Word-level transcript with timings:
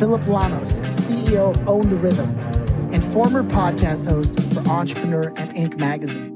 Phillip 0.00 0.22
Lanos, 0.22 0.72
CEO 1.02 1.50
of 1.50 1.68
Own 1.68 1.90
the 1.90 1.96
Rhythm, 1.96 2.30
and 2.90 3.04
former 3.04 3.42
podcast 3.42 4.08
host 4.08 4.40
for 4.54 4.66
Entrepreneur 4.66 5.24
and 5.36 5.54
Inc. 5.54 5.76
magazine. 5.76 6.30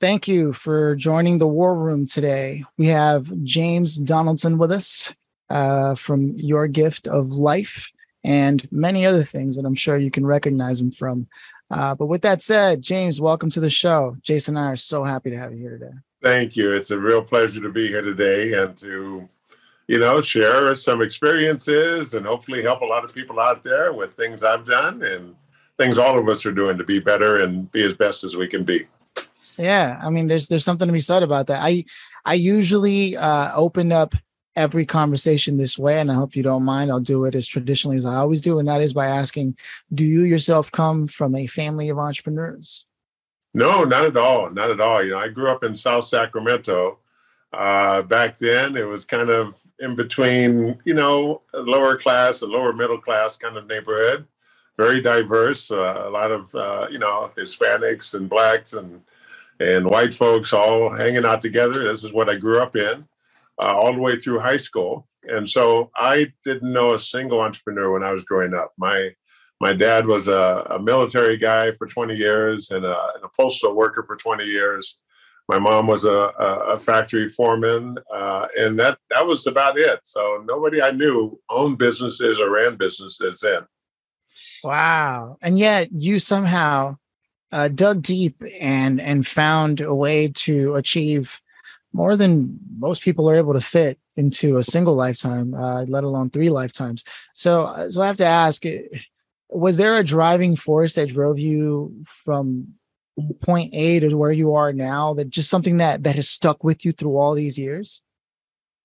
Thank 0.00 0.26
you 0.26 0.52
for 0.52 0.96
joining 0.96 1.38
the 1.38 1.46
War 1.46 1.78
Room 1.78 2.04
today. 2.04 2.64
We 2.76 2.86
have 2.86 3.30
James 3.44 3.94
Donaldson 3.98 4.58
with 4.58 4.72
us 4.72 5.14
uh, 5.48 5.94
from 5.94 6.32
Your 6.34 6.66
Gift 6.66 7.06
of 7.06 7.28
Life 7.28 7.92
and 8.24 8.66
many 8.72 9.06
other 9.06 9.22
things 9.22 9.54
that 9.54 9.64
I'm 9.64 9.76
sure 9.76 9.96
you 9.96 10.10
can 10.10 10.26
recognize 10.26 10.80
him 10.80 10.90
from. 10.90 11.28
Uh, 11.70 11.94
but 11.94 12.06
with 12.06 12.22
that 12.22 12.42
said, 12.42 12.82
James, 12.82 13.20
welcome 13.20 13.50
to 13.50 13.60
the 13.60 13.70
show. 13.70 14.16
Jason 14.22 14.56
and 14.56 14.66
I 14.66 14.72
are 14.72 14.76
so 14.76 15.04
happy 15.04 15.30
to 15.30 15.38
have 15.38 15.52
you 15.52 15.58
here 15.58 15.78
today. 15.78 15.92
Thank 16.22 16.56
you. 16.56 16.72
It's 16.72 16.92
a 16.92 16.98
real 16.98 17.22
pleasure 17.22 17.60
to 17.60 17.70
be 17.70 17.88
here 17.88 18.02
today 18.02 18.52
and 18.62 18.76
to, 18.78 19.28
you 19.88 19.98
know, 19.98 20.20
share 20.20 20.74
some 20.76 21.02
experiences 21.02 22.14
and 22.14 22.24
hopefully 22.24 22.62
help 22.62 22.82
a 22.82 22.86
lot 22.86 23.04
of 23.04 23.12
people 23.12 23.40
out 23.40 23.64
there 23.64 23.92
with 23.92 24.14
things 24.14 24.44
I've 24.44 24.64
done 24.64 25.02
and 25.02 25.34
things 25.78 25.98
all 25.98 26.18
of 26.18 26.28
us 26.28 26.46
are 26.46 26.52
doing 26.52 26.78
to 26.78 26.84
be 26.84 27.00
better 27.00 27.42
and 27.42 27.70
be 27.72 27.82
as 27.82 27.96
best 27.96 28.22
as 28.22 28.36
we 28.36 28.46
can 28.46 28.62
be. 28.62 28.86
Yeah, 29.58 30.00
I 30.02 30.10
mean, 30.10 30.28
there's 30.28 30.48
there's 30.48 30.64
something 30.64 30.86
to 30.86 30.92
be 30.92 31.00
said 31.00 31.22
about 31.22 31.48
that. 31.48 31.60
I 31.62 31.84
I 32.24 32.34
usually 32.34 33.16
uh, 33.16 33.50
open 33.54 33.90
up 33.92 34.14
every 34.54 34.86
conversation 34.86 35.56
this 35.56 35.78
way, 35.78 36.00
and 36.00 36.10
I 36.10 36.14
hope 36.14 36.36
you 36.36 36.42
don't 36.42 36.64
mind. 36.64 36.90
I'll 36.90 37.00
do 37.00 37.24
it 37.24 37.34
as 37.34 37.46
traditionally 37.46 37.96
as 37.96 38.06
I 38.06 38.16
always 38.16 38.40
do, 38.40 38.58
and 38.58 38.68
that 38.68 38.80
is 38.80 38.92
by 38.92 39.06
asking, 39.06 39.56
do 39.92 40.04
you 40.04 40.22
yourself 40.22 40.70
come 40.70 41.06
from 41.06 41.34
a 41.34 41.46
family 41.46 41.88
of 41.88 41.98
entrepreneurs? 41.98 42.86
No, 43.54 43.84
not 43.84 44.04
at 44.04 44.16
all. 44.16 44.50
Not 44.50 44.70
at 44.70 44.80
all. 44.80 45.02
You 45.04 45.12
know, 45.12 45.18
I 45.18 45.28
grew 45.28 45.50
up 45.50 45.64
in 45.64 45.76
South 45.76 46.06
Sacramento. 46.06 46.98
Uh, 47.52 48.00
back 48.02 48.38
then, 48.38 48.76
it 48.76 48.88
was 48.88 49.04
kind 49.04 49.28
of 49.28 49.54
in 49.78 49.94
between, 49.94 50.78
you 50.84 50.94
know, 50.94 51.42
lower 51.52 51.96
class, 51.96 52.40
a 52.40 52.46
lower 52.46 52.72
middle 52.72 52.98
class 52.98 53.36
kind 53.36 53.56
of 53.56 53.66
neighborhood. 53.66 54.26
Very 54.78 55.02
diverse. 55.02 55.70
Uh, 55.70 56.04
a 56.06 56.10
lot 56.10 56.30
of, 56.30 56.54
uh, 56.54 56.86
you 56.90 56.98
know, 56.98 57.30
Hispanics 57.36 58.14
and 58.14 58.28
blacks 58.28 58.72
and 58.72 59.02
and 59.60 59.86
white 59.86 60.14
folks 60.14 60.52
all 60.52 60.90
hanging 60.96 61.24
out 61.24 61.40
together. 61.40 61.84
This 61.84 62.02
is 62.04 62.12
what 62.12 62.28
I 62.28 62.36
grew 62.36 62.60
up 62.60 62.74
in 62.74 63.06
uh, 63.60 63.72
all 63.76 63.92
the 63.92 64.00
way 64.00 64.16
through 64.16 64.40
high 64.40 64.56
school. 64.56 65.06
And 65.24 65.48
so 65.48 65.90
I 65.94 66.32
didn't 66.44 66.72
know 66.72 66.94
a 66.94 66.98
single 66.98 67.40
entrepreneur 67.40 67.92
when 67.92 68.02
I 68.02 68.12
was 68.12 68.24
growing 68.24 68.54
up. 68.54 68.72
My 68.76 69.14
my 69.62 69.72
dad 69.72 70.06
was 70.06 70.26
a, 70.26 70.66
a 70.70 70.82
military 70.82 71.36
guy 71.36 71.70
for 71.70 71.86
20 71.86 72.16
years 72.16 72.72
and 72.72 72.84
a, 72.84 72.98
and 73.14 73.22
a, 73.22 73.28
postal 73.28 73.76
worker 73.76 74.02
for 74.04 74.16
20 74.16 74.44
years. 74.44 75.00
My 75.48 75.60
mom 75.60 75.86
was 75.86 76.04
a, 76.04 76.32
a 76.36 76.78
factory 76.80 77.30
foreman, 77.30 77.96
uh, 78.12 78.48
and 78.58 78.78
that 78.80 78.98
that 79.10 79.24
was 79.24 79.46
about 79.46 79.78
it. 79.78 80.00
So 80.02 80.42
nobody 80.46 80.82
I 80.82 80.90
knew 80.90 81.38
owned 81.48 81.78
businesses 81.78 82.40
or 82.40 82.50
ran 82.50 82.76
businesses 82.76 83.40
then. 83.40 83.62
Wow! 84.64 85.36
And 85.42 85.58
yet 85.58 85.88
you 85.92 86.18
somehow 86.18 86.96
uh, 87.50 87.68
dug 87.68 88.02
deep 88.02 88.42
and 88.58 89.00
and 89.00 89.26
found 89.26 89.80
a 89.80 89.94
way 89.94 90.28
to 90.28 90.74
achieve 90.74 91.40
more 91.92 92.16
than 92.16 92.58
most 92.78 93.02
people 93.02 93.28
are 93.28 93.36
able 93.36 93.52
to 93.52 93.60
fit 93.60 93.98
into 94.16 94.58
a 94.58 94.64
single 94.64 94.94
lifetime, 94.94 95.54
uh, 95.54 95.82
let 95.82 96.04
alone 96.04 96.30
three 96.30 96.50
lifetimes. 96.50 97.04
So, 97.34 97.62
uh, 97.62 97.90
so 97.90 98.00
I 98.00 98.06
have 98.06 98.16
to 98.18 98.26
ask: 98.26 98.64
eh, 98.64 98.82
Was 99.54 99.76
there 99.76 99.96
a 99.96 100.04
driving 100.04 100.56
force 100.56 100.94
that 100.94 101.10
drove 101.10 101.38
you 101.38 102.02
from 102.04 102.74
point 103.40 103.74
A 103.74 104.00
to 104.00 104.16
where 104.16 104.32
you 104.32 104.54
are 104.54 104.72
now? 104.72 105.14
That 105.14 105.30
just 105.30 105.50
something 105.50 105.76
that 105.76 106.04
that 106.04 106.16
has 106.16 106.28
stuck 106.28 106.64
with 106.64 106.84
you 106.84 106.92
through 106.92 107.16
all 107.16 107.34
these 107.34 107.58
years? 107.58 108.02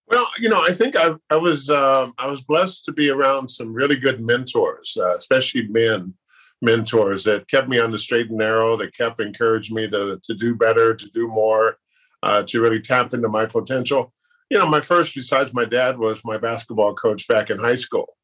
Well, 0.07 0.27
you 0.39 0.49
know, 0.49 0.63
I 0.63 0.71
think 0.71 0.95
I, 0.97 1.15
I 1.29 1.35
was 1.35 1.69
um, 1.69 2.13
I 2.17 2.27
was 2.27 2.43
blessed 2.43 2.85
to 2.85 2.91
be 2.91 3.09
around 3.09 3.49
some 3.49 3.73
really 3.73 3.99
good 3.99 4.23
mentors, 4.23 4.97
uh, 4.99 5.15
especially 5.15 5.67
men 5.67 6.13
mentors 6.61 7.23
that 7.25 7.47
kept 7.47 7.69
me 7.69 7.79
on 7.79 7.91
the 7.91 7.99
straight 7.99 8.29
and 8.29 8.37
narrow, 8.37 8.75
that 8.77 8.95
kept 8.95 9.19
encouraging 9.19 9.75
me 9.75 9.87
to, 9.89 10.19
to 10.23 10.33
do 10.33 10.55
better, 10.55 10.95
to 10.95 11.09
do 11.11 11.27
more, 11.27 11.77
uh, 12.23 12.43
to 12.43 12.61
really 12.61 12.81
tap 12.81 13.13
into 13.13 13.29
my 13.29 13.45
potential. 13.45 14.13
You 14.49 14.57
know, 14.57 14.67
my 14.67 14.81
first, 14.81 15.13
besides 15.13 15.53
my 15.53 15.65
dad, 15.65 15.97
was 15.97 16.23
my 16.25 16.37
basketball 16.37 16.95
coach 16.95 17.27
back 17.27 17.49
in 17.49 17.59
high 17.59 17.75
school. 17.75 18.16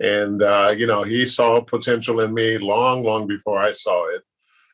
And, 0.00 0.42
uh, 0.42 0.74
you 0.76 0.86
know, 0.86 1.02
he 1.02 1.24
saw 1.24 1.60
potential 1.60 2.20
in 2.20 2.34
me 2.34 2.58
long, 2.58 3.02
long 3.02 3.26
before 3.26 3.58
I 3.58 3.72
saw 3.72 4.06
it. 4.08 4.22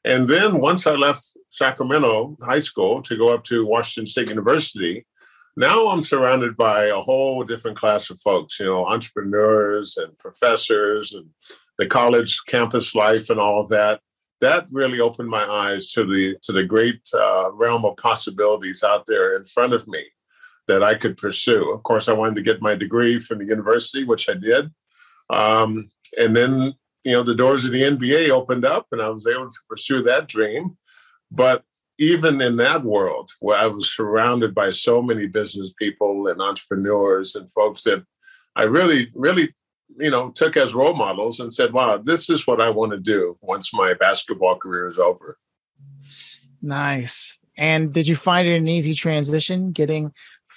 And 0.04 0.28
then 0.28 0.60
once 0.60 0.86
I 0.86 0.94
left 0.94 1.24
Sacramento 1.50 2.36
High 2.42 2.58
School 2.58 3.02
to 3.02 3.16
go 3.16 3.32
up 3.32 3.44
to 3.44 3.64
Washington 3.64 4.08
State 4.08 4.28
University, 4.28 5.06
now 5.56 5.88
I'm 5.88 6.02
surrounded 6.02 6.56
by 6.56 6.86
a 6.86 6.96
whole 6.96 7.44
different 7.44 7.76
class 7.76 8.10
of 8.10 8.20
folks, 8.20 8.58
you 8.58 8.66
know, 8.66 8.86
entrepreneurs 8.86 9.96
and 9.96 10.18
professors 10.18 11.12
and 11.12 11.26
the 11.78 11.86
college 11.86 12.40
campus 12.46 12.94
life 12.94 13.30
and 13.30 13.38
all 13.38 13.60
of 13.60 13.68
that. 13.68 14.00
That 14.40 14.66
really 14.72 14.98
opened 14.98 15.28
my 15.28 15.44
eyes 15.44 15.92
to 15.92 16.04
the 16.04 16.36
to 16.42 16.52
the 16.52 16.64
great 16.64 17.00
uh, 17.14 17.50
realm 17.52 17.84
of 17.84 17.96
possibilities 17.96 18.82
out 18.82 19.04
there 19.06 19.36
in 19.36 19.44
front 19.44 19.72
of 19.72 19.86
me 19.86 20.04
that 20.66 20.82
I 20.82 20.94
could 20.94 21.16
pursue. 21.16 21.70
Of 21.72 21.82
course, 21.82 22.08
I 22.08 22.12
wanted 22.12 22.36
to 22.36 22.42
get 22.42 22.62
my 22.62 22.74
degree 22.74 23.18
from 23.18 23.38
the 23.38 23.44
university, 23.44 24.04
which 24.04 24.28
I 24.28 24.34
did, 24.34 24.70
um, 25.30 25.90
and 26.18 26.34
then 26.34 26.74
you 27.04 27.12
know 27.12 27.22
the 27.22 27.34
doors 27.34 27.64
of 27.64 27.72
the 27.72 27.82
NBA 27.82 28.30
opened 28.30 28.64
up, 28.64 28.86
and 28.92 29.02
I 29.02 29.10
was 29.10 29.26
able 29.26 29.50
to 29.50 29.58
pursue 29.68 30.02
that 30.02 30.28
dream. 30.28 30.76
But 31.30 31.64
even 31.98 32.40
in 32.40 32.56
that 32.56 32.82
world 32.82 33.30
where 33.40 33.58
I 33.58 33.66
was 33.66 33.94
surrounded 33.94 34.54
by 34.54 34.70
so 34.70 35.02
many 35.02 35.26
business 35.26 35.72
people 35.78 36.26
and 36.28 36.40
entrepreneurs 36.40 37.36
and 37.36 37.50
folks 37.52 37.84
that 37.84 38.04
I 38.56 38.64
really, 38.64 39.10
really, 39.14 39.54
you 39.98 40.10
know, 40.10 40.30
took 40.30 40.56
as 40.56 40.74
role 40.74 40.94
models 40.94 41.40
and 41.40 41.52
said, 41.52 41.72
wow, 41.72 41.98
this 41.98 42.28
is 42.28 42.46
what 42.46 42.60
I 42.60 42.70
want 42.70 42.92
to 42.92 42.98
do 42.98 43.36
once 43.40 43.72
my 43.72 43.94
basketball 43.94 44.56
career 44.56 44.88
is 44.88 44.98
over. 44.98 45.36
Nice. 46.60 47.38
And 47.56 47.92
did 47.92 48.08
you 48.08 48.16
find 48.16 48.48
it 48.48 48.56
an 48.56 48.68
easy 48.68 48.94
transition 48.94 49.72
getting 49.72 50.12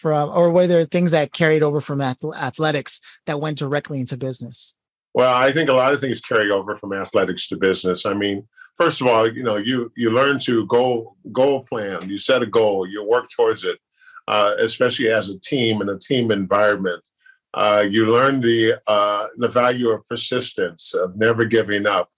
from, 0.05 0.29
or 0.29 0.51
were 0.51 0.67
there 0.67 0.85
things 0.85 1.09
that 1.09 1.33
carried 1.33 1.63
over 1.63 1.81
from 1.81 1.99
athletics 1.99 3.01
that 3.25 3.41
went 3.41 3.57
directly 3.57 3.99
into 3.99 4.15
business? 4.15 4.75
Well, 5.15 5.33
I 5.33 5.51
think 5.51 5.67
a 5.67 5.73
lot 5.73 5.93
of 5.93 5.99
things 5.99 6.21
carry 6.21 6.51
over 6.51 6.75
from 6.75 6.93
athletics 6.93 7.47
to 7.47 7.57
business. 7.57 8.05
I 8.05 8.13
mean, 8.13 8.47
first 8.77 9.01
of 9.01 9.07
all, 9.07 9.27
you 9.27 9.41
know, 9.41 9.55
you 9.55 9.91
you 9.97 10.11
learn 10.11 10.37
to 10.41 10.67
goal 10.67 11.15
goal 11.31 11.63
plan. 11.63 12.07
You 12.07 12.19
set 12.19 12.43
a 12.43 12.45
goal. 12.45 12.87
You 12.87 13.03
work 13.03 13.31
towards 13.31 13.63
it, 13.63 13.79
uh, 14.27 14.53
especially 14.59 15.09
as 15.09 15.31
a 15.31 15.39
team 15.39 15.81
in 15.81 15.89
a 15.89 15.97
team 15.97 16.29
environment. 16.29 17.01
Uh, 17.55 17.83
you 17.89 18.11
learn 18.11 18.41
the 18.41 18.79
uh, 18.85 19.25
the 19.37 19.47
value 19.47 19.89
of 19.89 20.07
persistence, 20.07 20.93
of 20.93 21.15
never 21.15 21.45
giving 21.45 21.87
up. 21.87 22.11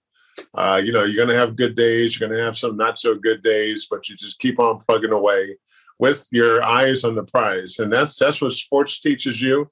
Uh, 0.54 0.82
you 0.84 0.92
know, 0.92 1.06
you're 1.06 1.26
going 1.26 1.36
to 1.36 1.42
have 1.42 1.56
good 1.56 1.78
days. 1.78 2.20
You're 2.20 2.28
going 2.28 2.38
to 2.38 2.44
have 2.44 2.58
some 2.58 2.76
not 2.76 3.00
so 3.00 3.16
good 3.16 3.42
days, 3.44 3.88
but 3.90 4.10
you 4.10 4.18
just 4.18 4.40
keep 4.40 4.60
on 4.60 4.78
plugging 4.80 5.14
away 5.14 5.56
with 6.00 6.28
your 6.32 6.64
eyes 6.64 7.04
on 7.04 7.16
the 7.16 7.24
prize, 7.24 7.80
and 7.80 7.92
that's 7.92 8.18
that's 8.18 8.42
what 8.42 8.54
sports 8.54 9.00
teaches 9.00 9.42
you 9.42 9.70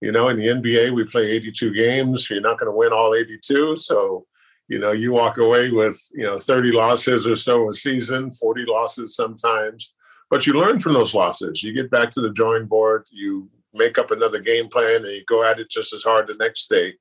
you 0.00 0.12
know, 0.12 0.28
in 0.28 0.36
the 0.36 0.46
NBA, 0.46 0.92
we 0.92 1.04
play 1.04 1.30
82 1.30 1.74
games. 1.74 2.30
You're 2.30 2.40
not 2.40 2.58
going 2.58 2.70
to 2.70 2.76
win 2.76 2.92
all 2.92 3.14
82. 3.14 3.76
So, 3.76 4.26
you 4.68 4.78
know, 4.78 4.92
you 4.92 5.12
walk 5.12 5.38
away 5.38 5.70
with, 5.70 6.00
you 6.14 6.22
know, 6.22 6.38
30 6.38 6.72
losses 6.72 7.26
or 7.26 7.36
so 7.36 7.68
a 7.68 7.74
season, 7.74 8.30
40 8.30 8.66
losses 8.66 9.16
sometimes. 9.16 9.94
But 10.30 10.46
you 10.46 10.52
learn 10.52 10.78
from 10.78 10.92
those 10.92 11.14
losses. 11.14 11.62
You 11.62 11.72
get 11.72 11.90
back 11.90 12.12
to 12.12 12.20
the 12.20 12.30
drawing 12.30 12.66
board, 12.66 13.06
you 13.10 13.48
make 13.72 13.98
up 13.98 14.10
another 14.10 14.40
game 14.40 14.68
plan, 14.68 14.96
and 14.96 15.12
you 15.12 15.24
go 15.26 15.42
at 15.42 15.58
it 15.58 15.70
just 15.70 15.92
as 15.92 16.04
hard 16.04 16.28
the 16.28 16.34
next 16.34 16.68
day. 16.68 16.94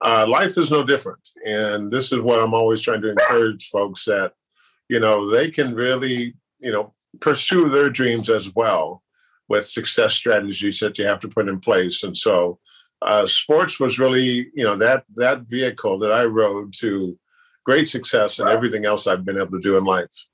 Uh, 0.00 0.26
life 0.28 0.56
is 0.56 0.70
no 0.70 0.84
different. 0.84 1.28
And 1.44 1.90
this 1.90 2.12
is 2.12 2.20
what 2.20 2.40
I'm 2.40 2.54
always 2.54 2.80
trying 2.80 3.02
to 3.02 3.10
encourage 3.10 3.68
folks 3.68 4.04
that, 4.04 4.32
you 4.88 5.00
know, 5.00 5.28
they 5.28 5.50
can 5.50 5.74
really, 5.74 6.34
you 6.60 6.72
know, 6.72 6.94
pursue 7.20 7.68
their 7.68 7.90
dreams 7.90 8.28
as 8.28 8.54
well 8.54 9.02
with 9.48 9.64
success 9.64 10.14
strategies 10.14 10.78
that 10.80 10.98
you 10.98 11.06
have 11.06 11.18
to 11.20 11.28
put 11.28 11.48
in 11.48 11.58
place. 11.58 12.02
And 12.02 12.16
so 12.16 12.58
uh, 13.02 13.26
sports 13.26 13.80
was 13.80 13.98
really, 13.98 14.50
you 14.54 14.64
know, 14.64 14.76
that 14.76 15.04
that 15.16 15.48
vehicle 15.48 15.98
that 16.00 16.12
I 16.12 16.24
rode 16.24 16.72
to 16.80 17.18
great 17.64 17.88
success 17.88 18.38
and 18.38 18.48
everything 18.48 18.84
else 18.84 19.06
I've 19.06 19.24
been 19.24 19.38
able 19.38 19.52
to 19.52 19.60
do 19.60 19.76
in 19.76 19.84
life. 19.84 20.26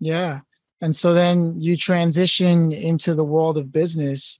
Yeah. 0.00 0.40
And 0.80 0.94
so 0.94 1.14
then 1.14 1.60
you 1.60 1.76
transition 1.76 2.72
into 2.72 3.14
the 3.14 3.24
world 3.24 3.56
of 3.58 3.72
business. 3.72 4.38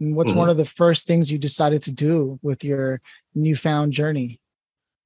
And 0.00 0.14
what's 0.14 0.30
mm-hmm. 0.30 0.40
one 0.40 0.48
of 0.48 0.56
the 0.56 0.64
first 0.64 1.06
things 1.06 1.30
you 1.30 1.38
decided 1.38 1.82
to 1.82 1.92
do 1.92 2.38
with 2.42 2.62
your 2.64 3.00
newfound 3.34 3.92
journey? 3.92 4.40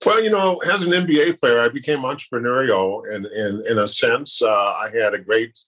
Well, 0.05 0.23
you 0.23 0.31
know, 0.31 0.59
as 0.59 0.83
an 0.83 0.93
NBA 0.93 1.39
player, 1.39 1.61
I 1.61 1.69
became 1.69 2.01
entrepreneurial 2.01 3.07
in 3.15 3.27
in, 3.27 3.65
in 3.69 3.79
a 3.79 3.87
sense. 3.87 4.41
Uh, 4.41 4.49
I 4.51 4.91
had 4.95 5.13
a 5.13 5.19
great 5.19 5.59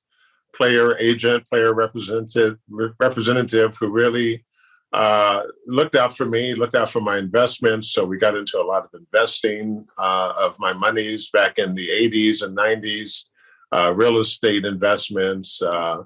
player 0.55 0.97
agent, 0.99 1.47
player 1.47 1.75
representative 1.75 2.59
representative 2.99 3.77
who 3.77 3.91
really 3.91 4.45
uh, 4.93 5.43
looked 5.67 5.97
out 5.97 6.15
for 6.15 6.27
me, 6.27 6.55
looked 6.55 6.75
out 6.75 6.91
for 6.91 7.01
my 7.01 7.17
investments. 7.17 7.93
So 7.93 8.05
we 8.05 8.19
got 8.19 8.37
into 8.37 8.61
a 8.61 8.63
lot 8.63 8.85
of 8.85 8.91
investing 8.95 9.87
uh, 9.99 10.35
of 10.39 10.57
my 10.59 10.73
monies 10.73 11.31
back 11.31 11.59
in 11.59 11.75
the 11.75 11.89
80s 11.89 12.45
and 12.45 12.57
90s, 12.57 13.25
uh, 13.73 13.93
real 13.97 14.19
estate 14.19 14.65
investments. 14.65 15.63
Uh, 15.63 16.03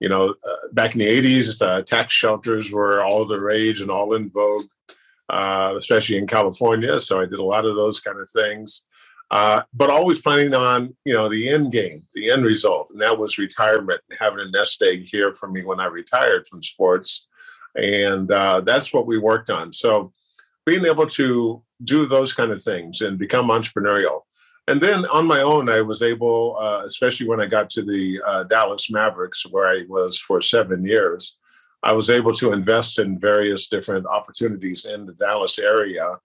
you 0.00 0.08
know, 0.08 0.34
uh, 0.48 0.68
back 0.72 0.94
in 0.94 1.00
the 1.00 1.06
80s, 1.06 1.60
uh, 1.60 1.82
tax 1.82 2.14
shelters 2.14 2.72
were 2.72 3.02
all 3.02 3.26
the 3.26 3.38
rage 3.38 3.82
and 3.82 3.90
all 3.90 4.14
in 4.14 4.30
vogue, 4.30 4.64
especially 5.28 6.16
in 6.16 6.26
California. 6.26 6.98
So 6.98 7.20
I 7.20 7.26
did 7.26 7.38
a 7.38 7.44
lot 7.44 7.66
of 7.66 7.76
those 7.76 8.00
kind 8.00 8.18
of 8.18 8.30
things. 8.30 8.86
But 9.30 9.90
always 9.90 10.20
planning 10.20 10.54
on, 10.54 10.94
you 11.04 11.14
know, 11.14 11.28
the 11.28 11.48
end 11.48 11.72
game, 11.72 12.06
the 12.14 12.30
end 12.30 12.44
result, 12.44 12.90
and 12.90 13.00
that 13.00 13.18
was 13.18 13.38
retirement, 13.38 14.00
having 14.18 14.40
a 14.40 14.50
nest 14.50 14.82
egg 14.82 15.06
here 15.10 15.34
for 15.34 15.48
me 15.48 15.64
when 15.64 15.80
I 15.80 15.86
retired 15.86 16.46
from 16.46 16.62
sports 16.62 17.28
and 17.76 18.30
uh, 18.30 18.60
that's 18.60 18.92
what 18.92 19.06
we 19.06 19.18
worked 19.18 19.50
on. 19.50 19.72
So 19.72 20.12
being 20.66 20.84
able 20.86 21.06
to 21.06 21.62
do 21.84 22.06
those 22.06 22.32
kind 22.32 22.50
of 22.50 22.62
things 22.62 23.00
and 23.00 23.18
become 23.18 23.48
entrepreneurial. 23.48 24.22
And 24.68 24.80
then 24.80 25.06
on 25.06 25.26
my 25.26 25.40
own, 25.40 25.68
I 25.68 25.80
was 25.80 26.02
able, 26.02 26.56
uh, 26.60 26.82
especially 26.84 27.26
when 27.26 27.40
I 27.40 27.46
got 27.46 27.70
to 27.70 27.82
the 27.82 28.20
uh, 28.24 28.44
Dallas 28.44 28.90
Mavericks, 28.90 29.44
where 29.50 29.66
I 29.66 29.84
was 29.88 30.18
for 30.18 30.40
seven 30.40 30.84
years, 30.84 31.38
I 31.82 31.92
was 31.92 32.10
able 32.10 32.32
to 32.34 32.52
invest 32.52 32.98
in 32.98 33.18
various 33.18 33.68
different 33.68 34.06
opportunities 34.06 34.84
in 34.84 35.06
the 35.06 35.14
Dallas 35.14 35.58
area. 35.58 36.18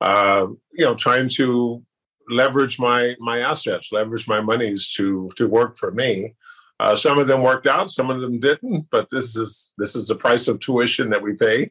Uh, 0.00 0.48
you 0.72 0.84
know, 0.84 0.94
trying 0.94 1.28
to 1.30 1.82
leverage 2.28 2.78
my 2.78 3.14
my 3.20 3.38
assets, 3.38 3.92
leverage 3.92 4.28
my 4.28 4.40
monies 4.40 4.90
to 4.94 5.30
to 5.36 5.46
work 5.48 5.76
for 5.76 5.90
me, 5.90 6.34
uh, 6.78 6.96
some 6.96 7.18
of 7.18 7.26
them 7.26 7.42
worked 7.42 7.66
out, 7.66 7.90
some 7.90 8.10
of 8.10 8.20
them 8.20 8.38
didn't, 8.38 8.86
but 8.90 9.08
this 9.10 9.36
is 9.36 9.72
this 9.78 9.96
is 9.96 10.08
the 10.08 10.14
price 10.14 10.46
of 10.48 10.60
tuition 10.60 11.10
that 11.10 11.22
we 11.22 11.34
pay 11.34 11.70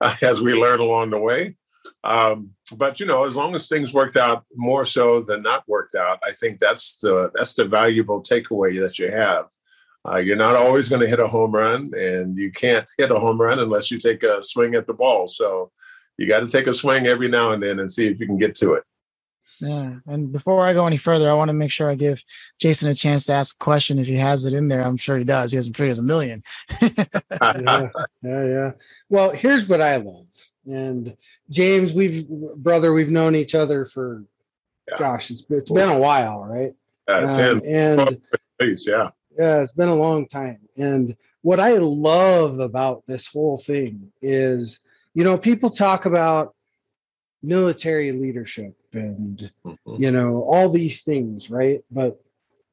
uh, 0.00 0.14
as 0.22 0.40
we 0.40 0.54
learn 0.54 0.80
along 0.80 1.10
the 1.10 1.18
way. 1.18 1.56
Um, 2.04 2.50
but 2.76 2.98
you 2.98 3.06
know, 3.06 3.24
as 3.24 3.36
long 3.36 3.54
as 3.54 3.68
things 3.68 3.92
worked 3.92 4.16
out 4.16 4.44
more 4.54 4.84
so 4.84 5.20
than 5.20 5.42
not 5.42 5.68
worked 5.68 5.94
out, 5.94 6.18
I 6.24 6.32
think 6.32 6.58
that's 6.58 6.98
the 6.98 7.30
that's 7.34 7.54
the 7.54 7.66
valuable 7.66 8.22
takeaway 8.22 8.80
that 8.80 8.98
you 8.98 9.10
have. 9.10 9.46
Uh, 10.08 10.18
you're 10.18 10.36
not 10.36 10.54
always 10.54 10.88
going 10.88 11.02
to 11.02 11.08
hit 11.08 11.20
a 11.20 11.26
home 11.26 11.52
run, 11.52 11.90
and 11.98 12.38
you 12.38 12.50
can't 12.50 12.88
hit 12.96 13.10
a 13.10 13.18
home 13.18 13.40
run 13.40 13.58
unless 13.58 13.90
you 13.90 13.98
take 13.98 14.22
a 14.22 14.42
swing 14.42 14.74
at 14.74 14.86
the 14.86 14.94
ball. 14.94 15.28
So 15.28 15.70
you 16.16 16.26
got 16.26 16.40
to 16.40 16.46
take 16.46 16.66
a 16.66 16.74
swing 16.74 17.06
every 17.06 17.28
now 17.28 17.50
and 17.50 17.62
then 17.62 17.80
and 17.80 17.92
see 17.92 18.06
if 18.06 18.18
you 18.20 18.26
can 18.26 18.38
get 18.38 18.54
to 18.56 18.74
it. 18.74 18.84
Yeah. 19.60 19.94
And 20.06 20.32
before 20.32 20.66
I 20.66 20.74
go 20.74 20.86
any 20.86 20.96
further, 20.96 21.30
I 21.30 21.34
want 21.34 21.48
to 21.48 21.54
make 21.54 21.70
sure 21.70 21.90
I 21.90 21.94
give 21.94 22.22
Jason 22.58 22.88
a 22.90 22.94
chance 22.94 23.26
to 23.26 23.32
ask 23.32 23.54
a 23.54 23.64
question 23.64 23.98
if 23.98 24.06
he 24.06 24.16
has 24.16 24.44
it 24.44 24.52
in 24.52 24.68
there. 24.68 24.82
I'm 24.82 24.96
sure 24.96 25.16
he 25.16 25.24
does. 25.24 25.52
He 25.52 25.56
has, 25.56 25.66
I'm 25.66 25.72
sure 25.72 25.86
he 25.86 25.90
has 25.90 25.98
a 25.98 26.02
million. 26.02 26.42
yeah, 26.82 27.00
yeah, 27.42 27.88
yeah. 28.22 28.72
Well, 29.08 29.30
here's 29.30 29.66
what 29.66 29.80
I 29.80 29.96
love. 29.96 30.26
And 30.66 31.16
James, 31.48 31.92
we've 31.92 32.28
brother, 32.28 32.92
we've 32.92 33.10
known 33.10 33.34
each 33.34 33.54
other 33.54 33.84
for 33.84 34.24
yeah. 34.90 34.98
gosh, 34.98 35.30
it's, 35.30 35.44
it's 35.48 35.70
been 35.70 35.88
a 35.88 35.98
while, 35.98 36.44
right? 36.44 36.74
Uh, 37.08 37.32
10, 37.32 37.62
and 37.64 38.20
please, 38.58 38.86
yeah. 38.86 39.10
Yeah, 39.38 39.60
it's 39.60 39.72
been 39.72 39.88
a 39.88 39.94
long 39.94 40.26
time. 40.26 40.58
And 40.76 41.16
what 41.42 41.60
I 41.60 41.74
love 41.74 42.58
about 42.58 43.04
this 43.06 43.26
whole 43.28 43.58
thing 43.58 44.10
is, 44.20 44.80
you 45.14 45.22
know, 45.24 45.38
people 45.38 45.70
talk 45.70 46.04
about 46.04 46.55
military 47.42 48.12
leadership 48.12 48.74
and 48.92 49.50
mm-hmm. 49.64 50.02
you 50.02 50.10
know 50.10 50.42
all 50.42 50.68
these 50.68 51.02
things 51.02 51.50
right? 51.50 51.80
But 51.90 52.20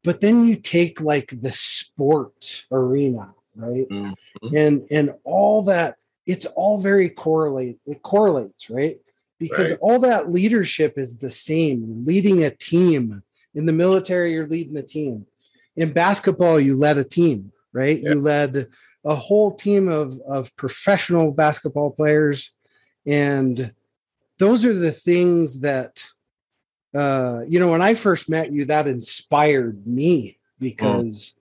but 0.03 0.21
then 0.21 0.45
you 0.47 0.55
take 0.55 1.01
like 1.01 1.33
the 1.41 1.51
sport 1.53 2.65
arena 2.71 3.33
right? 3.55 3.87
Mm-hmm. 3.89 4.55
and 4.55 4.87
and 4.91 5.11
all 5.23 5.63
that 5.63 5.97
it's 6.25 6.45
all 6.45 6.81
very 6.81 7.09
correlate 7.09 7.77
it 7.85 8.01
correlates 8.01 8.69
right? 8.69 8.97
Because 9.39 9.71
right. 9.71 9.79
all 9.81 9.99
that 9.99 10.31
leadership 10.31 10.93
is 10.97 11.17
the 11.17 11.31
same 11.31 12.05
leading 12.05 12.43
a 12.43 12.49
team. 12.49 13.23
In 13.55 13.65
the 13.65 13.73
military 13.73 14.33
you're 14.33 14.47
leading 14.47 14.77
a 14.77 14.83
team. 14.83 15.27
In 15.75 15.91
basketball 15.91 16.59
you 16.59 16.75
led 16.77 16.97
a 16.97 17.03
team 17.03 17.51
right? 17.73 17.99
You 17.99 18.15
led 18.15 18.67
a 19.05 19.15
whole 19.15 19.53
team 19.53 19.89
of 19.89 20.17
of 20.27 20.55
professional 20.55 21.31
basketball 21.31 21.91
players. 21.91 22.53
And 23.05 23.73
those 24.39 24.65
are 24.65 24.73
the 24.73 24.91
things 24.91 25.59
that 25.61 26.05
uh, 26.95 27.41
you 27.47 27.59
know 27.59 27.69
when 27.69 27.81
i 27.81 27.93
first 27.93 28.29
met 28.29 28.51
you 28.51 28.65
that 28.65 28.87
inspired 28.87 29.85
me 29.87 30.37
because 30.59 31.33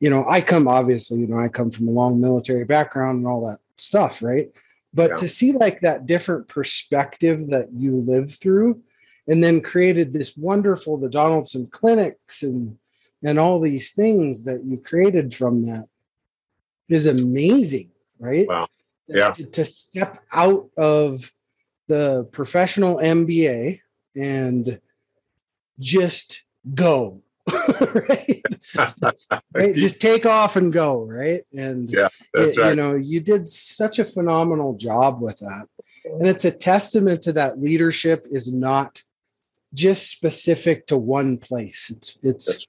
you 0.00 0.08
know 0.08 0.24
i 0.28 0.40
come 0.40 0.66
obviously 0.66 1.18
you 1.18 1.26
know 1.26 1.38
i 1.38 1.48
come 1.48 1.70
from 1.70 1.88
a 1.88 1.92
long 1.92 2.20
military 2.20 2.64
background 2.64 3.18
and 3.18 3.26
all 3.26 3.44
that 3.44 3.58
stuff 3.76 4.22
right? 4.22 4.50
But 4.92 5.10
yeah. 5.10 5.16
to 5.16 5.28
see 5.28 5.52
like 5.52 5.80
that 5.80 6.06
different 6.06 6.48
perspective 6.48 7.46
that 7.48 7.68
you 7.72 7.96
lived 7.96 8.30
through 8.30 8.82
and 9.28 9.42
then 9.42 9.60
created 9.60 10.12
this 10.12 10.36
wonderful 10.36 10.96
the 10.96 11.08
donaldson 11.08 11.66
clinics 11.68 12.42
and 12.42 12.76
and 13.22 13.38
all 13.38 13.60
these 13.60 13.92
things 13.92 14.44
that 14.44 14.64
you 14.64 14.78
created 14.78 15.32
from 15.32 15.66
that 15.66 15.86
is 16.88 17.06
amazing 17.06 17.90
right? 18.20 18.46
Wow. 18.46 18.68
Yeah. 19.08 19.32
to, 19.32 19.44
to 19.44 19.64
step 19.64 20.20
out 20.32 20.70
of 20.76 21.32
the 21.90 22.28
professional 22.30 22.98
NBA 22.98 23.80
and 24.16 24.80
just 25.80 26.44
go. 26.72 27.20
right? 27.68 28.42
right? 29.54 29.74
Just 29.74 30.00
take 30.00 30.24
off 30.24 30.54
and 30.54 30.72
go, 30.72 31.04
right? 31.04 31.42
And 31.52 31.90
yeah, 31.90 32.06
it, 32.32 32.56
right. 32.56 32.70
you 32.70 32.76
know, 32.76 32.94
you 32.94 33.18
did 33.18 33.50
such 33.50 33.98
a 33.98 34.04
phenomenal 34.04 34.76
job 34.76 35.20
with 35.20 35.40
that. 35.40 35.66
And 36.04 36.28
it's 36.28 36.44
a 36.44 36.52
testament 36.52 37.22
to 37.22 37.32
that 37.32 37.60
leadership 37.60 38.24
is 38.30 38.52
not 38.52 39.02
just 39.74 40.10
specific 40.10 40.86
to 40.86 40.96
one 40.96 41.38
place. 41.38 41.90
It's 41.90 42.18
it's 42.22 42.66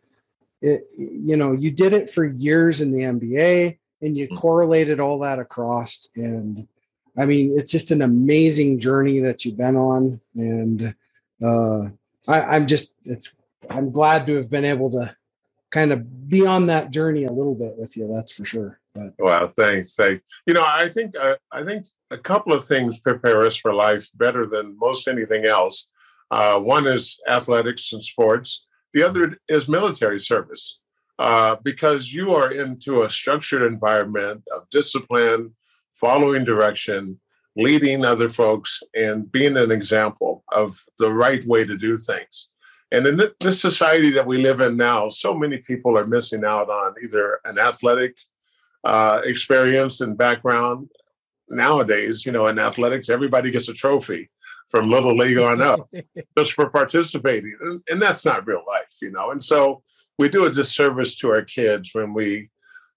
it, 0.63 0.81
you 0.97 1.38
know, 1.38 1.51
you 1.51 1.69
did 1.69 1.94
it 1.94 2.09
for 2.09 2.25
years 2.25 2.81
in 2.81 2.91
the 2.91 3.03
NBA 3.03 3.77
and 4.01 4.17
you 4.17 4.25
mm-hmm. 4.25 4.38
correlated 4.38 5.00
all 5.00 5.19
that 5.19 5.38
across 5.38 6.07
and 6.15 6.67
I 7.18 7.25
mean, 7.25 7.53
it's 7.58 7.72
just 7.72 7.91
an 7.91 8.01
amazing 8.01 8.80
journey 8.80 9.20
that 9.20 9.44
you've 9.44 9.58
been 9.58 9.75
on, 9.75 10.20
and 10.36 10.96
uh, 11.44 11.89
I, 12.27 12.41
I'm 12.56 12.68
just 12.68 12.94
it's 13.06 13.36
I'm 13.70 13.91
glad 13.91 14.25
to 14.27 14.36
have 14.36 14.50
been 14.50 14.65
able 14.65 14.89
to 14.91 15.15
kind 15.72 15.91
of 15.91 16.30
be 16.30 16.46
on 16.46 16.68
that 16.68 16.91
journey 16.91 17.25
a 17.25 17.32
little 17.32 17.56
bit 17.56 17.75
with 17.77 17.98
you. 17.98 18.10
That's 18.12 18.32
for 18.32 18.46
sure. 18.46 18.80
But 18.94 19.13
well, 19.20 19.48
thanks. 19.56 19.96
Thanks. 19.96 20.22
You 20.46 20.53
know, 20.53 20.63
I 20.65 20.89
think 20.89 21.15
uh, 21.20 21.36
I 21.51 21.63
think 21.63 21.88
a 22.12 22.18
couple 22.18 22.53
of 22.53 22.63
things 22.63 23.00
prepare 23.00 23.46
us 23.46 23.58
for 23.58 23.74
life 23.74 24.10
better 24.15 24.46
than 24.46 24.77
most 24.77 25.08
anything 25.08 25.46
else. 25.46 25.89
Uh, 26.30 26.60
one 26.60 26.88
is 26.88 27.20
athletics 27.27 27.94
and 27.94 28.03
sports. 28.03 28.68
The 28.94 29.03
other 29.03 29.38
is 29.48 29.70
military 29.70 30.20
service, 30.20 30.80
uh, 31.20 31.56
because 31.63 32.13
you 32.13 32.32
are 32.32 32.51
into 32.51 33.03
a 33.03 33.10
structured 33.10 33.63
environment 33.63 34.44
of 34.53 34.70
discipline, 34.70 35.53
following 35.93 36.43
direction, 36.43 37.19
leading 37.55 38.05
other 38.05 38.29
folks, 38.29 38.81
and 38.95 39.31
being 39.31 39.57
an 39.57 39.71
example 39.71 40.43
of 40.51 40.83
the 41.00 41.12
right 41.12 41.45
way 41.45 41.65
to 41.65 41.77
do 41.77 41.98
things. 41.98 42.51
And 42.91 43.07
in 43.07 43.21
this 43.39 43.62
society 43.62 44.12
that 44.12 44.27
we 44.27 44.38
live 44.38 44.60
in 44.60 44.75
now, 44.75 45.07
so 45.10 45.33
many 45.33 45.60
people 45.60 45.98
are 45.98 46.05
missing 46.05 46.43
out 46.43 46.69
on 46.69 46.93
either 47.01 47.39
an 47.45 47.57
athletic 47.57 48.15
uh, 48.83 49.21
experience 49.24 50.01
and 50.01 50.17
background. 50.17 50.89
Nowadays, 51.50 52.25
you 52.25 52.31
know, 52.31 52.48
in 52.48 52.60
athletics, 52.60 53.10
everybody 53.10 53.51
gets 53.51 53.69
a 53.69 53.74
trophy 53.74 54.29
from 54.69 54.89
little 54.89 55.15
league 55.15 55.38
on 55.38 55.62
up 55.62 55.89
just 56.38 56.53
for 56.53 56.69
participating, 56.69 57.55
and, 57.62 57.81
and 57.89 58.01
that's 58.01 58.25
not 58.25 58.48
real 58.48 58.63
life, 58.67 58.88
you 59.01 59.12
know. 59.12 59.31
And 59.31 59.43
so 59.43 59.83
we 60.17 60.29
do 60.29 60.45
a 60.45 60.51
disservice 60.51 61.15
to 61.17 61.29
our 61.29 61.43
kids 61.43 61.91
when 61.93 62.13
we 62.13 62.50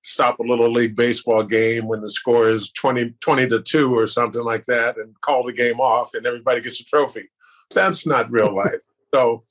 stop 0.05 0.39
a 0.39 0.43
little 0.43 0.71
league 0.71 0.95
baseball 0.95 1.43
game 1.43 1.87
when 1.87 2.03
the 2.03 2.11
score 2.11 2.49
is 2.49 2.71
20, 2.73 3.15
20 3.21 3.49
to 3.49 3.63
2 3.63 3.93
or 3.93 4.07
something 4.07 4.45
like 4.45 4.63
that 4.65 4.99
and 4.99 5.19
call 5.23 5.43
the 5.43 5.53
game 5.53 5.81
off 5.81 6.13
and 6.15 6.27
everybody 6.27 6.61
gets 6.61 6.81
a 6.81 6.85
trophy. 6.85 7.29
That's 7.71 8.07
not 8.07 8.31
real 8.31 8.55
life. 8.65 8.81
so, 9.13 9.45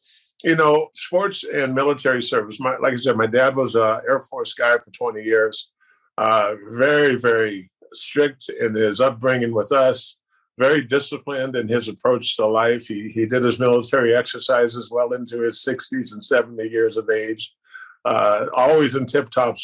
you 0.44 0.56
know, 0.56 0.90
sports 0.94 1.44
and 1.44 1.74
military 1.74 2.22
service. 2.22 2.60
My, 2.60 2.78
like 2.78 2.94
I 2.94 2.98
said, 2.98 3.18
my 3.18 3.28
dad 3.28 3.56
was 3.56 3.76
an 3.76 4.02
Air 4.10 4.20
Force 4.20 4.54
guy 4.54 4.78
for 4.78 4.92
20 4.92 5.24
years. 5.24 5.72
Uh, 6.18 6.56
very, 6.70 7.16
very 7.16 7.72
strict 7.94 8.50
in 8.50 8.76
his 8.76 9.02
upbringing 9.02 9.54
with 9.54 9.72
us. 9.72 10.20
Very 10.60 10.86
disciplined 10.86 11.56
in 11.56 11.68
his 11.68 11.88
approach 11.88 12.36
to 12.36 12.46
life. 12.46 12.86
He 12.86 13.10
he 13.10 13.26
did 13.26 13.42
his 13.44 13.60
military 13.60 14.16
exercises 14.16 14.92
well 14.92 15.14
into 15.14 15.42
his 15.42 15.66
60s 15.68 16.14
and 16.14 16.24
70 16.24 16.70
years 16.70 16.96
of 16.96 17.10
age. 17.10 17.56
Uh, 18.06 18.46
always 18.56 18.96
in 18.96 19.08
tip 19.08 19.32
top 19.32 19.58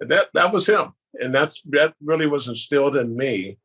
shape 0.00 0.08
that 0.08 0.28
that 0.34 0.52
was 0.52 0.68
him. 0.68 0.92
and 1.14 1.34
that's 1.34 1.62
that 1.62 1.94
really 2.02 2.26
was 2.26 2.48
instilled 2.48 2.96
in 2.96 3.16
me. 3.16 3.58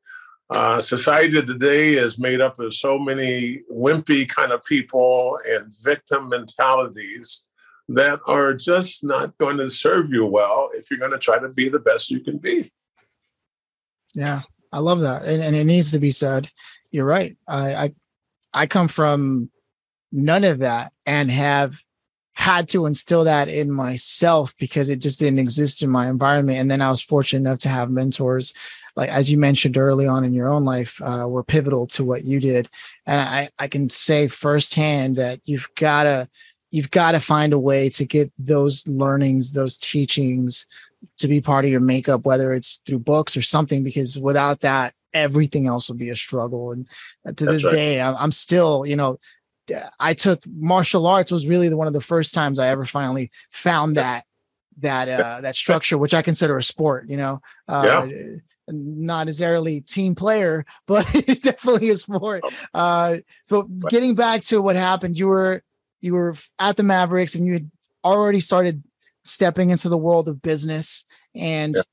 Uh, 0.50 0.80
society 0.80 1.42
today 1.42 1.94
is 1.94 2.20
made 2.20 2.42
up 2.42 2.60
of 2.60 2.74
so 2.74 3.00
many 3.00 3.62
wimpy 3.72 4.28
kind 4.28 4.52
of 4.52 4.64
people 4.64 5.40
and 5.48 5.74
victim 5.84 6.30
mentalities 6.30 7.48
that 7.90 8.20
are 8.28 8.54
just 8.54 9.04
not 9.04 9.36
going 9.38 9.58
to 9.58 9.70
serve 9.70 10.12
you 10.12 10.26
well 10.26 10.70
if 10.74 10.90
you're 10.90 11.00
going 11.00 11.12
to 11.12 11.18
try 11.18 11.40
to 11.40 11.50
be 11.50 11.70
the 11.70 11.80
best 11.80 12.12
you 12.12 12.20
can 12.20 12.38
be. 12.38 12.64
Yeah, 14.14 14.42
I 14.72 14.80
love 14.80 15.02
that, 15.02 15.24
and, 15.26 15.42
and 15.42 15.56
it 15.56 15.64
needs 15.66 15.92
to 15.92 16.00
be 16.00 16.12
said. 16.12 16.50
You're 16.92 17.06
right. 17.06 17.36
I, 17.48 17.76
I 17.76 17.94
I 18.54 18.68
come 18.68 18.88
from 18.88 19.50
none 20.12 20.44
of 20.44 20.60
that 20.60 20.94
and 21.06 21.32
have 21.32 21.76
had 22.34 22.68
to 22.70 22.86
instill 22.86 23.24
that 23.24 23.48
in 23.48 23.72
myself 23.72 24.56
because 24.58 24.90
it 24.90 25.00
just 25.00 25.20
didn't 25.20 25.40
exist 25.40 25.82
in 25.82 25.90
my 25.90 26.10
environment. 26.10 26.60
And 26.60 26.70
then 26.70 26.82
I 26.82 26.90
was 26.90 27.02
fortunate 27.02 27.48
enough 27.48 27.60
to 27.60 27.70
have 27.70 27.92
mentors, 27.92 28.54
like 28.96 29.10
as 29.10 29.32
you 29.32 29.38
mentioned 29.38 29.78
early 29.78 30.08
on 30.08 30.24
in 30.24 30.34
your 30.34 30.50
own 30.50 30.66
life, 30.66 31.00
uh, 31.02 31.26
were 31.28 31.44
pivotal 31.44 31.88
to 31.88 32.04
what 32.04 32.24
you 32.24 32.40
did. 32.40 32.70
And 33.06 33.22
I, 33.22 33.50
I 33.60 33.68
can 33.68 33.90
say 33.90 34.28
firsthand 34.28 35.16
that 35.18 35.42
you've 35.46 35.70
got 35.76 36.04
to 36.04 36.28
you've 36.72 36.92
got 36.92 37.12
to 37.12 37.20
find 37.20 37.54
a 37.54 37.60
way 37.60 37.88
to 37.88 38.04
get 38.04 38.34
those 38.40 38.88
learnings, 38.88 39.54
those 39.54 39.78
teachings 39.78 40.66
to 41.18 41.28
be 41.28 41.40
part 41.40 41.66
of 41.66 41.72
your 41.72 41.80
makeup, 41.80 42.26
whether 42.26 42.52
it's 42.52 42.78
through 42.86 42.98
books 42.98 43.38
or 43.38 43.44
something, 43.44 43.84
because 43.84 44.18
without 44.18 44.62
that, 44.62 44.96
everything 45.14 45.68
else 45.68 45.88
will 45.88 45.96
be 45.96 46.10
a 46.10 46.16
struggle. 46.16 46.72
And 46.72 46.88
to 47.26 47.46
That's 47.46 47.58
this 47.58 47.66
right. 47.66 47.72
day, 47.72 48.02
I'm 48.02 48.32
still, 48.32 48.88
you 48.88 48.96
know, 48.96 49.20
I 50.00 50.14
took 50.14 50.44
martial 50.48 51.08
arts 51.08 51.32
was 51.32 51.48
really 51.48 51.70
the, 51.70 51.78
one 51.78 51.88
of 51.88 51.94
the 51.94 52.02
first 52.02 52.34
times 52.34 52.60
I 52.60 52.68
ever 52.68 52.86
finally 52.86 53.32
found 53.52 53.98
that 53.98 54.26
that 54.80 55.08
uh 55.08 55.42
that 55.42 55.56
structure, 55.56 55.98
which 55.98 56.14
I 56.14 56.22
consider 56.22 56.58
a 56.58 56.64
sport, 56.64 57.10
you 57.10 57.18
know. 57.18 57.42
Uh, 57.68 58.08
yeah. 58.10 58.36
not 58.68 59.28
necessarily 59.28 59.82
team 59.82 60.16
player, 60.16 60.66
but 60.88 61.06
definitely 61.42 61.90
a 61.90 61.96
sport. 61.96 62.42
Oh. 62.44 62.80
Uh 62.80 63.18
so 63.46 63.64
getting 63.90 64.16
back 64.16 64.44
to 64.44 64.62
what 64.62 64.76
happened, 64.76 65.18
you 65.18 65.28
were 65.28 65.64
you 66.02 66.14
were 66.14 66.36
at 66.60 66.76
the 66.76 66.84
Mavericks 66.84 67.36
and 67.36 67.46
you 67.46 67.54
had 67.54 67.72
already 68.04 68.40
started 68.40 68.84
stepping 69.24 69.70
into 69.70 69.88
the 69.88 69.98
world 69.98 70.28
of 70.28 70.42
business 70.42 71.06
and 71.34 71.76
yeah. 71.78 71.84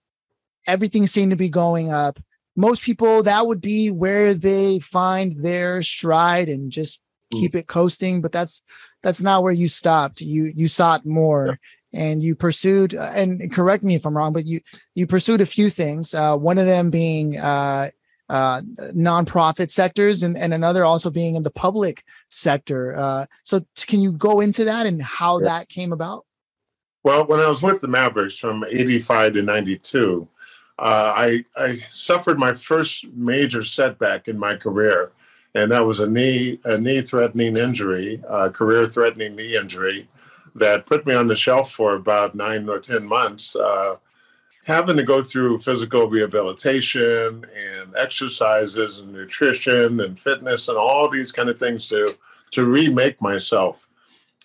everything 0.67 1.07
seemed 1.07 1.31
to 1.31 1.37
be 1.37 1.49
going 1.49 1.93
up. 1.93 2.19
Most 2.57 2.83
people 2.83 3.23
that 3.23 3.47
would 3.47 3.61
be 3.61 3.91
where 3.91 4.35
they 4.35 4.81
find 4.81 5.43
their 5.43 5.83
stride 5.85 6.49
and 6.49 6.73
just 6.73 7.01
keep 7.31 7.55
it 7.55 7.67
coasting, 7.67 8.21
but 8.21 8.33
that's 8.33 8.63
that's 9.03 9.23
not 9.23 9.43
where 9.43 9.53
you 9.53 9.69
stopped. 9.69 10.21
You 10.21 10.53
you 10.55 10.69
sought 10.69 11.07
more. 11.07 11.47
Yeah. 11.47 11.55
And 11.93 12.23
you 12.23 12.37
pursued, 12.37 12.95
uh, 12.95 13.11
and 13.17 13.53
correct 13.53 13.83
me 13.83 13.97
if 13.97 14.07
I'm 14.07 14.17
wrong, 14.17 14.33
but 14.33 14.47
you 14.47 14.61
you 14.95 15.09
pursued 15.09 15.41
a 15.41 15.47
few 15.47 15.69
things. 15.69 16.15
Uh, 16.15 16.37
one 16.37 16.57
of 16.57 16.67
them 16.67 16.89
being 16.89 17.37
uh, 17.37 17.91
uh, 18.31 18.61
nonprofit 18.95 19.73
sectors, 19.73 20.23
and, 20.23 20.39
and 20.39 20.55
another 20.55 20.85
also 20.85 21.11
being 21.11 21.35
in 21.35 21.43
the 21.43 21.51
public 21.51 22.05
sector. 22.29 22.97
Uh, 22.97 23.27
so, 23.43 23.59
t- 23.75 23.87
can 23.89 24.01
you 24.01 24.13
go 24.13 24.39
into 24.39 24.65
that 24.67 24.87
and 24.87 25.03
how 25.03 25.41
yeah. 25.41 25.47
that 25.47 25.69
came 25.69 25.93
about? 25.93 26.25
Well, 27.03 27.27
when 27.27 27.41
I 27.41 27.49
was 27.49 27.61
with 27.61 27.81
the 27.81 27.89
Mavericks 27.89 28.39
from 28.39 28.65
'85 28.71 29.33
to 29.33 29.43
'92, 29.43 30.29
uh, 30.79 31.13
I, 31.17 31.45
I 31.57 31.85
suffered 31.89 32.39
my 32.39 32.55
first 32.55 33.07
major 33.15 33.65
setback 33.65 34.29
in 34.29 34.39
my 34.39 34.55
career 34.55 35.11
and 35.55 35.73
that 35.73 35.85
was 35.85 36.01
a 36.01 36.09
knee 36.09 36.61
a 36.65 36.79
knee 36.79 37.01
threatening 37.01 37.57
injury, 37.57 38.23
a 38.29 38.51
career 38.51 38.87
threatening 38.87 39.37
knee 39.37 39.57
injury 39.57 40.09
that 40.55 40.87
put 40.87 41.07
me 41.07 41.15
on 41.15 41.29
the 41.29 41.35
shelf 41.35 41.71
for 41.71 41.95
about 41.95 42.35
nine 42.35 42.69
or 42.69 42.79
ten 42.79 43.07
months. 43.07 43.57
Uh, 43.57 43.97
having 44.67 44.97
to 44.97 45.03
go 45.03 45.23
through 45.23 45.59
physical 45.59 46.09
rehabilitation 46.09 47.45
and 47.57 47.97
exercises 47.97 48.99
and 48.99 49.13
nutrition 49.13 50.01
and 50.01 50.19
fitness 50.19 50.69
and 50.69 50.77
all 50.77 51.09
these 51.09 51.33
kind 51.33 51.49
of 51.49 51.59
things 51.59 51.89
to 51.89 52.07
to 52.51 52.65
remake 52.65 53.21
myself. 53.21 53.89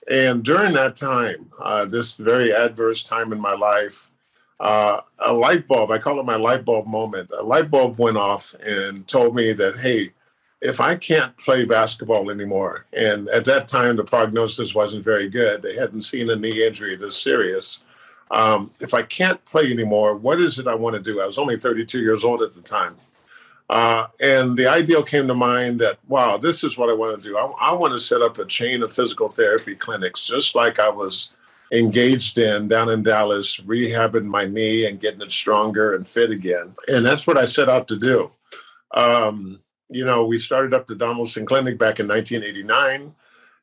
And 0.10 0.44
during 0.44 0.74
that 0.74 0.96
time, 0.96 1.50
uh, 1.60 1.86
this 1.86 2.16
very 2.16 2.54
adverse 2.54 3.04
time 3.04 3.34
in 3.34 3.40
my 3.40 3.56
life, 3.56 4.12
uh, 4.60 5.02
a 5.20 5.34
light 5.34 5.68
bulb, 5.68 5.90
I 5.90 5.98
call 5.98 6.20
it 6.20 6.26
my 6.26 6.36
light 6.36 6.64
bulb 6.64 6.86
moment, 6.86 7.32
a 7.38 7.42
light 7.44 7.72
bulb 7.72 7.98
went 7.98 8.18
off 8.18 8.54
and 8.64 9.08
told 9.08 9.36
me 9.36 9.52
that, 9.54 9.78
hey, 9.78 10.10
if 10.66 10.82
I 10.82 10.96
can't 10.96 11.36
play 11.38 11.64
basketball 11.64 12.32
anymore, 12.32 12.86
and 12.94 13.28
at 13.30 13.46
that 13.46 13.68
time 13.68 13.96
the 13.96 14.04
prognosis 14.04 14.74
wasn't 14.74 15.04
very 15.04 15.30
good, 15.30 15.62
they 15.62 15.76
hadn't 15.76 16.02
seen 16.02 16.30
a 16.30 16.36
knee 16.36 16.66
injury 16.66 16.96
this 16.96 17.22
serious. 17.22 17.80
Um, 18.32 18.72
if 18.82 18.96
I 18.96 19.04
can't 19.04 19.44
play 19.46 19.72
anymore, 19.72 20.16
what 20.16 20.42
is 20.42 20.58
it 20.58 20.68
I 20.68 20.74
want 20.74 20.96
to 20.96 21.02
do? 21.02 21.22
I 21.22 21.26
was 21.28 21.38
only 21.38 21.58
32 21.58 22.00
years 22.00 22.24
old 22.24 22.42
at 22.42 22.56
the 22.56 22.62
time. 22.62 22.96
Uh, 23.70 24.08
and 24.20 24.58
the 24.58 24.68
ideal 24.68 25.04
came 25.04 25.28
to 25.28 25.36
mind 25.36 25.80
that, 25.82 26.00
wow, 26.08 26.38
this 26.38 26.64
is 26.64 26.78
what 26.78 26.90
I 26.90 26.94
want 26.94 27.22
to 27.22 27.30
do. 27.30 27.38
I, 27.38 27.46
I 27.60 27.74
want 27.74 27.94
to 27.94 28.00
set 28.00 28.22
up 28.22 28.40
a 28.40 28.46
chain 28.46 28.82
of 28.82 28.92
physical 28.92 29.30
therapy 29.30 29.76
clinics, 29.76 30.28
just 30.28 30.56
like 30.56 30.80
I 30.80 30.90
was 30.90 31.30
engaged 31.72 32.38
in 32.40 32.68
down 32.68 32.90
in 32.90 33.04
Dallas, 33.04 33.58
rehabbing 33.58 34.26
my 34.26 34.46
knee 34.46 34.86
and 34.88 35.00
getting 35.00 35.22
it 35.22 35.32
stronger 35.32 35.94
and 35.94 36.10
fit 36.10 36.32
again. 36.32 36.76
And 36.88 37.06
that's 37.06 37.28
what 37.28 37.38
I 37.38 37.46
set 37.46 37.70
out 37.70 37.88
to 37.90 37.98
do. 37.98 38.32
Um, 38.96 39.60
you 39.90 40.06
know, 40.06 40.26
we 40.26 40.38
started 40.38 40.74
up 40.74 40.88
the 40.88 40.96
Donaldson 40.96 41.46
Clinic 41.46 41.78
back 41.78 42.00
in 42.00 42.08
1989, 42.08 43.14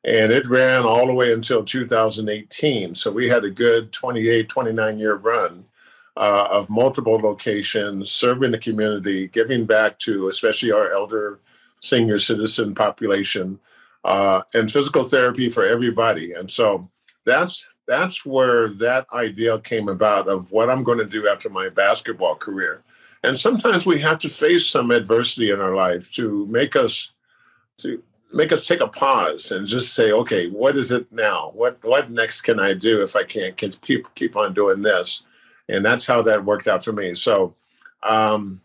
and 0.05 0.31
it 0.31 0.47
ran 0.47 0.83
all 0.83 1.07
the 1.07 1.13
way 1.13 1.33
until 1.33 1.63
2018. 1.63 2.95
So 2.95 3.11
we 3.11 3.27
had 3.29 3.43
a 3.43 3.49
good 3.49 3.91
28, 3.91 4.49
29 4.49 4.99
year 4.99 5.15
run 5.15 5.65
uh, 6.15 6.47
of 6.49 6.69
multiple 6.69 7.17
locations, 7.17 8.11
serving 8.11 8.51
the 8.51 8.57
community, 8.57 9.27
giving 9.27 9.65
back 9.65 9.99
to 9.99 10.27
especially 10.27 10.71
our 10.71 10.91
elder 10.91 11.39
senior 11.81 12.19
citizen 12.19 12.73
population, 12.73 13.59
uh, 14.05 14.41
and 14.53 14.71
physical 14.71 15.03
therapy 15.03 15.49
for 15.49 15.63
everybody. 15.63 16.33
And 16.33 16.49
so 16.49 16.89
that's 17.25 17.67
that's 17.85 18.25
where 18.25 18.69
that 18.69 19.05
idea 19.13 19.59
came 19.59 19.89
about 19.89 20.29
of 20.29 20.51
what 20.51 20.69
I'm 20.69 20.83
going 20.83 20.99
to 20.99 21.05
do 21.05 21.27
after 21.27 21.49
my 21.49 21.67
basketball 21.67 22.35
career. 22.35 22.81
And 23.23 23.39
sometimes 23.39 23.85
we 23.85 23.99
have 23.99 24.19
to 24.19 24.29
face 24.29 24.67
some 24.67 24.91
adversity 24.91 25.51
in 25.51 25.61
our 25.61 25.75
life 25.75 26.11
to 26.13 26.45
make 26.47 26.75
us 26.75 27.13
to 27.77 28.03
make 28.33 28.51
us 28.51 28.67
take 28.67 28.81
a 28.81 28.87
pause 28.87 29.51
and 29.51 29.67
just 29.67 29.93
say, 29.93 30.11
okay, 30.11 30.49
what 30.49 30.75
is 30.75 30.91
it 30.91 31.09
now? 31.11 31.51
What 31.53 31.77
what 31.83 32.09
next 32.09 32.41
can 32.41 32.59
I 32.59 32.73
do 32.73 33.01
if 33.01 33.15
I 33.15 33.23
can't 33.23 33.55
keep 33.81 34.13
keep 34.15 34.35
on 34.35 34.53
doing 34.53 34.81
this? 34.81 35.23
And 35.69 35.85
that's 35.85 36.05
how 36.05 36.21
that 36.23 36.43
worked 36.43 36.67
out 36.67 36.83
for 36.83 36.91
me. 36.91 37.15
So 37.15 37.55
um, 38.03 38.59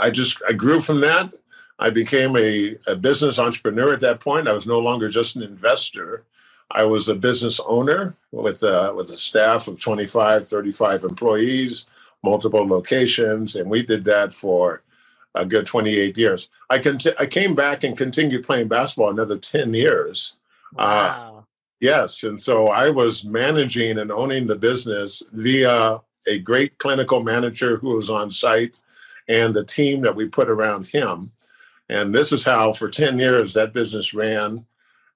I 0.00 0.10
just 0.10 0.42
I 0.48 0.52
grew 0.52 0.80
from 0.80 1.00
that. 1.02 1.32
I 1.78 1.90
became 1.90 2.36
a, 2.36 2.76
a 2.86 2.94
business 2.94 3.38
entrepreneur 3.38 3.92
at 3.92 4.00
that 4.02 4.20
point. 4.20 4.48
I 4.48 4.52
was 4.52 4.66
no 4.66 4.78
longer 4.78 5.08
just 5.08 5.36
an 5.36 5.42
investor. 5.42 6.24
I 6.70 6.84
was 6.84 7.08
a 7.08 7.14
business 7.14 7.60
owner 7.66 8.14
with 8.30 8.62
a, 8.62 8.94
with 8.94 9.10
a 9.10 9.16
staff 9.16 9.68
of 9.68 9.80
25, 9.80 10.46
35 10.46 11.04
employees 11.04 11.86
multiple 12.22 12.66
locations, 12.66 13.56
and 13.56 13.68
we 13.68 13.82
did 13.82 14.04
that 14.04 14.32
for 14.32 14.82
a 15.34 15.44
good 15.44 15.66
28 15.66 16.16
years. 16.16 16.50
I 16.70 16.78
cont- 16.78 17.18
I 17.18 17.26
came 17.26 17.54
back 17.54 17.84
and 17.84 17.96
continued 17.96 18.44
playing 18.44 18.68
basketball 18.68 19.10
another 19.10 19.38
10 19.38 19.74
years. 19.74 20.34
Uh, 20.76 20.78
wow. 20.78 21.38
Uh, 21.38 21.42
yes, 21.80 22.22
and 22.24 22.40
so 22.40 22.68
I 22.68 22.90
was 22.90 23.24
managing 23.24 23.98
and 23.98 24.12
owning 24.12 24.46
the 24.46 24.56
business 24.56 25.22
via 25.32 26.00
a 26.28 26.38
great 26.38 26.78
clinical 26.78 27.22
manager 27.22 27.78
who 27.78 27.96
was 27.96 28.10
on 28.10 28.30
site 28.30 28.80
and 29.28 29.54
the 29.54 29.64
team 29.64 30.02
that 30.02 30.14
we 30.14 30.28
put 30.28 30.48
around 30.50 30.86
him. 30.86 31.30
And 31.88 32.14
this 32.14 32.32
is 32.32 32.44
how, 32.44 32.72
for 32.72 32.88
10 32.88 33.18
years, 33.18 33.54
that 33.54 33.72
business 33.72 34.14
ran. 34.14 34.64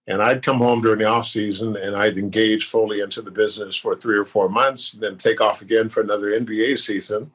And 0.08 0.22
I'd 0.22 0.42
come 0.42 0.58
home 0.58 0.82
during 0.82 1.00
the 1.00 1.06
off 1.06 1.26
season 1.26 1.76
and 1.76 1.96
I'd 1.96 2.18
engage 2.18 2.66
fully 2.66 3.00
into 3.00 3.22
the 3.22 3.30
business 3.30 3.76
for 3.76 3.94
three 3.94 4.16
or 4.16 4.24
four 4.24 4.48
months, 4.48 4.94
and 4.94 5.02
then 5.02 5.16
take 5.16 5.40
off 5.40 5.62
again 5.62 5.88
for 5.88 6.02
another 6.02 6.28
NBA 6.28 6.78
season. 6.78 7.30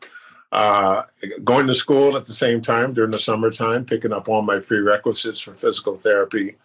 Uh, 0.52 1.04
going 1.44 1.68
to 1.68 1.74
school 1.74 2.18
at 2.18 2.26
the 2.26 2.34
same 2.34 2.62
time 2.62 2.94
during 2.94 3.12
the 3.12 3.20
summertime, 3.20 3.86
picking 3.86 4.12
up 4.12 4.28
all 4.28 4.42
my 4.42 4.60
prerequisites 4.60 5.40
for 5.40 5.56
physical 5.56 5.96
therapy. 5.96 6.56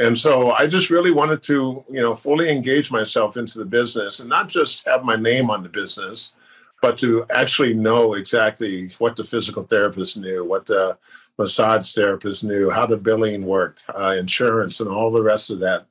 And 0.00 0.16
so 0.16 0.52
I 0.52 0.66
just 0.66 0.90
really 0.90 1.10
wanted 1.10 1.42
to, 1.44 1.84
you 1.90 2.00
know, 2.00 2.14
fully 2.14 2.50
engage 2.50 2.90
myself 2.92 3.36
into 3.36 3.58
the 3.58 3.64
business 3.64 4.20
and 4.20 4.28
not 4.28 4.48
just 4.48 4.86
have 4.86 5.04
my 5.04 5.16
name 5.16 5.50
on 5.50 5.62
the 5.62 5.68
business, 5.68 6.34
but 6.80 6.96
to 6.98 7.26
actually 7.30 7.74
know 7.74 8.14
exactly 8.14 8.94
what 8.98 9.16
the 9.16 9.24
physical 9.24 9.64
therapist 9.64 10.16
knew, 10.16 10.44
what 10.44 10.66
the 10.66 10.96
massage 11.38 11.94
therapists 11.94 12.42
knew, 12.42 12.68
how 12.70 12.84
the 12.84 12.96
billing 12.96 13.46
worked, 13.46 13.84
uh, 13.94 14.16
insurance, 14.18 14.80
and 14.80 14.88
all 14.88 15.10
the 15.10 15.22
rest 15.22 15.50
of 15.50 15.60
that. 15.60 15.86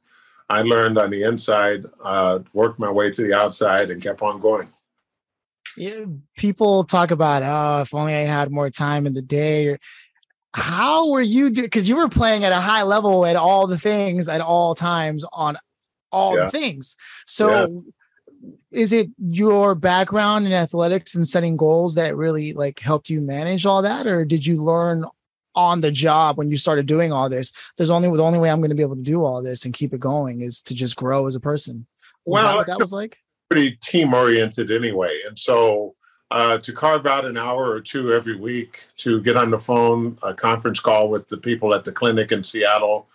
I 0.49 0.61
learned 0.61 0.97
on 0.97 1.09
the 1.09 1.23
inside, 1.23 1.85
uh, 2.03 2.39
worked 2.53 2.79
my 2.79 2.91
way 2.91 3.11
to 3.11 3.21
the 3.21 3.33
outside, 3.33 3.89
and 3.89 4.01
kept 4.01 4.21
on 4.21 4.39
going. 4.39 4.69
Yeah, 5.75 6.05
people 6.37 6.83
talk 6.83 7.11
about, 7.11 7.43
oh, 7.43 7.81
if 7.81 7.93
only 7.93 8.13
I 8.13 8.19
had 8.19 8.51
more 8.51 8.69
time 8.69 9.05
in 9.05 9.13
the 9.13 9.21
day. 9.21 9.67
Or 9.67 9.79
how 10.53 11.11
were 11.11 11.21
you? 11.21 11.51
Because 11.51 11.87
you 11.87 11.97
were 11.97 12.09
playing 12.09 12.43
at 12.43 12.51
a 12.51 12.59
high 12.59 12.83
level 12.83 13.25
at 13.25 13.35
all 13.35 13.67
the 13.67 13.77
things 13.77 14.27
at 14.27 14.41
all 14.41 14.73
times 14.73 15.23
on 15.31 15.57
all 16.11 16.35
yeah. 16.35 16.45
the 16.45 16.51
things. 16.51 16.95
So, 17.27 17.49
yeah. 18.41 18.49
is 18.71 18.91
it 18.91 19.09
your 19.19 19.75
background 19.75 20.47
in 20.47 20.53
athletics 20.53 21.13
and 21.13 21.27
setting 21.27 21.57
goals 21.57 21.95
that 21.95 22.15
really 22.15 22.53
like 22.53 22.79
helped 22.79 23.09
you 23.09 23.21
manage 23.21 23.65
all 23.65 23.81
that 23.81 24.07
or 24.07 24.25
did 24.25 24.45
you 24.45 24.63
learn 24.63 25.05
on 25.57 25.81
the 25.81 25.91
job 25.91 26.37
when 26.37 26.49
you 26.49 26.57
started 26.57 26.85
doing 26.85 27.11
all 27.11 27.27
this 27.27 27.51
there's 27.75 27.89
only 27.89 28.09
the 28.15 28.23
only 28.23 28.39
way 28.39 28.49
i'm 28.49 28.59
going 28.59 28.69
to 28.69 28.75
be 28.75 28.83
able 28.83 28.95
to 28.95 29.01
do 29.01 29.23
all 29.23 29.41
this 29.41 29.65
and 29.65 29.73
keep 29.73 29.93
it 29.93 29.99
going 29.99 30.41
is 30.41 30.61
to 30.61 30.73
just 30.73 30.95
grow 30.95 31.27
as 31.27 31.35
a 31.35 31.39
person 31.39 31.85
was 32.25 32.43
well 32.43 32.57
that, 32.57 32.67
that 32.67 32.79
was 32.79 32.93
like 32.93 33.17
pretty 33.49 33.75
team 33.81 34.13
oriented 34.13 34.71
anyway 34.71 35.19
and 35.27 35.37
so 35.37 35.93
uh, 36.29 36.57
to 36.57 36.73
carve 36.73 37.05
out 37.05 37.23
an 37.23 37.37
hour 37.37 37.71
or 37.71 37.79
two 37.79 38.11
every 38.11 38.35
week 38.35 38.85
to 38.97 39.21
get 39.21 39.37
on 39.37 39.49
the 39.49 39.59
phone 39.59 40.17
a 40.23 40.33
conference 40.33 40.79
call 40.79 41.09
with 41.09 41.27
the 41.29 41.37
people 41.37 41.73
at 41.73 41.85
the 41.85 41.91
clinic 41.91 42.31
in 42.31 42.43
seattle 42.43 43.07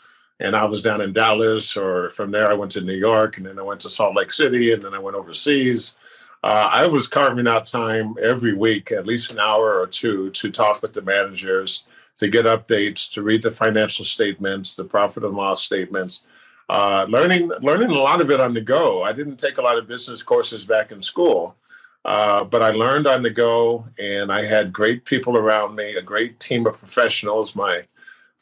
and 0.42 0.56
I 0.56 0.64
was 0.64 0.82
down 0.82 1.00
in 1.00 1.12
Dallas, 1.12 1.76
or 1.76 2.10
from 2.10 2.32
there 2.32 2.50
I 2.50 2.54
went 2.54 2.72
to 2.72 2.80
New 2.80 2.96
York, 2.96 3.36
and 3.36 3.46
then 3.46 3.58
I 3.58 3.62
went 3.62 3.80
to 3.82 3.90
Salt 3.90 4.16
Lake 4.16 4.32
City, 4.32 4.72
and 4.72 4.82
then 4.82 4.92
I 4.92 4.98
went 4.98 5.16
overseas. 5.16 5.94
Uh, 6.42 6.68
I 6.72 6.86
was 6.88 7.06
carving 7.06 7.46
out 7.46 7.66
time 7.66 8.16
every 8.20 8.52
week, 8.52 8.90
at 8.90 9.06
least 9.06 9.30
an 9.30 9.38
hour 9.38 9.78
or 9.78 9.86
two, 9.86 10.30
to 10.30 10.50
talk 10.50 10.82
with 10.82 10.92
the 10.92 11.02
managers, 11.02 11.86
to 12.18 12.28
get 12.28 12.44
updates, 12.46 13.10
to 13.12 13.22
read 13.22 13.42
the 13.42 13.50
financial 13.50 14.04
statements, 14.04 14.74
the 14.74 14.84
profit 14.84 15.24
and 15.24 15.36
loss 15.36 15.62
statements. 15.62 16.26
Uh, 16.68 17.04
learning 17.08 17.50
learning 17.60 17.90
a 17.90 17.98
lot 17.98 18.20
of 18.20 18.30
it 18.30 18.40
on 18.40 18.54
the 18.54 18.60
go. 18.60 19.02
I 19.02 19.12
didn't 19.12 19.36
take 19.36 19.58
a 19.58 19.62
lot 19.62 19.78
of 19.78 19.88
business 19.88 20.22
courses 20.22 20.64
back 20.64 20.92
in 20.92 21.02
school, 21.02 21.56
uh, 22.04 22.44
but 22.44 22.62
I 22.62 22.70
learned 22.70 23.06
on 23.06 23.22
the 23.22 23.30
go, 23.30 23.84
and 23.98 24.32
I 24.32 24.44
had 24.44 24.72
great 24.72 25.04
people 25.04 25.36
around 25.36 25.74
me, 25.74 25.96
a 25.96 26.02
great 26.02 26.38
team 26.40 26.66
of 26.66 26.78
professionals. 26.78 27.56
My 27.56 27.84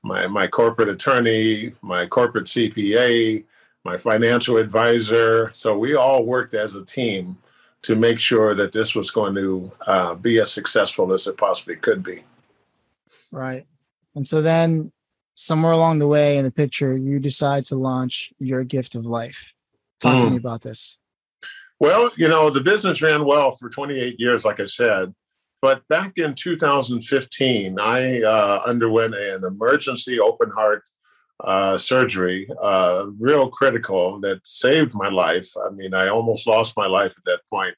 my 0.03 0.27
my 0.27 0.47
corporate 0.47 0.89
attorney, 0.89 1.73
my 1.83 2.07
corporate 2.07 2.47
CPA, 2.47 3.45
my 3.85 3.97
financial 3.97 4.59
advisor. 4.59 5.51
So 5.53 5.77
we 5.77 5.95
all 5.95 6.25
worked 6.25 6.55
as 6.55 6.75
a 6.77 6.85
team 6.85 7.37
to 7.83 7.97
make 7.97 8.19
sure 8.19 8.55
that 8.55 8.73
this 8.73 8.95
was 8.95 9.11
going 9.11 9.35
to 9.35 9.73
uh, 9.87 10.15
be 10.15 10.39
as 10.39 10.53
successful 10.53 11.13
as 11.13 11.27
it 11.27 11.37
possibly 11.39 11.77
could 11.77 12.03
be. 12.03 12.23
Right. 13.31 13.67
And 14.15 14.27
so 14.27 14.43
then 14.43 14.93
somewhere 15.35 15.73
along 15.73 15.99
the 15.99 16.09
way 16.09 16.37
in 16.37 16.45
the 16.45 16.51
picture, 16.51 16.97
you 16.97 17.19
decide 17.19 17.65
to 17.67 17.77
launch 17.77 18.33
your 18.39 18.65
gift 18.65 18.95
of 18.95 19.07
life. 19.07 19.55
Talk 20.01 20.19
mm. 20.19 20.23
to 20.23 20.31
me 20.31 20.37
about 20.37 20.63
this. 20.63 20.99
Well, 21.79 22.11
you 22.17 22.29
know, 22.29 22.51
the 22.51 22.61
business 22.61 23.01
ran 23.01 23.25
well 23.25 23.53
for 23.53 23.71
28 23.71 24.17
years, 24.19 24.45
like 24.45 24.61
I 24.61 24.67
said. 24.67 25.15
But 25.63 25.87
back 25.89 26.17
in 26.17 26.35
2015, 26.35 27.79
I 27.81 28.23
uh, 28.23 28.63
underwent 28.67 29.15
an 29.15 29.45
emergency 29.45 30.19
open 30.19 30.51
heart 30.51 30.83
uh, 31.45 31.79
surgery, 31.79 32.49
uh, 32.61 33.07
real 33.19 33.49
critical, 33.49 34.21
that 34.21 34.47
saved 34.47 34.93
my 34.95 35.09
life. 35.09 35.49
I 35.67 35.71
mean, 35.71 35.95
I 35.95 36.09
almost 36.09 36.47
lost 36.47 36.77
my 36.77 36.87
life 36.87 37.15
at 37.17 37.25
that 37.25 37.41
point 37.51 37.75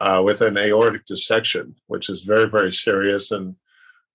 uh, 0.00 0.22
with 0.24 0.42
an 0.42 0.58
aortic 0.58 1.04
dissection, 1.06 1.74
which 1.86 2.08
is 2.08 2.24
very, 2.24 2.46
very 2.46 2.72
serious. 2.72 3.30
And 3.30 3.56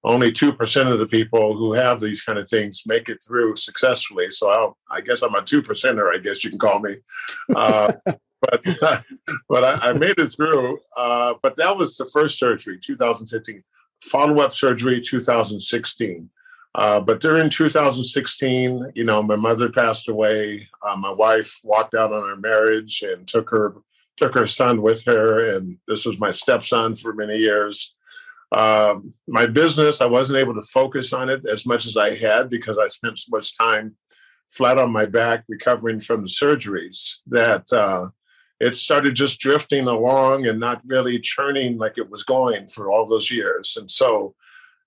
only 0.06 0.32
2% 0.32 0.92
of 0.92 1.00
the 1.00 1.08
people 1.08 1.58
who 1.58 1.74
have 1.74 2.00
these 2.00 2.24
kind 2.24 2.38
of 2.38 2.48
things 2.48 2.84
make 2.86 3.10
it 3.10 3.24
through 3.26 3.56
successfully. 3.56 4.30
So 4.30 4.52
I'll, 4.52 4.78
i 4.92 5.02
guess 5.02 5.24
I'm 5.24 5.34
a 5.34 5.42
two 5.42 5.64
percenter, 5.64 6.14
I 6.14 6.20
guess 6.20 6.44
you 6.44 6.52
can 6.52 6.60
call 6.60 6.80
me. 6.80 6.96
Uh, 7.56 7.92
but 8.42 8.64
but 9.50 9.64
I, 9.64 9.90
I, 9.90 9.94
made 9.94 10.16
it 10.20 10.28
through. 10.28 10.80
Uh, 10.96 11.34
but 11.42 11.56
that 11.56 11.76
was 11.76 11.98
the 11.98 12.06
first 12.06 12.38
surgery, 12.38 12.78
2015. 12.82 13.64
Follow 14.04 14.42
up 14.42 14.54
surgery, 14.54 15.02
2016. 15.02 16.30
Uh, 16.76 17.00
but 17.00 17.22
during 17.22 17.50
2016, 17.50 18.92
you 18.94 19.06
know, 19.06 19.24
my 19.24 19.38
mother 19.38 19.72
passed 19.72 20.10
away. 20.10 20.68
Uh, 20.86 20.96
my 20.96 21.12
wife 21.12 21.60
walked 21.64 21.96
out 21.96 22.14
on 22.14 22.22
our 22.24 22.36
marriage 22.36 23.02
and 23.02 23.28
took 23.28 23.50
her 23.50 23.76
took 24.18 24.34
her 24.34 24.48
son 24.48 24.82
with 24.82 25.04
her, 25.04 25.56
and 25.56 25.78
this 25.90 26.06
was 26.06 26.20
my 26.20 26.32
stepson 26.32 26.96
for 26.96 27.14
many 27.14 27.38
years. 27.38 27.96
Um, 28.52 29.14
my 29.28 29.48
business, 29.48 30.02
I 30.02 30.06
wasn't 30.06 30.40
able 30.40 30.54
to 30.54 30.62
focus 30.62 31.14
on 31.14 31.30
it 31.30 31.46
as 31.50 31.66
much 31.66 31.86
as 31.86 31.98
I 31.98 32.16
had 32.16 32.50
because 32.50 32.78
I 32.78 32.88
spent 32.88 33.20
so 33.20 33.30
much 33.32 33.58
time 33.58 33.96
flat 34.52 34.78
on 34.78 34.92
my 34.92 35.06
back 35.06 35.44
recovering 35.50 36.00
from 36.00 36.22
the 36.22 36.28
surgeries 36.28 37.18
that 37.28 37.72
uh, 37.74 38.08
it 38.60 38.76
started 38.76 39.16
just 39.16 39.40
drifting 39.40 39.88
along 39.88 40.48
and 40.48 40.60
not 40.60 40.82
really 40.86 41.20
churning 41.20 41.78
like 41.78 41.98
it 41.98 42.10
was 42.10 42.24
going 42.24 42.68
for 42.68 42.92
all 42.92 43.06
those 43.06 43.30
years. 43.30 43.78
And 43.78 43.90
so, 43.90 44.36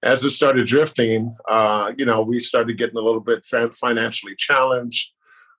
as 0.05 0.25
it 0.25 0.31
started 0.31 0.67
drifting, 0.67 1.35
uh, 1.49 1.93
you 1.99 2.07
know, 2.07 2.23
we 2.23 2.39
started 2.39 2.79
getting 2.79 2.97
a 2.97 3.03
little 3.03 3.21
bit 3.21 3.45
financially 3.75 4.37
challenged. 4.37 5.13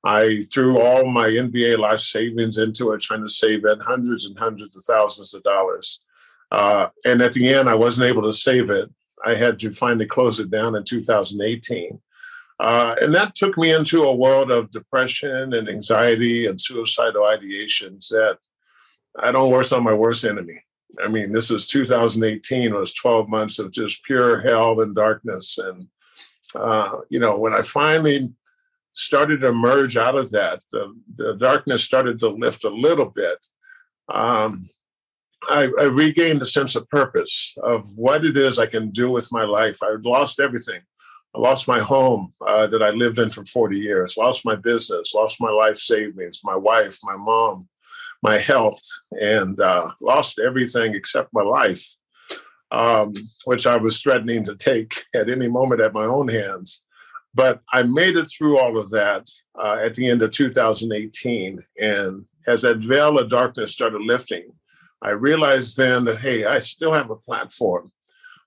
I 0.05 0.43
threw 0.53 0.79
all 0.79 1.05
my 1.05 1.27
NBA 1.27 1.77
life 1.77 1.99
savings 1.99 2.57
into 2.57 2.91
it, 2.91 3.01
trying 3.01 3.21
to 3.21 3.29
save 3.29 3.65
it 3.65 3.81
hundreds 3.81 4.25
and 4.25 4.39
hundreds 4.39 4.77
of 4.77 4.85
thousands 4.85 5.33
of 5.33 5.43
dollars. 5.43 6.05
Uh, 6.51 6.89
and 7.05 7.21
at 7.21 7.33
the 7.33 7.47
end, 7.47 7.69
I 7.69 7.75
wasn't 7.75 8.07
able 8.07 8.23
to 8.23 8.33
save 8.33 8.69
it. 8.69 8.89
I 9.25 9.35
had 9.35 9.59
to 9.59 9.71
finally 9.71 10.05
close 10.05 10.39
it 10.39 10.49
down 10.49 10.75
in 10.75 10.83
2018. 10.83 11.99
Uh, 12.59 12.95
and 13.01 13.13
that 13.15 13.35
took 13.35 13.57
me 13.57 13.73
into 13.73 14.03
a 14.03 14.15
world 14.15 14.51
of 14.51 14.71
depression 14.71 15.53
and 15.53 15.69
anxiety 15.69 16.45
and 16.45 16.59
suicidal 16.59 17.23
ideations 17.23 18.09
that 18.09 18.38
I 19.17 19.31
don't 19.31 19.51
worse 19.51 19.71
on 19.71 19.83
my 19.83 19.93
worst 19.93 20.25
enemy. 20.25 20.62
I 21.01 21.07
mean, 21.07 21.31
this 21.31 21.51
is 21.51 21.67
2018. 21.67 22.63
It 22.63 22.73
was 22.73 22.93
12 22.93 23.29
months 23.29 23.59
of 23.59 23.71
just 23.71 24.03
pure 24.03 24.39
hell 24.39 24.81
and 24.81 24.95
darkness. 24.95 25.57
And, 25.57 25.88
uh, 26.55 26.97
you 27.09 27.19
know, 27.19 27.39
when 27.39 27.53
I 27.53 27.62
finally 27.62 28.33
started 28.93 29.41
to 29.41 29.49
emerge 29.49 29.95
out 29.95 30.17
of 30.17 30.31
that, 30.31 30.62
the, 30.71 30.93
the 31.15 31.35
darkness 31.35 31.83
started 31.83 32.19
to 32.19 32.29
lift 32.29 32.65
a 32.65 32.69
little 32.69 33.05
bit. 33.05 33.45
Um, 34.09 34.69
I, 35.49 35.69
I, 35.82 35.86
regained 35.86 36.41
a 36.41 36.45
sense 36.45 36.75
of 36.75 36.89
purpose 36.89 37.56
of 37.63 37.88
what 37.95 38.25
it 38.25 38.36
is 38.36 38.60
I 38.60 38.65
can 38.65 38.89
do 38.89 39.10
with 39.12 39.32
my 39.32 39.43
life. 39.43 39.82
I 39.82 39.95
lost 40.04 40.39
everything. 40.39 40.82
I 41.36 41.39
lost 41.39 41.67
my 41.67 41.80
home 41.80 42.34
uh, 42.45 42.67
that 42.67 42.82
I 42.82 42.89
lived 42.89 43.19
in 43.19 43.30
for 43.30 43.45
40 43.45 43.78
years, 43.78 44.17
lost 44.17 44.45
my 44.45 44.56
business, 44.56 45.13
lost 45.13 45.39
my 45.39 45.52
life 45.52 45.78
savings, 45.78 46.41
my 46.43 46.56
wife, 46.56 46.97
my 47.04 47.15
mom, 47.15 47.67
my 48.23 48.38
health, 48.38 48.82
and 49.12 49.60
uh, 49.60 49.91
lost 50.02 50.39
everything 50.39 50.95
except 50.95 51.30
my 51.34 51.43
life, 51.43 51.86
um, 52.71 53.13
which 53.45 53.67
I 53.67 53.78
was 53.78 54.02
threatening 54.02 54.43
to 54.45 54.56
take 54.56 54.93
at 55.15 55.30
any 55.30 55.47
moment 55.47 55.82
at 55.82 55.93
my 55.93 56.06
own 56.06 56.28
hands. 56.28 56.84
But 57.36 57.62
I 57.71 57.84
made 57.84 58.15
it 58.15 58.28
through 58.28 58.58
all 58.60 58.78
of 58.78 58.89
that 58.89 59.30
uh, 59.58 59.78
at 59.82 59.93
the 59.93 60.10
end 60.10 60.23
of 60.23 60.32
2018. 60.32 61.63
And 61.80 62.25
as 62.47 62.63
that 62.63 62.78
veil 62.78 63.19
of 63.19 63.30
darkness 63.30 63.71
started 63.71 64.02
lifting, 64.02 64.52
I 65.01 65.12
realized 65.12 65.77
then 65.77 66.05
that, 66.05 66.19
hey, 66.19 66.45
I 66.45 66.59
still 66.59 66.93
have 66.93 67.09
a 67.09 67.15
platform 67.15 67.91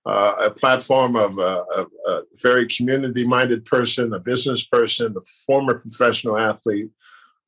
uh, 0.05 0.35
a 0.47 0.51
platform 0.51 1.17
of 1.17 1.39
a, 1.39 1.65
a, 1.75 1.87
a 2.07 2.23
very 2.41 2.67
community 2.67 3.27
minded 3.27 3.65
person, 3.65 4.13
a 4.13 4.21
business 4.21 4.67
person, 4.67 5.15
a 5.17 5.21
former 5.47 5.79
professional 5.79 6.39
athlete, 6.39 6.91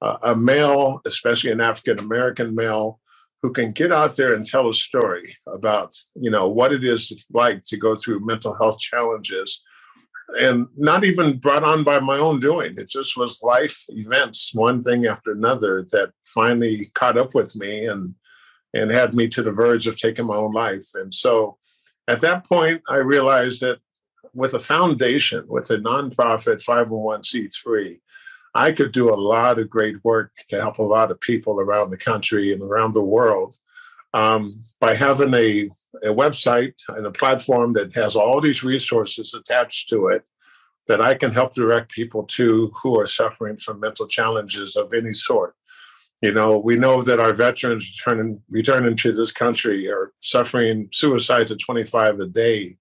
uh, 0.03 0.19
a 0.23 0.37
male, 0.37 1.01
especially 1.07 1.51
an 1.51 1.61
African 1.61 1.99
American 1.99 2.55
male, 2.55 3.01
who 3.43 3.53
can 3.53 3.73
get 3.73 3.93
out 3.93 4.17
there 4.17 4.35
and 4.35 4.47
tell 4.47 4.69
a 4.69 4.75
story 4.75 5.37
about 5.49 5.97
you 6.15 6.31
know 6.31 6.49
what 6.49 6.73
it 6.73 6.85
is 6.85 7.27
like 7.33 7.65
to 7.65 7.77
go 7.77 7.97
through 7.97 8.25
mental 8.25 8.55
health 8.55 8.79
challenges 8.79 9.63
and 10.41 10.67
not 10.77 11.05
even 11.05 11.39
brought 11.39 11.65
on 11.65 11.85
by 11.85 12.01
my 12.01 12.17
own 12.17 12.41
doing. 12.41 12.75
It 12.77 12.89
just 12.89 13.17
was 13.17 13.43
life 13.43 13.85
events 13.89 14.55
one 14.55 14.83
thing 14.83 15.07
after 15.07 15.33
another 15.33 15.87
that 15.91 16.13
finally 16.25 16.91
caught 16.95 17.19
up 17.19 17.35
with 17.35 17.55
me 17.57 17.87
and 17.87 18.15
and 18.75 18.91
had 18.91 19.15
me 19.15 19.29
to 19.29 19.43
the 19.43 19.53
verge 19.53 19.87
of 19.87 19.97
taking 19.97 20.27
my 20.27 20.37
own 20.37 20.53
life 20.53 20.87
and 20.95 21.15
so 21.15 21.57
at 22.07 22.21
that 22.21 22.47
point, 22.47 22.83
I 22.89 22.97
realized 22.97 23.63
that 23.63 23.79
with 24.35 24.55
a 24.55 24.61
foundation, 24.61 25.45
with 25.49 25.71
a 25.71 25.79
nonprofit 25.79 26.63
501c3, 26.65 27.99
I 28.55 28.73
could 28.73 28.93
do 28.93 29.13
a 29.13 29.17
lot 29.17 29.59
of 29.59 29.71
great 29.71 29.97
work 30.05 30.33
to 30.49 30.61
help 30.61 30.79
a 30.79 30.83
lot 30.83 31.11
of 31.11 31.21
people 31.21 31.61
around 31.61 31.91
the 31.91 31.97
country 31.97 32.53
and 32.53 32.63
around 32.63 32.93
the 32.93 33.03
world 33.03 33.57
um, 34.13 34.63
by 34.81 34.95
having 34.95 35.35
a, 35.35 35.71
a 36.03 36.15
website 36.15 36.75
and 36.89 37.07
a 37.07 37.11
platform 37.11 37.73
that 37.73 37.95
has 37.95 38.17
all 38.17 38.41
these 38.41 38.63
resources 38.63 39.35
attached 39.35 39.89
to 39.89 40.09
it 40.09 40.25
that 40.87 41.01
I 41.01 41.15
can 41.15 41.33
help 41.33 41.55
direct 41.55 41.91
people 41.91 42.25
to 42.25 42.71
who 42.83 43.01
are 43.01 43.07
suffering 43.07 43.57
from 43.57 43.81
mental 43.81 44.07
challenges 44.07 44.77
of 44.77 44.93
any 44.93 45.15
sort. 45.15 45.55
You 46.25 46.33
know, 46.33 46.57
we 46.57 46.79
know 46.79 47.03
that 47.03 47.21
our 47.21 47.35
veterans 47.35 47.93
returning 47.93 48.41
returning 48.49 48.97
to 48.97 49.13
this 49.13 49.31
country 49.31 49.91
are 49.91 50.11
suffering 50.21 50.89
suicides 50.91 51.53
at 51.53 51.59
25 51.59 52.19
a 52.19 52.27
day 52.27 52.79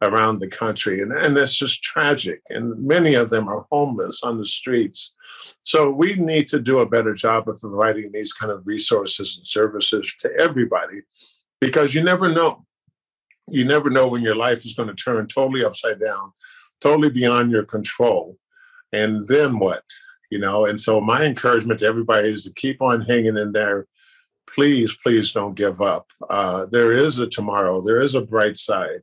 around 0.00 0.38
the 0.38 0.48
country. 0.48 1.02
And, 1.02 1.12
and 1.12 1.36
it's 1.36 1.54
just 1.54 1.82
tragic. 1.82 2.40
And 2.48 2.82
many 2.82 3.12
of 3.12 3.28
them 3.28 3.46
are 3.46 3.66
homeless 3.70 4.22
on 4.22 4.38
the 4.38 4.46
streets. 4.46 5.14
So 5.64 5.90
we 5.90 6.14
need 6.14 6.48
to 6.48 6.58
do 6.58 6.78
a 6.78 6.88
better 6.88 7.12
job 7.12 7.46
of 7.50 7.60
providing 7.60 8.10
these 8.10 8.32
kind 8.32 8.50
of 8.50 8.66
resources 8.66 9.36
and 9.36 9.46
services 9.46 10.14
to 10.20 10.30
everybody 10.40 11.02
because 11.60 11.94
you 11.94 12.02
never 12.02 12.32
know. 12.32 12.64
You 13.48 13.66
never 13.66 13.90
know 13.90 14.08
when 14.08 14.22
your 14.22 14.36
life 14.36 14.64
is 14.64 14.72
going 14.72 14.88
to 14.88 14.94
turn 14.94 15.26
totally 15.26 15.62
upside 15.62 16.00
down, 16.00 16.32
totally 16.80 17.10
beyond 17.10 17.50
your 17.50 17.66
control. 17.66 18.38
And 18.94 19.28
then 19.28 19.58
what? 19.58 19.84
You 20.30 20.38
know 20.38 20.66
and 20.66 20.80
so 20.80 21.00
my 21.00 21.24
encouragement 21.24 21.80
to 21.80 21.86
everybody 21.86 22.28
is 22.28 22.44
to 22.44 22.52
keep 22.54 22.80
on 22.82 23.00
hanging 23.00 23.36
in 23.36 23.52
there 23.52 23.86
please, 24.54 24.96
please 25.02 25.32
don't 25.32 25.54
give 25.54 25.80
up. 25.80 26.10
Uh, 26.28 26.66
there 26.66 26.92
is 26.92 27.18
a 27.18 27.26
tomorrow, 27.26 27.80
there 27.80 28.00
is 28.00 28.14
a 28.14 28.20
bright 28.20 28.58
side. 28.58 29.00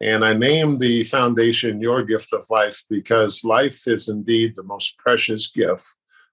And 0.00 0.24
I 0.24 0.34
named 0.34 0.80
the 0.80 1.04
foundation 1.04 1.80
Your 1.80 2.04
Gift 2.04 2.32
of 2.32 2.48
Life 2.50 2.84
because 2.90 3.44
life 3.44 3.86
is 3.86 4.08
indeed 4.08 4.54
the 4.54 4.62
most 4.62 4.98
precious 4.98 5.50
gift 5.50 5.84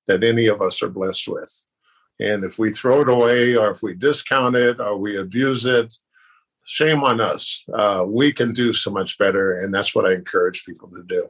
that 0.07 0.23
any 0.23 0.47
of 0.47 0.61
us 0.61 0.83
are 0.83 0.89
blessed 0.89 1.29
with. 1.29 1.65
And 2.19 2.43
if 2.43 2.59
we 2.59 2.71
throw 2.71 3.01
it 3.01 3.09
away, 3.09 3.55
or 3.55 3.71
if 3.71 3.81
we 3.81 3.93
discount 3.93 4.55
it, 4.55 4.79
or 4.79 4.97
we 4.97 5.17
abuse 5.17 5.65
it, 5.65 5.93
shame 6.65 7.03
on 7.03 7.21
us. 7.21 7.65
Uh, 7.73 8.05
we 8.07 8.33
can 8.33 8.53
do 8.53 8.73
so 8.73 8.91
much 8.91 9.17
better. 9.17 9.53
And 9.53 9.73
that's 9.73 9.95
what 9.95 10.05
I 10.05 10.13
encourage 10.13 10.65
people 10.65 10.89
to 10.89 11.03
do. 11.03 11.27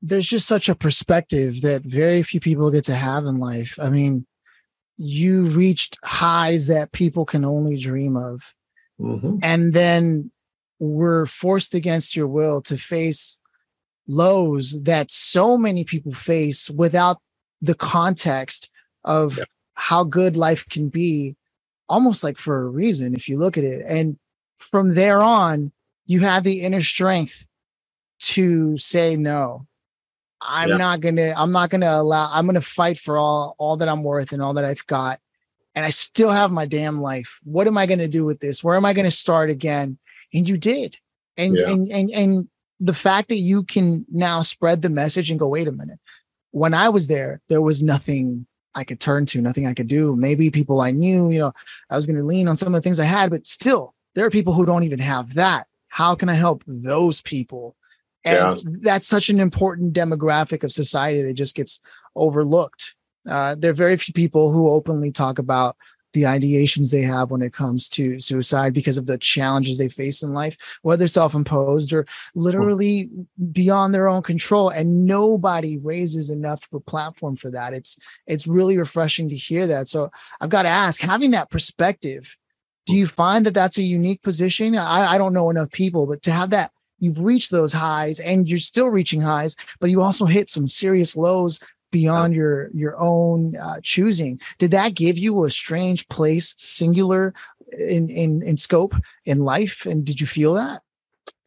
There's 0.00 0.26
just 0.26 0.46
such 0.46 0.68
a 0.68 0.74
perspective 0.74 1.62
that 1.62 1.82
very 1.82 2.22
few 2.22 2.40
people 2.40 2.70
get 2.70 2.84
to 2.84 2.94
have 2.94 3.24
in 3.24 3.38
life. 3.38 3.78
I 3.80 3.90
mean, 3.90 4.26
you 4.96 5.46
reached 5.46 5.98
highs 6.04 6.66
that 6.66 6.92
people 6.92 7.24
can 7.24 7.44
only 7.44 7.76
dream 7.78 8.16
of. 8.16 8.42
Mm-hmm. 9.00 9.38
And 9.42 9.72
then 9.72 10.30
were 10.78 11.26
forced 11.26 11.74
against 11.74 12.16
your 12.16 12.28
will 12.28 12.62
to 12.62 12.76
face 12.76 13.38
lows 14.06 14.82
that 14.82 15.10
so 15.10 15.58
many 15.58 15.84
people 15.84 16.12
face 16.12 16.70
without 16.70 17.18
the 17.60 17.74
context 17.74 18.70
of 19.04 19.38
yeah. 19.38 19.44
how 19.74 20.02
good 20.02 20.36
life 20.36 20.66
can 20.68 20.88
be 20.88 21.36
almost 21.88 22.24
like 22.24 22.38
for 22.38 22.62
a 22.62 22.68
reason 22.68 23.14
if 23.14 23.28
you 23.28 23.38
look 23.38 23.58
at 23.58 23.64
it 23.64 23.84
and 23.86 24.18
from 24.70 24.94
there 24.94 25.20
on 25.20 25.72
you 26.06 26.20
have 26.20 26.44
the 26.44 26.62
inner 26.62 26.80
strength 26.80 27.46
to 28.18 28.76
say 28.78 29.14
no 29.14 29.66
i'm 30.40 30.70
yeah. 30.70 30.76
not 30.76 31.00
gonna 31.00 31.32
i'm 31.36 31.52
not 31.52 31.70
gonna 31.70 31.90
allow 31.90 32.30
i'm 32.32 32.46
gonna 32.46 32.60
fight 32.60 32.98
for 32.98 33.16
all 33.16 33.54
all 33.58 33.76
that 33.76 33.88
i'm 33.88 34.02
worth 34.02 34.32
and 34.32 34.42
all 34.42 34.54
that 34.54 34.64
i've 34.64 34.86
got 34.86 35.20
and 35.74 35.84
i 35.84 35.90
still 35.90 36.30
have 36.30 36.50
my 36.50 36.66
damn 36.66 37.00
life 37.00 37.38
what 37.44 37.66
am 37.66 37.78
i 37.78 37.86
gonna 37.86 38.08
do 38.08 38.24
with 38.24 38.40
this 38.40 38.62
where 38.62 38.76
am 38.76 38.84
i 38.84 38.92
gonna 38.92 39.10
start 39.10 39.50
again 39.50 39.98
and 40.32 40.48
you 40.48 40.56
did 40.56 40.96
and 41.36 41.54
yeah. 41.54 41.70
and 41.70 41.90
and 41.90 42.10
and 42.10 42.48
the 42.80 42.94
fact 42.94 43.28
that 43.28 43.38
you 43.38 43.64
can 43.64 44.04
now 44.10 44.40
spread 44.42 44.82
the 44.82 44.90
message 44.90 45.30
and 45.30 45.40
go 45.40 45.48
wait 45.48 45.68
a 45.68 45.72
minute 45.72 45.98
when 46.52 46.74
i 46.74 46.88
was 46.88 47.08
there 47.08 47.40
there 47.48 47.62
was 47.62 47.82
nothing 47.82 48.46
I 48.74 48.84
could 48.84 49.00
turn 49.00 49.26
to, 49.26 49.40
nothing 49.40 49.66
I 49.66 49.74
could 49.74 49.88
do. 49.88 50.14
Maybe 50.14 50.50
people 50.50 50.80
I 50.80 50.92
knew, 50.92 51.30
you 51.30 51.40
know, 51.40 51.52
I 51.90 51.96
was 51.96 52.06
going 52.06 52.18
to 52.18 52.24
lean 52.24 52.46
on 52.46 52.54
some 52.54 52.68
of 52.68 52.74
the 52.74 52.80
things 52.80 53.00
I 53.00 53.06
had, 53.06 53.28
but 53.28 53.46
still, 53.46 53.94
there 54.14 54.24
are 54.24 54.30
people 54.30 54.52
who 54.52 54.64
don't 54.64 54.84
even 54.84 55.00
have 55.00 55.34
that. 55.34 55.66
How 55.88 56.14
can 56.14 56.28
I 56.28 56.34
help 56.34 56.62
those 56.66 57.20
people? 57.20 57.76
And 58.24 58.58
yeah. 58.58 58.72
that's 58.80 59.06
such 59.06 59.28
an 59.28 59.40
important 59.40 59.92
demographic 59.92 60.64
of 60.64 60.72
society 60.72 61.22
that 61.22 61.34
just 61.34 61.54
gets 61.54 61.80
overlooked. 62.16 62.94
Uh, 63.28 63.54
there 63.58 63.70
are 63.70 63.74
very 63.74 63.96
few 63.96 64.12
people 64.12 64.52
who 64.52 64.70
openly 64.70 65.12
talk 65.12 65.38
about 65.38 65.76
the 66.14 66.22
ideations 66.22 66.90
they 66.90 67.02
have 67.02 67.30
when 67.30 67.42
it 67.42 67.52
comes 67.52 67.88
to 67.90 68.18
suicide 68.18 68.72
because 68.72 68.96
of 68.96 69.04
the 69.04 69.18
challenges 69.18 69.76
they 69.76 69.90
face 69.90 70.22
in 70.22 70.32
life, 70.32 70.78
whether 70.80 71.06
self-imposed 71.06 71.92
or 71.92 72.06
literally 72.34 73.10
beyond 73.52 73.94
their 73.94 74.08
own 74.08 74.22
control. 74.22 74.70
And 74.70 75.04
nobody 75.04 75.76
raises 75.76 76.30
enough 76.30 76.64
of 76.64 76.78
a 76.78 76.80
platform 76.80 77.36
for 77.36 77.50
that. 77.50 77.74
It's 77.74 77.98
it's 78.26 78.46
really 78.46 78.78
refreshing 78.78 79.28
to 79.28 79.36
hear 79.36 79.66
that. 79.66 79.88
So 79.88 80.10
I've 80.40 80.48
got 80.48 80.62
to 80.62 80.70
ask, 80.70 81.02
having 81.02 81.32
that 81.32 81.50
perspective, 81.50 82.36
do 82.86 82.96
you 82.96 83.06
find 83.06 83.44
that 83.44 83.52
that's 83.52 83.76
a 83.76 83.82
unique 83.82 84.22
position? 84.22 84.76
I, 84.78 85.12
I 85.12 85.18
don't 85.18 85.34
know 85.34 85.50
enough 85.50 85.70
people, 85.70 86.06
but 86.06 86.22
to 86.22 86.32
have 86.32 86.50
that 86.50 86.72
you've 86.98 87.18
reached 87.18 87.50
those 87.50 87.72
highs 87.72 88.20
and 88.20 88.48
you're 88.48 88.58
still 88.58 88.88
reaching 88.88 89.20
highs, 89.20 89.56
but 89.80 89.90
you 89.90 90.02
also 90.02 90.26
hit 90.26 90.50
some 90.50 90.68
serious 90.68 91.16
lows 91.16 91.58
beyond 91.90 92.34
your 92.34 92.70
your 92.72 92.98
own 92.98 93.56
uh, 93.56 93.80
choosing. 93.82 94.40
Did 94.58 94.70
that 94.72 94.94
give 94.94 95.18
you 95.18 95.44
a 95.44 95.50
strange 95.50 96.08
place 96.08 96.54
singular 96.58 97.34
in 97.72 98.08
in 98.08 98.42
in 98.42 98.56
scope 98.56 98.94
in 99.24 99.40
life? 99.40 99.86
And 99.86 100.04
did 100.04 100.20
you 100.20 100.26
feel 100.26 100.54
that? 100.54 100.82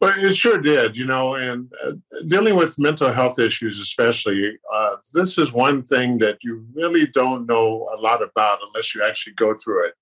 Well 0.00 0.12
it 0.16 0.34
sure 0.34 0.60
did 0.60 0.96
you 0.96 1.06
know 1.06 1.36
and 1.36 1.72
uh, 1.84 1.92
dealing 2.26 2.56
with 2.56 2.78
mental 2.78 3.12
health 3.12 3.38
issues 3.38 3.78
especially 3.78 4.58
uh, 4.72 4.96
this 5.14 5.38
is 5.38 5.52
one 5.52 5.84
thing 5.84 6.18
that 6.18 6.38
you 6.42 6.66
really 6.74 7.06
don't 7.06 7.46
know 7.46 7.88
a 7.96 8.00
lot 8.00 8.20
about 8.22 8.58
unless 8.66 8.94
you 8.94 9.04
actually 9.04 9.34
go 9.34 9.54
through 9.54 9.86
it. 9.86 9.94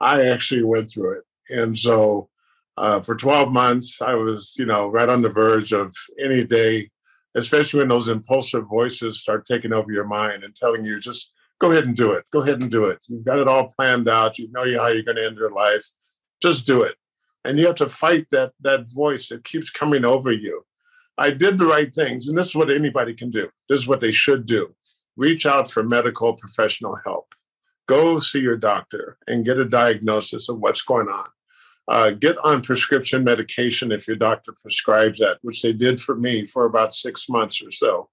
I 0.00 0.26
actually 0.28 0.62
went 0.62 0.90
through 0.90 1.18
it. 1.18 1.24
And 1.50 1.76
so 1.76 2.28
uh, 2.78 3.00
for 3.00 3.14
12 3.14 3.52
months 3.52 4.00
i 4.00 4.14
was 4.14 4.54
you 4.58 4.66
know 4.66 4.88
right 4.88 5.08
on 5.08 5.22
the 5.22 5.30
verge 5.30 5.72
of 5.72 5.92
any 6.22 6.44
day 6.46 6.88
especially 7.34 7.78
when 7.78 7.88
those 7.88 8.08
impulsive 8.08 8.66
voices 8.68 9.20
start 9.20 9.44
taking 9.44 9.72
over 9.72 9.92
your 9.92 10.06
mind 10.06 10.44
and 10.44 10.54
telling 10.54 10.84
you 10.84 10.98
just 10.98 11.32
go 11.58 11.72
ahead 11.72 11.84
and 11.84 11.96
do 11.96 12.12
it. 12.12 12.24
Go 12.32 12.42
ahead 12.42 12.62
and 12.62 12.70
do 12.70 12.86
it. 12.86 12.98
You've 13.06 13.24
got 13.24 13.38
it 13.38 13.48
all 13.48 13.72
planned 13.76 14.08
out. 14.08 14.38
You 14.38 14.50
know 14.50 14.60
how 14.78 14.88
you're 14.88 15.02
going 15.02 15.16
to 15.16 15.26
end 15.26 15.36
your 15.36 15.50
life. 15.50 15.84
Just 16.40 16.66
do 16.66 16.82
it. 16.82 16.94
And 17.44 17.58
you 17.58 17.66
have 17.66 17.76
to 17.76 17.88
fight 17.88 18.26
that 18.30 18.52
that 18.60 18.90
voice 18.92 19.28
that 19.28 19.44
keeps 19.44 19.70
coming 19.70 20.04
over 20.04 20.32
you. 20.32 20.64
I 21.16 21.30
did 21.30 21.58
the 21.58 21.66
right 21.66 21.92
things 21.92 22.28
and 22.28 22.38
this 22.38 22.48
is 22.48 22.54
what 22.54 22.70
anybody 22.70 23.14
can 23.14 23.30
do. 23.30 23.48
This 23.68 23.80
is 23.80 23.88
what 23.88 24.00
they 24.00 24.12
should 24.12 24.46
do. 24.46 24.74
Reach 25.16 25.46
out 25.46 25.70
for 25.70 25.82
medical 25.82 26.34
professional 26.34 26.96
help. 27.04 27.34
Go 27.86 28.18
see 28.18 28.40
your 28.40 28.56
doctor 28.56 29.18
and 29.26 29.44
get 29.44 29.58
a 29.58 29.64
diagnosis 29.64 30.48
of 30.48 30.58
what's 30.58 30.82
going 30.82 31.08
on 31.08 31.28
uh, 31.88 32.10
get 32.10 32.36
on 32.44 32.60
prescription 32.60 33.24
medication 33.24 33.90
if 33.90 34.06
your 34.06 34.16
doctor 34.16 34.52
prescribes 34.60 35.18
that, 35.18 35.38
which 35.42 35.62
they 35.62 35.72
did 35.72 35.98
for 35.98 36.14
me 36.14 36.44
for 36.44 36.66
about 36.66 36.94
six 36.94 37.28
months 37.28 37.62
or 37.62 37.70
so. 37.70 38.08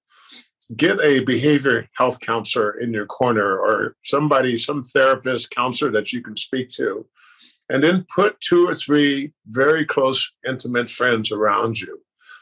Get 0.75 0.99
a 1.01 1.19
behavior 1.19 1.87
health 1.95 2.21
counselor 2.21 2.79
in 2.79 2.93
your 2.93 3.05
corner 3.05 3.57
or 3.57 3.95
somebody, 4.03 4.57
some 4.57 4.81
therapist, 4.81 5.51
counselor 5.51 5.91
that 5.91 6.13
you 6.13 6.23
can 6.23 6.37
speak 6.37 6.69
to. 6.71 7.05
And 7.69 7.83
then 7.83 8.05
put 8.15 8.39
two 8.39 8.67
or 8.67 8.75
three 8.75 9.33
very 9.47 9.85
close, 9.85 10.31
intimate 10.47 10.89
friends 10.89 11.31
around 11.31 11.79
you 11.79 11.99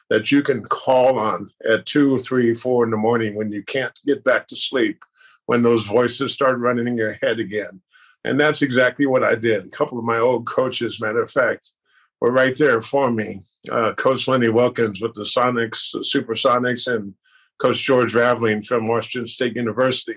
that 0.09 0.31
you 0.31 0.43
can 0.43 0.63
call 0.63 1.17
on 1.17 1.49
at 1.67 1.85
two, 1.85 2.19
three, 2.19 2.53
four 2.53 2.83
in 2.83 2.91
the 2.91 2.97
morning 2.97 3.35
when 3.35 3.51
you 3.51 3.63
can't 3.63 3.97
get 4.05 4.23
back 4.23 4.47
to 4.47 4.55
sleep, 4.55 4.99
when 5.47 5.63
those 5.63 5.85
voices 5.85 6.33
start 6.33 6.59
running 6.59 6.87
in 6.87 6.97
your 6.97 7.13
head 7.21 7.39
again 7.39 7.81
and 8.23 8.39
that's 8.39 8.61
exactly 8.61 9.05
what 9.05 9.23
I 9.23 9.35
did. 9.35 9.65
A 9.65 9.69
couple 9.69 9.99
of 9.99 10.05
my 10.05 10.17
old 10.17 10.45
coaches, 10.45 11.01
matter 11.01 11.21
of 11.21 11.29
fact, 11.29 11.71
were 12.21 12.31
right 12.31 12.57
there 12.57 12.81
for 12.81 13.11
me. 13.11 13.43
Uh, 13.71 13.93
Coach 13.93 14.27
Lenny 14.27 14.47
Wilkens 14.47 15.01
with 15.01 15.13
the 15.13 15.23
Sonics, 15.23 15.95
Supersonics, 15.95 16.93
and 16.93 17.13
Coach 17.59 17.83
George 17.83 18.13
Raveling 18.15 18.63
from 18.63 18.87
Washington 18.87 19.27
State 19.27 19.55
University. 19.55 20.15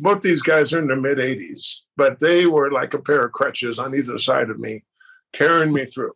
Both 0.00 0.22
these 0.22 0.42
guys 0.42 0.72
are 0.72 0.80
in 0.80 0.88
their 0.88 1.00
mid 1.00 1.18
80s, 1.18 1.82
but 1.96 2.18
they 2.18 2.46
were 2.46 2.70
like 2.72 2.94
a 2.94 3.02
pair 3.02 3.24
of 3.24 3.32
crutches 3.32 3.78
on 3.78 3.94
either 3.94 4.18
side 4.18 4.50
of 4.50 4.58
me, 4.58 4.84
carrying 5.32 5.72
me 5.72 5.84
through. 5.84 6.12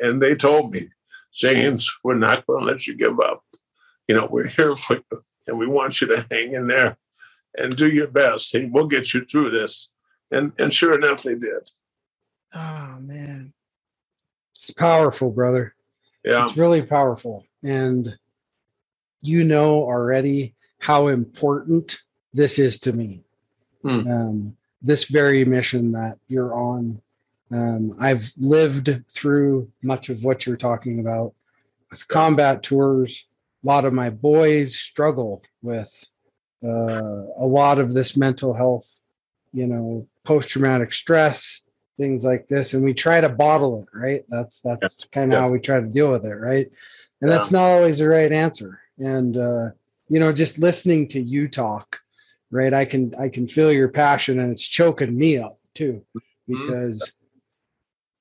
And 0.00 0.22
they 0.22 0.34
told 0.34 0.72
me, 0.72 0.88
James, 1.34 1.92
we're 2.02 2.14
not 2.14 2.46
going 2.46 2.60
to 2.60 2.72
let 2.72 2.86
you 2.86 2.96
give 2.96 3.20
up. 3.20 3.44
You 4.08 4.14
know, 4.14 4.28
we're 4.30 4.48
here 4.48 4.76
for 4.76 4.96
you, 4.96 5.22
and 5.46 5.58
we 5.58 5.66
want 5.66 6.00
you 6.00 6.06
to 6.08 6.26
hang 6.30 6.54
in 6.54 6.68
there 6.68 6.96
and 7.58 7.76
do 7.76 7.88
your 7.88 8.08
best, 8.08 8.54
and 8.54 8.72
we'll 8.72 8.86
get 8.86 9.12
you 9.12 9.24
through 9.24 9.50
this 9.50 9.92
and 10.30 10.52
and 10.58 10.72
sure 10.72 10.94
enough, 10.94 11.22
they 11.22 11.34
did. 11.34 11.70
Oh 12.54 12.96
man, 13.00 13.52
it's 14.54 14.70
powerful, 14.70 15.30
brother. 15.30 15.74
Yeah, 16.24 16.44
it's 16.44 16.56
really 16.56 16.82
powerful, 16.82 17.46
and 17.62 18.18
you 19.20 19.44
know 19.44 19.82
already 19.82 20.54
how 20.80 21.08
important 21.08 21.98
this 22.32 22.58
is 22.58 22.78
to 22.80 22.92
me. 22.92 23.24
Hmm. 23.82 24.06
Um, 24.06 24.56
this 24.82 25.04
very 25.04 25.44
mission 25.44 25.92
that 25.92 26.18
you're 26.28 26.54
on. 26.54 27.00
Um, 27.50 27.92
I've 27.98 28.30
lived 28.36 29.04
through 29.10 29.70
much 29.82 30.08
of 30.08 30.22
what 30.22 30.46
you're 30.46 30.56
talking 30.56 31.00
about 31.00 31.34
with 31.90 32.06
combat 32.08 32.62
tours. 32.62 33.26
A 33.64 33.66
lot 33.66 33.84
of 33.84 33.92
my 33.92 34.10
boys 34.10 34.76
struggle 34.76 35.42
with 35.62 36.10
uh, 36.62 37.22
a 37.36 37.46
lot 37.46 37.78
of 37.78 37.94
this 37.94 38.16
mental 38.16 38.52
health, 38.52 39.00
you 39.52 39.66
know, 39.66 40.06
post 40.24 40.50
traumatic 40.50 40.92
stress, 40.92 41.62
things 41.96 42.24
like 42.24 42.48
this, 42.48 42.74
and 42.74 42.82
we 42.82 42.94
try 42.94 43.20
to 43.20 43.28
bottle 43.28 43.82
it, 43.82 43.88
right? 43.96 44.22
That's 44.28 44.60
that's 44.60 45.00
yes. 45.00 45.06
kind 45.12 45.32
of 45.32 45.38
yes. 45.38 45.46
how 45.46 45.52
we 45.52 45.60
try 45.60 45.80
to 45.80 45.86
deal 45.86 46.10
with 46.10 46.24
it, 46.24 46.34
right? 46.34 46.66
And 47.20 47.30
yeah. 47.30 47.36
that's 47.36 47.50
not 47.50 47.70
always 47.70 47.98
the 47.98 48.08
right 48.08 48.30
answer. 48.30 48.80
And 48.98 49.36
uh, 49.36 49.70
you 50.08 50.20
know, 50.20 50.32
just 50.32 50.58
listening 50.58 51.08
to 51.08 51.20
you 51.20 51.48
talk, 51.48 52.00
right? 52.50 52.72
I 52.72 52.84
can 52.84 53.14
I 53.16 53.28
can 53.28 53.48
feel 53.48 53.72
your 53.72 53.88
passion, 53.88 54.38
and 54.38 54.50
it's 54.50 54.66
choking 54.66 55.16
me 55.16 55.38
up 55.38 55.58
too, 55.74 56.04
mm-hmm. 56.16 56.18
because 56.46 57.12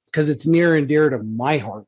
because 0.06 0.28
mm-hmm. 0.28 0.34
it's 0.34 0.48
near 0.48 0.76
and 0.76 0.88
dear 0.88 1.10
to 1.10 1.20
my 1.20 1.58
heart 1.58 1.86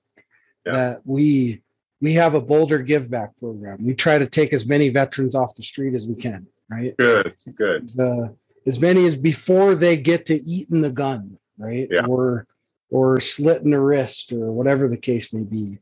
yeah. 0.66 0.72
that 0.74 1.02
we 1.06 1.62
we 2.02 2.14
have 2.14 2.34
a 2.34 2.42
Boulder 2.42 2.80
Give 2.80 3.10
Back 3.10 3.38
program. 3.40 3.78
We 3.84 3.94
try 3.94 4.18
to 4.20 4.28
take 4.28 4.54
as 4.54 4.68
many 4.68 4.90
veterans 4.90 5.36
off 5.36 5.56
the 5.56 5.64
street 5.64 5.94
as 5.94 6.08
we 6.08 6.16
can, 6.16 6.48
right? 6.70 6.96
Good, 6.98 7.36
good. 7.56 8.00
Uh, 8.00 8.30
as 8.70 8.80
many 8.80 9.04
as 9.06 9.16
before 9.16 9.74
they 9.74 9.98
get 9.98 10.28
to 10.28 10.36
eating 10.36 10.82
the 10.82 10.92
gun, 10.92 11.38
right? 11.58 11.88
Yeah. 11.90 12.06
Or 12.06 12.46
or 12.92 13.20
slitting 13.20 13.74
a 13.74 13.80
wrist 13.80 14.32
or 14.32 14.52
whatever 14.52 14.88
the 14.88 14.98
case 14.98 15.34
may 15.34 15.44
be. 15.44 15.80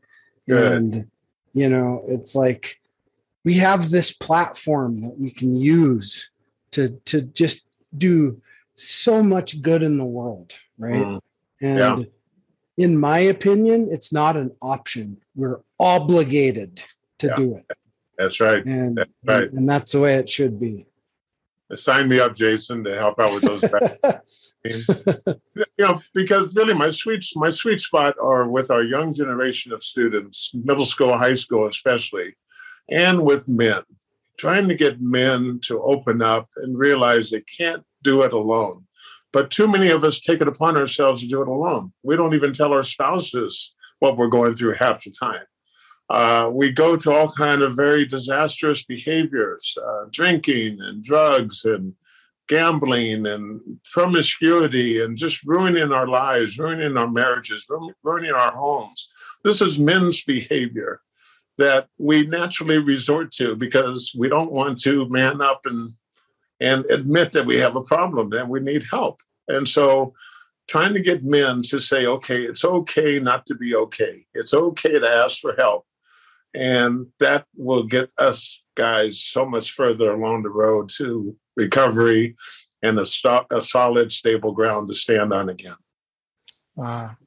Good. 0.48 0.72
And 0.74 1.12
you 1.54 1.70
know, 1.70 2.04
it's 2.08 2.34
like 2.34 2.80
we 3.44 3.56
have 3.56 3.90
this 3.90 4.12
platform 4.12 5.02
that 5.02 5.20
we 5.20 5.30
can 5.32 5.56
use 5.60 6.32
to 6.72 6.90
to 7.06 7.22
just 7.22 7.68
do 7.98 8.42
so 8.76 9.22
much 9.22 9.62
good 9.62 9.84
in 9.84 9.98
the 9.98 10.06
world, 10.06 10.54
right? 10.78 11.06
Mm. 11.06 11.22
And 11.62 11.80
Yeah. 11.80 12.86
in 12.86 12.98
my 12.98 13.20
opinion, 13.20 13.88
it's 13.92 14.14
not 14.14 14.38
an 14.38 14.52
option. 14.62 15.18
We're 15.36 15.60
obligated 15.80 16.82
to 17.20 17.28
Yeah. 17.28 17.36
do 17.36 17.56
it. 17.58 17.66
That's 18.18 18.40
right. 18.40 18.64
And, 18.66 18.98
That's 18.98 19.10
right. 19.26 19.52
and 19.52 19.68
that's 19.70 19.92
the 19.92 20.00
way 20.00 20.16
it 20.16 20.30
should 20.30 20.60
be. 20.60 20.86
Sign 21.74 22.08
me 22.08 22.20
up, 22.20 22.36
Jason, 22.36 22.84
to 22.84 22.98
help 22.98 23.20
out 23.20 23.34
with 23.34 23.44
those. 23.44 23.64
you 24.64 25.68
know, 25.80 26.02
because 26.14 26.56
really, 26.56 26.74
my 26.74 26.90
sweet 26.90 27.26
my 27.36 27.50
sweet 27.50 27.80
spot 27.80 28.16
are 28.22 28.48
with 28.50 28.72
our 28.72 28.84
young 28.84 29.14
generation 29.14 29.74
of 29.74 29.84
students, 29.84 30.52
middle 30.54 30.86
school, 30.86 31.18
high 31.18 31.34
school, 31.34 31.68
especially, 31.68 32.36
and 32.90 33.24
with 33.24 33.50
men. 33.50 33.84
Trying 34.38 34.68
to 34.68 34.76
get 34.76 35.02
men 35.02 35.60
to 35.64 35.82
open 35.82 36.22
up 36.22 36.48
and 36.58 36.78
realize 36.78 37.32
they 37.32 37.42
can't 37.58 37.84
do 38.04 38.22
it 38.22 38.34
alone. 38.34 38.86
But 39.34 39.52
too 39.52 39.68
many 39.68 39.90
of 39.90 40.04
us 40.04 40.20
take 40.20 40.42
it 40.42 40.48
upon 40.48 40.78
ourselves 40.78 41.22
to 41.22 41.28
do 41.28 41.42
it 41.42 41.48
alone. 41.48 41.92
We 42.04 42.16
don't 42.16 42.36
even 42.36 42.54
tell 42.54 42.72
our 42.72 42.84
spouses 42.84 43.76
what 44.00 44.16
we're 44.16 44.30
going 44.30 44.54
through 44.54 44.76
half 44.76 45.04
the 45.04 45.12
time. 45.12 45.44
Uh, 46.10 46.50
we 46.54 46.72
go 46.72 46.96
to 46.96 47.12
all 47.12 47.30
kind 47.32 47.62
of 47.62 47.76
very 47.76 48.06
disastrous 48.06 48.86
behaviors, 48.86 49.78
uh, 49.86 50.06
drinking 50.12 50.80
and 50.82 51.04
drugs 51.04 51.66
and 51.66 51.94
gambling 52.48 53.28
and 53.28 53.60
promiscuity 53.92 55.02
and 55.02 55.18
just 55.18 55.46
ruining 55.46 55.92
our 55.92 56.08
lives, 56.08 56.58
ruining 56.58 56.98
our 56.98 57.10
marriages, 57.10 57.68
ruining 58.04 58.32
our 58.32 58.54
homes. 58.54 59.10
This 59.44 59.62
is 59.62 59.80
men's 59.80 60.24
behavior 60.24 61.02
that 61.58 61.88
we 61.98 62.28
naturally 62.28 62.78
resort 62.78 63.32
to 63.34 63.56
because 63.56 64.16
we 64.18 64.30
don't 64.30 64.52
want 64.52 64.80
to 64.84 65.10
man 65.10 65.42
up 65.42 65.66
and 65.66 65.94
and 66.60 66.86
admit 66.86 67.32
that 67.34 67.46
we 67.46 67.58
have 67.58 67.76
a 67.76 67.84
problem 67.84 68.34
and 68.34 68.50
we 68.50 68.60
need 68.60 68.84
help. 68.90 69.20
And 69.48 69.68
so 69.68 70.14
trying 70.68 70.94
to 70.96 71.02
get 71.02 71.24
men 71.24 71.62
to 71.64 71.80
say, 71.80 72.08
okay, 72.08 72.42
it's 72.42 72.66
okay 72.66 73.20
not 73.20 73.46
to 73.46 73.56
be 73.56 73.76
okay. 73.76 74.26
It's 74.34 74.56
okay 74.56 74.98
to 74.98 75.08
ask 75.08 75.40
for 75.40 75.54
help. 75.56 75.86
And 76.54 77.08
that 77.20 77.46
will 77.56 77.84
get 77.84 78.10
us 78.18 78.64
guys 78.76 79.22
so 79.22 79.46
much 79.46 79.72
further 79.72 80.12
along 80.12 80.44
the 80.44 80.50
road 80.50 80.90
to 80.98 81.36
recovery 81.56 82.36
and 82.82 83.00
a, 83.00 83.06
a 83.52 83.62
solid, 83.62 84.12
stable 84.12 84.52
ground 84.52 84.88
to 84.88 84.94
stand 84.94 85.34
on 85.34 85.50
again. 85.50 85.76
Wow. 86.76 87.18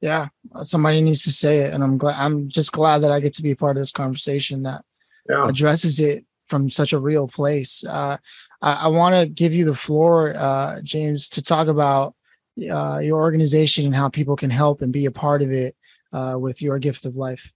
Yeah, 0.00 0.28
somebody 0.62 1.00
needs 1.02 1.22
to 1.24 1.30
say 1.30 1.58
it, 1.58 1.74
and 1.74 1.84
I'm 1.84 1.98
glad. 1.98 2.16
I'm 2.18 2.48
just 2.48 2.72
glad 2.72 3.02
that 3.02 3.12
I 3.12 3.20
get 3.20 3.34
to 3.34 3.42
be 3.42 3.50
a 3.50 3.56
part 3.56 3.76
of 3.76 3.82
this 3.82 3.92
conversation 3.92 4.62
that 4.62 4.82
Yeah. 5.28 5.46
addresses 5.46 6.00
it 6.00 6.24
from 6.48 6.70
such 6.70 6.92
a 6.92 6.98
real 6.98 7.28
place. 7.28 7.84
Uh, 7.84 8.16
I, 8.62 8.72
I 8.72 8.86
want 8.88 9.14
to 9.14 9.26
give 9.26 9.52
you 9.52 9.64
the 9.66 9.74
floor, 9.74 10.34
uh, 10.36 10.80
James, 10.82 11.28
to 11.30 11.42
talk 11.42 11.68
about 11.68 12.14
uh, 12.58 12.98
your 12.98 13.20
organization 13.20 13.86
and 13.86 13.94
how 13.94 14.08
people 14.08 14.36
can 14.36 14.50
help 14.50 14.80
and 14.82 14.92
be 14.92 15.04
a 15.04 15.12
part 15.12 15.42
of 15.42 15.52
it 15.52 15.76
uh, 16.12 16.36
with 16.38 16.62
your 16.62 16.78
gift 16.78 17.04
of 17.06 17.16
life. 17.16 17.52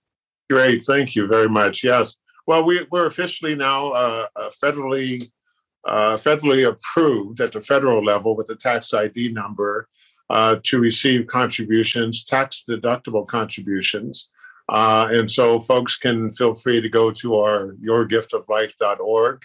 Great. 0.50 0.83
Thank 0.83 1.14
you 1.14 1.26
very 1.26 1.48
much. 1.48 1.83
Yes. 1.83 2.16
Well, 2.46 2.64
we, 2.64 2.87
we're 2.90 3.07
officially 3.07 3.54
now 3.54 3.92
uh, 3.92 4.26
uh, 4.37 4.50
federally 4.62 5.30
uh, 5.87 6.16
federally 6.16 6.66
approved 6.66 7.40
at 7.40 7.52
the 7.52 7.61
federal 7.61 8.02
level 8.02 8.37
with 8.37 8.48
a 8.50 8.57
tax 8.57 8.94
ID 8.94 9.33
number 9.33 9.88
uh, 10.30 10.57
to 10.62 10.80
receive 10.80 11.26
contributions, 11.26 12.24
tax 12.24 12.64
deductible 12.68 13.26
contributions. 13.26 14.30
Uh, 14.70 15.09
and 15.11 15.30
so 15.30 15.61
folks 15.61 15.98
can 15.98 16.30
feel 16.30 16.54
free 16.54 16.80
to 16.80 16.88
go 16.88 17.11
to 17.11 17.37
our 17.37 17.74
yourgiftoflife.org 17.87 19.42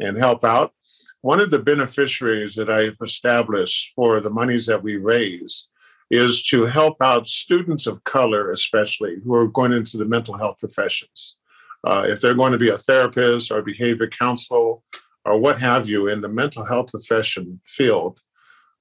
and 0.00 0.16
help 0.16 0.44
out. 0.44 0.72
One 1.20 1.40
of 1.40 1.50
the 1.50 1.62
beneficiaries 1.62 2.54
that 2.54 2.70
I've 2.70 2.96
established 3.02 3.92
for 3.94 4.20
the 4.20 4.30
monies 4.30 4.66
that 4.66 4.82
we 4.82 4.96
raise 4.96 5.68
is 6.12 6.42
to 6.42 6.66
help 6.66 6.98
out 7.02 7.26
students 7.26 7.86
of 7.86 8.04
color, 8.04 8.52
especially 8.52 9.16
who 9.24 9.34
are 9.34 9.48
going 9.48 9.72
into 9.72 9.96
the 9.96 10.04
mental 10.04 10.36
health 10.36 10.58
professions. 10.60 11.38
Uh, 11.84 12.04
if 12.06 12.20
they're 12.20 12.34
going 12.34 12.52
to 12.52 12.58
be 12.58 12.68
a 12.68 12.76
therapist 12.76 13.50
or 13.50 13.58
a 13.58 13.64
behavior 13.64 14.06
counselor 14.06 14.76
or 15.24 15.38
what 15.38 15.58
have 15.58 15.88
you 15.88 16.08
in 16.08 16.20
the 16.20 16.28
mental 16.28 16.66
health 16.66 16.90
profession 16.90 17.58
field, 17.66 18.20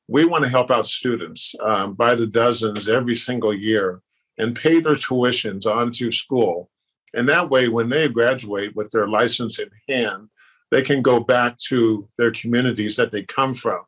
we 0.10 0.26
want 0.26 0.44
to 0.44 0.50
help 0.50 0.70
out 0.70 0.86
students 0.86 1.56
um, 1.64 1.94
by 1.94 2.16
the 2.16 2.28
dozens 2.28 2.90
every 2.90 3.16
single 3.16 3.54
year 3.54 4.02
and 4.38 4.54
pay 4.54 4.82
their 4.82 4.96
tuitions 4.96 5.66
onto 5.66 6.12
school. 6.12 6.70
And 7.14 7.30
that 7.30 7.50
way, 7.50 7.70
when 7.70 7.88
they 7.88 8.10
graduate 8.10 8.76
with 8.76 8.92
their 8.92 9.08
license 9.08 9.58
in 9.58 9.70
hand, 9.88 10.28
they 10.70 10.82
can 10.82 11.02
go 11.02 11.22
back 11.22 11.58
to 11.70 12.10
their 12.18 12.32
communities 12.32 12.98
that 12.98 13.12
they 13.12 13.24
come 13.24 13.54
from 13.54 13.82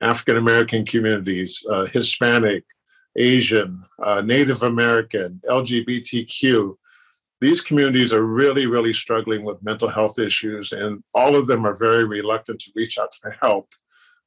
African 0.00 0.36
American 0.36 0.84
communities, 0.84 1.66
uh, 1.70 1.86
Hispanic, 1.86 2.64
Asian, 3.16 3.84
uh, 4.02 4.22
Native 4.24 4.62
American, 4.62 5.40
LGBTQ. 5.48 6.76
These 7.40 7.60
communities 7.60 8.12
are 8.12 8.22
really, 8.22 8.66
really 8.66 8.92
struggling 8.92 9.44
with 9.44 9.62
mental 9.62 9.88
health 9.88 10.18
issues, 10.18 10.72
and 10.72 11.02
all 11.14 11.36
of 11.36 11.46
them 11.46 11.66
are 11.66 11.74
very 11.74 12.04
reluctant 12.04 12.60
to 12.60 12.72
reach 12.74 12.98
out 12.98 13.14
for 13.14 13.36
help 13.42 13.68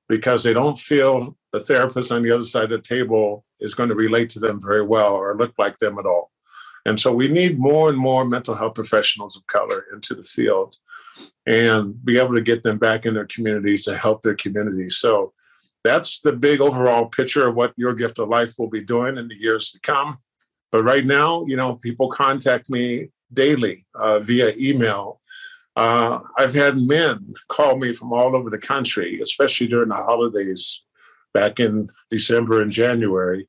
because 0.08 0.43
they 0.43 0.54
don't 0.54 0.78
feel 0.78 1.38
the 1.52 1.60
therapist 1.60 2.12
on 2.12 2.23
the 2.23 2.32
other 2.32 2.43
side 2.43 2.65
of 2.65 2.69
the 2.71 2.82
table 2.82 3.45
is 3.60 3.75
going 3.75 3.89
to 3.89 3.95
relate 3.95 4.30
to 4.32 4.39
them 4.39 4.60
very 4.62 4.84
well 4.84 5.13
or 5.13 5.38
look 5.38 5.54
like 5.58 5.78
them 5.78 5.97
at 5.99 6.06
all. 6.06 6.32
And 6.86 6.99
so 6.99 7.13
we 7.13 7.28
need 7.28 7.60
more 7.60 7.89
and 7.89 7.97
more 7.97 8.25
mental 8.25 8.56
health 8.56 8.75
professionals 8.75 9.38
of 9.38 9.45
color 9.47 9.86
into 9.93 10.15
the 10.15 10.23
field 10.23 10.75
and 11.45 12.04
be 12.04 12.17
able 12.17 12.34
to 12.34 12.41
get 12.41 12.63
them 12.63 12.78
back 12.78 13.06
in 13.06 13.13
their 13.13 13.28
communities 13.28 13.84
to 13.84 13.95
help 13.95 14.21
their 14.21 14.36
communities. 14.36 14.97
So 14.97 15.34
that's 15.83 16.19
the 16.21 16.33
big 16.33 16.61
overall 16.61 17.05
picture 17.05 17.47
of 17.47 17.55
what 17.55 17.73
your 17.77 17.93
gift 17.93 18.19
of 18.19 18.29
life 18.29 18.53
will 18.57 18.69
be 18.69 18.83
doing 18.83 19.17
in 19.17 19.27
the 19.27 19.39
years 19.39 19.71
to 19.71 19.79
come. 19.79 20.17
But 20.71 20.83
right 20.83 21.05
now, 21.05 21.45
you 21.45 21.55
know, 21.55 21.75
people 21.75 22.09
contact 22.09 22.69
me 22.69 23.09
daily 23.33 23.85
uh, 23.95 24.19
via 24.19 24.53
email. 24.57 25.21
Uh, 25.75 26.19
I've 26.37 26.53
had 26.53 26.77
men 26.77 27.19
call 27.47 27.77
me 27.77 27.93
from 27.93 28.11
all 28.11 28.35
over 28.35 28.49
the 28.49 28.57
country, 28.57 29.19
especially 29.21 29.67
during 29.67 29.89
the 29.89 29.95
holidays 29.95 30.85
back 31.33 31.59
in 31.59 31.89
December 32.09 32.61
and 32.61 32.71
January. 32.71 33.47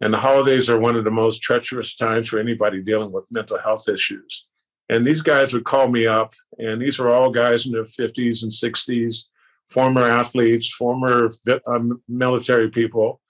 And 0.00 0.14
the 0.14 0.18
holidays 0.18 0.70
are 0.70 0.78
one 0.78 0.96
of 0.96 1.04
the 1.04 1.10
most 1.10 1.42
treacherous 1.42 1.94
times 1.94 2.28
for 2.28 2.38
anybody 2.38 2.82
dealing 2.82 3.12
with 3.12 3.24
mental 3.30 3.58
health 3.58 3.88
issues. 3.88 4.48
And 4.88 5.06
these 5.06 5.20
guys 5.20 5.52
would 5.52 5.64
call 5.64 5.88
me 5.88 6.06
up, 6.06 6.34
and 6.58 6.80
these 6.80 6.98
are 6.98 7.10
all 7.10 7.30
guys 7.30 7.66
in 7.66 7.72
their 7.72 7.82
50s 7.82 8.42
and 8.42 8.52
60s, 8.52 9.24
former 9.70 10.02
athletes, 10.02 10.74
former 10.74 11.30
um, 11.66 12.02
military 12.08 12.70
people, 12.70 13.20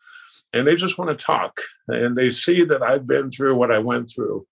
and 0.52 0.66
they 0.66 0.76
just 0.76 0.98
want 0.98 1.10
to 1.10 1.24
talk. 1.24 1.60
And 1.88 2.16
they 2.16 2.30
see 2.30 2.64
that 2.64 2.82
I've 2.82 3.06
been 3.06 3.30
through 3.30 3.56
what 3.56 3.72
I 3.72 3.78
went 3.78 4.10
through. 4.14 4.46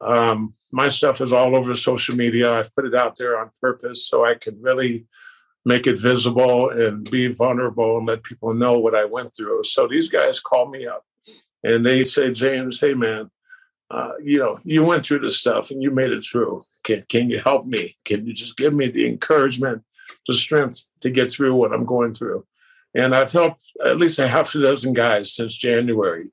Um, 0.00 0.54
my 0.72 0.88
stuff 0.88 1.20
is 1.20 1.32
all 1.32 1.56
over 1.56 1.74
social 1.74 2.16
media. 2.16 2.52
I've 2.52 2.74
put 2.74 2.84
it 2.84 2.94
out 2.94 3.16
there 3.16 3.38
on 3.38 3.50
purpose 3.60 4.08
so 4.08 4.24
I 4.24 4.34
can 4.34 4.60
really 4.60 5.06
make 5.64 5.86
it 5.86 5.98
visible 5.98 6.70
and 6.70 7.10
be 7.10 7.32
vulnerable 7.32 7.98
and 7.98 8.06
let 8.06 8.22
people 8.22 8.54
know 8.54 8.78
what 8.78 8.94
I 8.94 9.04
went 9.04 9.34
through. 9.36 9.64
So 9.64 9.88
these 9.88 10.08
guys 10.08 10.38
call 10.38 10.68
me 10.68 10.86
up 10.86 11.04
and 11.64 11.84
they 11.84 12.04
say, 12.04 12.30
James, 12.30 12.80
hey 12.80 12.94
man, 12.94 13.30
uh, 13.90 14.12
you 14.22 14.38
know, 14.38 14.58
you 14.64 14.84
went 14.84 15.04
through 15.04 15.20
this 15.20 15.38
stuff 15.38 15.70
and 15.70 15.82
you 15.82 15.90
made 15.90 16.12
it 16.12 16.20
through. 16.22 16.62
Can, 16.84 17.04
can 17.08 17.30
you 17.30 17.40
help 17.40 17.66
me? 17.66 17.96
Can 18.04 18.26
you 18.26 18.32
just 18.32 18.56
give 18.56 18.74
me 18.74 18.88
the 18.88 19.08
encouragement, 19.08 19.82
the 20.26 20.34
strength 20.34 20.86
to 21.00 21.10
get 21.10 21.30
through 21.30 21.54
what 21.54 21.72
I'm 21.72 21.84
going 21.84 22.14
through? 22.14 22.44
And 22.94 23.14
I've 23.14 23.32
helped 23.32 23.62
at 23.84 23.98
least 23.98 24.18
a 24.18 24.28
half 24.28 24.54
a 24.54 24.60
dozen 24.60 24.92
guys 24.92 25.34
since 25.34 25.56
January 25.56 26.28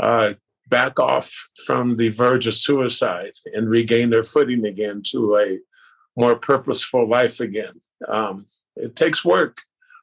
uh, 0.00 0.34
back 0.68 0.98
off 1.00 1.48
from 1.66 1.96
the 1.96 2.10
verge 2.10 2.46
of 2.46 2.54
suicide 2.54 3.32
and 3.54 3.68
regain 3.68 4.10
their 4.10 4.24
footing 4.24 4.66
again 4.66 5.02
to 5.06 5.36
a 5.36 5.58
more 6.16 6.36
purposeful 6.36 7.08
life 7.08 7.40
again. 7.40 7.80
Um, 8.08 8.46
it 8.76 8.96
takes 8.96 9.24
work, 9.24 9.58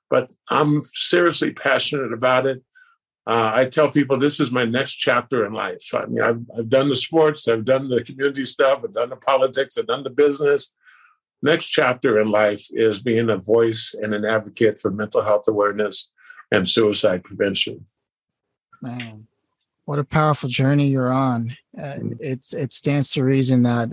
but 0.10 0.32
I'm 0.50 0.84
seriously 0.84 1.52
passionate 1.52 2.14
about 2.14 2.46
it. 2.46 2.64
Uh, 3.28 3.52
I 3.54 3.66
tell 3.66 3.92
people 3.92 4.18
this 4.18 4.40
is 4.40 4.52
my 4.52 4.66
next 4.66 4.96
chapter 4.96 5.46
in 5.46 5.54
life. 5.54 5.94
I 5.94 6.06
mean, 6.08 6.24
I've, 6.24 6.42
I've 6.58 6.70
done 6.70 6.90
the 6.90 6.96
sports, 6.96 7.48
I've 7.48 7.66
done 7.66 7.88
the 7.90 8.04
community 8.04 8.46
stuff, 8.46 8.82
I've 8.84 8.94
done 8.94 9.10
the 9.10 9.18
politics, 9.18 9.78
I've 9.78 9.86
done 9.86 10.04
the 10.04 10.10
business. 10.10 10.74
Next 11.42 11.70
chapter 11.70 12.20
in 12.20 12.32
life 12.32 12.66
is 12.72 13.02
being 13.02 13.30
a 13.30 13.38
voice 13.38 13.96
and 14.00 14.14
an 14.14 14.26
advocate 14.26 14.80
for 14.80 14.92
mental 14.92 15.22
health 15.22 15.48
awareness 15.48 16.12
and 16.52 16.68
suicide 16.68 17.24
prevention. 17.24 17.86
Man, 18.82 19.28
what 19.86 20.00
a 20.00 20.04
powerful 20.04 20.50
journey 20.50 20.88
you're 20.88 21.12
on. 21.12 21.56
Uh, 21.78 21.96
it's 22.20 22.54
it 22.54 22.74
stands 22.74 23.12
to 23.14 23.24
reason 23.24 23.64
that 23.64 23.90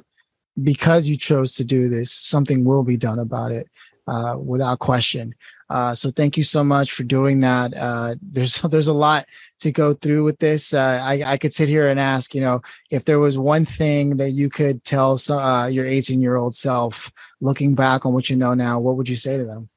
because 0.63 1.07
you 1.07 1.17
chose 1.17 1.55
to 1.55 1.65
do 1.65 1.89
this, 1.89 2.13
something 2.13 2.65
will 2.65 2.83
be 2.83 2.97
done 2.97 3.19
about 3.19 3.53
it 3.53 3.69
uh, 4.07 4.37
without 4.39 4.79
question. 4.79 5.35
Uh, 5.69 5.95
so 5.95 6.11
thank 6.11 6.37
you 6.37 6.45
so 6.45 6.63
much 6.63 6.93
for 6.93 7.03
doing 7.03 7.41
that. 7.41 7.77
Uh, 7.77 8.15
there's 8.23 8.61
there's 8.71 8.87
a 8.87 8.93
lot 8.93 9.27
to 9.59 9.73
go 9.73 9.95
through 9.95 10.25
with 10.25 10.39
this. 10.39 10.73
Uh, 10.73 11.01
I, 11.03 11.23
I 11.27 11.37
could 11.37 11.53
sit 11.53 11.69
here 11.69 11.89
and 11.89 11.99
ask, 11.99 12.35
you 12.35 12.41
know, 12.41 12.63
if 12.91 13.05
there 13.05 13.19
was 13.19 13.37
one 13.37 13.65
thing 13.65 14.17
that 14.19 14.31
you 14.31 14.49
could 14.49 14.85
tell 14.85 15.19
so, 15.19 15.39
uh, 15.39 15.67
your 15.67 15.87
18 15.87 16.21
year 16.21 16.37
old 16.37 16.55
self, 16.55 17.11
looking 17.41 17.75
back 17.75 18.07
on 18.07 18.13
what 18.13 18.31
you 18.31 18.37
know 18.37 18.55
now, 18.55 18.79
what 18.79 18.97
would 18.97 19.09
you 19.09 19.17
say 19.17 19.37
to 19.37 19.45
them? 19.45 19.69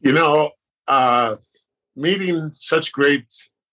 You 0.00 0.12
know, 0.12 0.50
uh, 0.86 1.36
meeting 1.96 2.52
such 2.54 2.92
great 2.92 3.32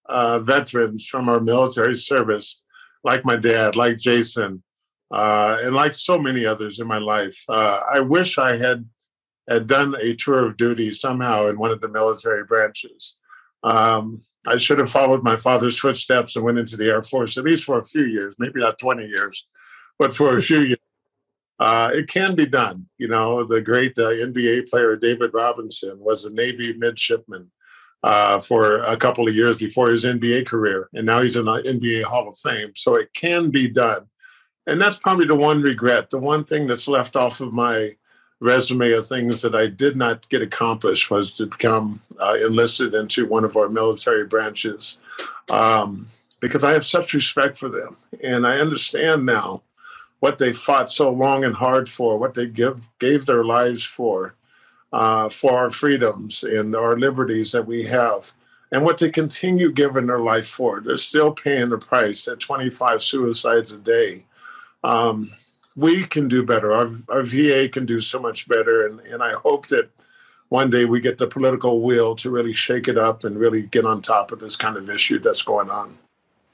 veterans 0.10 1.08
from 1.08 1.30
our 1.30 1.40
military 1.40 1.96
service, 1.96 2.62
like 3.04 3.26
my 3.26 3.36
dad, 3.36 3.76
like 3.76 3.98
Jason, 3.98 4.64
and 5.12 5.76
like 5.76 5.94
so 5.94 6.20
many 6.20 6.46
others 6.46 6.80
in 6.80 6.88
my 6.88 6.98
life. 6.98 7.44
I 7.48 8.00
wish 8.00 8.38
I 8.38 8.58
had 8.58 8.86
had 9.50 9.68
done 9.68 9.96
a 10.00 10.16
tour 10.16 10.48
of 10.48 10.58
duty 10.58 10.94
somehow 10.94 11.48
in 11.48 11.58
one 11.58 11.72
of 11.72 11.82
the 11.82 11.90
military 11.90 12.46
branches. 12.46 13.18
Um, 13.64 14.22
I 14.48 14.58
should 14.58 14.80
have 14.80 14.90
followed 14.90 15.24
my 15.24 15.36
father's 15.36 15.78
footsteps 15.78 16.36
and 16.36 16.46
went 16.46 16.60
into 16.60 16.78
the 16.78 16.90
Air 16.90 17.04
Force 17.04 17.38
at 17.38 17.44
least 17.44 17.66
for 17.66 17.80
a 17.80 17.84
few 17.84 18.06
years, 18.06 18.36
maybe 18.40 18.60
not 18.60 18.80
20 18.80 19.06
years, 19.06 19.48
but 19.98 20.16
for 20.16 20.38
a 20.38 20.42
few 20.42 20.60
years. 20.62 20.78
Uh, 21.60 21.92
it 21.94 22.08
can 22.08 22.36
be 22.36 22.46
done. 22.46 22.88
You 22.98 23.10
know, 23.10 23.46
the 23.46 23.62
great 23.62 23.98
uh, 24.00 24.12
NBA 24.12 24.70
player 24.70 24.96
David 24.96 25.32
Robinson 25.34 26.00
was 26.00 26.24
a 26.24 26.34
Navy 26.34 26.72
midshipman 26.78 27.52
uh, 28.02 28.40
for 28.40 28.84
a 28.84 28.96
couple 28.96 29.28
of 29.28 29.36
years 29.36 29.58
before 29.58 29.90
his 29.90 30.06
NBA 30.06 30.48
career, 30.48 30.90
and 30.94 31.06
now 31.06 31.22
he's 31.22 31.36
in 31.36 31.46
the 31.46 31.52
NBA 31.52 32.04
Hall 32.04 32.30
of 32.30 32.38
Fame. 32.38 32.72
So 32.76 32.96
it 32.96 33.14
can 33.14 33.52
be 33.52 33.68
done. 33.70 34.06
And 34.68 34.80
that's 34.80 35.00
probably 35.00 35.26
the 35.26 35.36
one 35.36 35.62
regret. 35.62 36.10
The 36.10 36.20
one 36.20 36.46
thing 36.46 36.66
that's 36.66 36.88
left 36.88 37.18
off 37.18 37.42
of 37.42 37.52
my 37.52 37.96
resume 38.40 38.92
of 38.94 39.06
things 39.06 39.42
that 39.42 39.56
I 39.56 39.68
did 39.68 39.96
not 39.96 40.28
get 40.30 40.42
accomplished 40.42 41.12
was 41.12 41.32
to 41.34 41.46
become 41.46 42.02
uh, 42.20 42.38
enlisted 42.42 42.94
into 42.94 43.28
one 43.28 43.44
of 43.44 43.58
our 43.58 43.70
military 43.70 44.26
branches 44.26 45.00
um, 45.50 46.08
because 46.40 46.64
I 46.64 46.72
have 46.72 46.86
such 46.86 47.14
respect 47.14 47.58
for 47.58 47.70
them. 47.70 47.98
And 48.24 48.48
I 48.48 48.60
understand 48.60 49.26
now 49.26 49.62
what 50.20 50.38
they 50.38 50.54
fought 50.54 50.92
so 50.92 51.12
long 51.12 51.44
and 51.44 51.56
hard 51.56 51.90
for, 51.90 52.18
what 52.18 52.34
they 52.34 52.48
give, 52.48 52.88
gave 53.00 53.26
their 53.26 53.44
lives 53.44 53.84
for, 53.84 54.36
uh, 54.94 55.30
for 55.30 55.58
our 55.58 55.72
freedoms 55.72 56.44
and 56.44 56.76
our 56.76 56.98
liberties 56.98 57.52
that 57.52 57.66
we 57.66 57.84
have. 57.84 58.32
And 58.72 58.84
what 58.84 59.00
they 59.00 59.10
continue 59.10 59.72
giving 59.72 60.06
their 60.06 60.20
life 60.20 60.46
for. 60.46 60.80
They're 60.80 60.98
still 60.98 61.32
paying 61.32 61.70
the 61.70 61.80
price 61.80 62.28
at 62.28 62.40
25 62.40 63.02
suicides 63.02 63.72
a 63.72 63.78
day. 63.78 64.26
Um, 64.84 65.32
we 65.80 66.06
can 66.06 66.28
do 66.28 66.44
better. 66.44 66.74
Our, 66.74 66.92
our 67.08 67.24
VA 67.24 67.70
can 67.70 67.86
do 67.86 68.02
so 68.02 68.20
much 68.20 68.50
better. 68.50 68.86
And, 68.86 69.00
and 69.02 69.24
I 69.24 69.32
hope 69.32 69.68
that 69.68 69.90
one 70.50 70.70
day 70.70 70.84
we 70.86 71.00
get 71.00 71.18
the 71.18 71.28
political 71.28 71.82
will 71.82 72.16
to 72.16 72.30
really 72.30 72.54
shake 72.54 72.88
it 72.90 72.98
up 72.98 73.24
and 73.24 73.40
really 73.40 73.64
get 73.64 73.86
on 73.86 74.02
top 74.02 74.32
of 74.32 74.40
this 74.40 74.58
kind 74.58 74.76
of 74.76 74.90
issue 74.90 75.20
that's 75.20 75.44
going 75.44 75.70
on. 75.70 75.98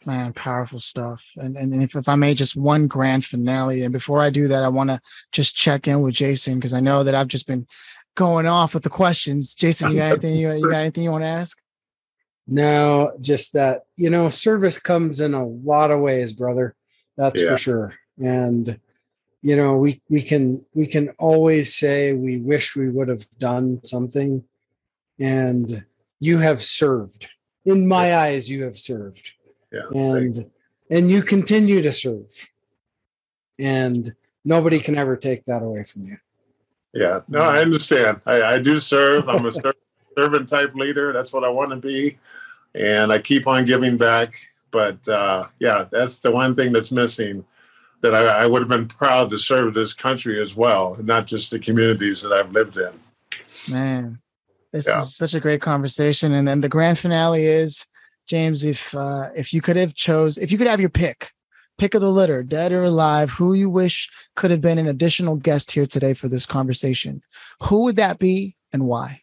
Man, 0.06 0.34
powerful 0.34 0.80
stuff. 0.80 1.26
And 1.36 1.58
and 1.58 1.82
if, 1.82 1.96
if 1.96 2.08
I 2.08 2.16
may, 2.16 2.36
just 2.36 2.56
one 2.56 2.86
grand 2.86 3.26
finale. 3.26 3.82
And 3.82 3.92
before 3.92 4.22
I 4.22 4.30
do 4.30 4.48
that, 4.50 4.64
I 4.64 4.68
want 4.68 4.92
to 4.92 5.02
just 5.32 5.56
check 5.56 5.88
in 5.88 6.02
with 6.02 6.14
Jason 6.14 6.56
because 6.56 6.76
I 6.76 6.80
know 6.80 7.04
that 7.04 7.16
I've 7.16 7.28
just 7.28 7.48
been 7.48 7.66
going 8.14 8.46
off 8.46 8.76
with 8.76 8.84
the 8.84 8.90
questions. 8.90 9.56
Jason, 9.56 9.90
you 9.90 9.98
got 9.98 10.12
anything 10.12 10.36
you, 10.36 10.52
you 10.52 10.70
got 10.70 10.82
anything 10.82 11.04
you 11.04 11.12
want 11.12 11.24
to 11.24 11.28
ask? 11.30 11.60
No, 12.46 13.18
just 13.20 13.54
that 13.54 13.86
you 13.96 14.12
know, 14.12 14.30
service 14.30 14.78
comes 14.78 15.20
in 15.20 15.34
a 15.34 15.44
lot 15.44 15.90
of 15.90 16.02
ways, 16.02 16.34
brother. 16.34 16.76
That's 17.18 17.42
yeah. 17.42 17.54
for 17.54 17.58
sure. 17.58 17.94
And 18.20 18.80
you 19.46 19.56
know 19.56 19.78
we 19.78 20.02
we 20.10 20.24
can 20.24 20.66
we 20.74 20.88
can 20.88 21.10
always 21.20 21.76
say 21.76 22.14
we 22.14 22.38
wish 22.38 22.76
we 22.76 22.90
would 22.90 23.08
have 23.08 23.26
done 23.38 23.80
something. 23.84 24.44
And 25.20 25.86
you 26.20 26.40
have 26.40 26.60
served. 26.62 27.30
In 27.64 27.88
my 27.88 28.08
yeah. 28.08 28.22
eyes 28.22 28.50
you 28.50 28.64
have 28.64 28.76
served. 28.76 29.34
Yeah, 29.72 29.88
and 29.94 30.50
and 30.90 31.12
you 31.12 31.22
continue 31.22 31.84
to 31.84 31.94
serve. 31.94 32.32
And 33.60 34.16
nobody 34.44 34.80
can 34.80 34.98
ever 34.98 35.16
take 35.16 35.46
that 35.46 35.62
away 35.62 35.84
from 35.84 36.02
you. 36.02 36.18
Yeah 36.96 37.20
no 37.28 37.42
i 37.42 37.60
understand. 37.60 38.22
I, 38.26 38.42
I 38.56 38.60
do 38.60 38.80
serve. 38.80 39.30
I'm 39.30 39.46
a 39.46 39.52
servant 40.18 40.50
type 40.50 40.74
leader. 40.74 41.14
That's 41.14 41.32
what 41.32 41.44
i 41.44 41.50
want 41.50 41.70
to 41.70 41.78
be. 41.78 42.18
And 42.74 43.14
i 43.14 43.20
keep 43.20 43.46
on 43.46 43.64
giving 43.66 43.96
back. 43.96 44.34
But 44.72 45.08
uh, 45.08 45.44
yeah 45.60 45.86
that's 45.92 46.20
the 46.20 46.32
one 46.32 46.56
thing 46.56 46.74
that's 46.74 46.92
missing 46.92 47.46
that 48.06 48.14
I, 48.14 48.44
I 48.44 48.46
would 48.46 48.62
have 48.62 48.70
been 48.70 48.88
proud 48.88 49.32
to 49.32 49.38
serve 49.38 49.74
this 49.74 49.94
country 49.94 50.40
as 50.40 50.56
well, 50.56 50.96
not 51.02 51.26
just 51.26 51.50
the 51.50 51.60
communities 51.60 52.22
that 52.22 52.32
I've 52.32 52.52
lived 52.52 52.78
in. 52.78 52.92
Man, 53.70 54.20
this 54.72 54.88
yeah. 54.88 55.00
is 55.00 55.16
such 55.16 55.34
a 55.34 55.40
great 55.40 55.62
conversation. 55.62 56.34
And 56.34 56.48
then 56.48 56.62
the 56.62 56.70
grand 56.70 57.00
finale 57.00 57.46
is, 57.46 57.86
James, 58.28 58.64
if 58.64 58.94
uh, 58.94 59.30
if 59.36 59.54
you 59.54 59.62
could 59.62 59.76
have 59.76 59.96
chose, 59.96 60.38
if 60.38 60.52
you 60.52 60.58
could 60.58 60.68
have 60.68 60.80
your 60.80 60.90
pick, 60.90 61.32
pick 61.78 61.96
of 61.96 62.02
the 62.02 62.12
litter, 62.12 62.44
dead 62.44 62.72
or 62.72 62.84
alive, 62.84 63.32
who 63.32 63.54
you 63.54 63.70
wish 63.70 64.10
could 64.36 64.52
have 64.52 64.62
been 64.62 64.78
an 64.78 64.88
additional 64.88 65.36
guest 65.36 65.72
here 65.72 65.88
today 65.88 66.14
for 66.14 66.30
this 66.30 66.46
conversation, 66.46 67.22
who 67.64 67.84
would 67.84 67.96
that 67.96 68.20
be 68.20 68.56
and 68.72 68.86
why? 68.86 69.20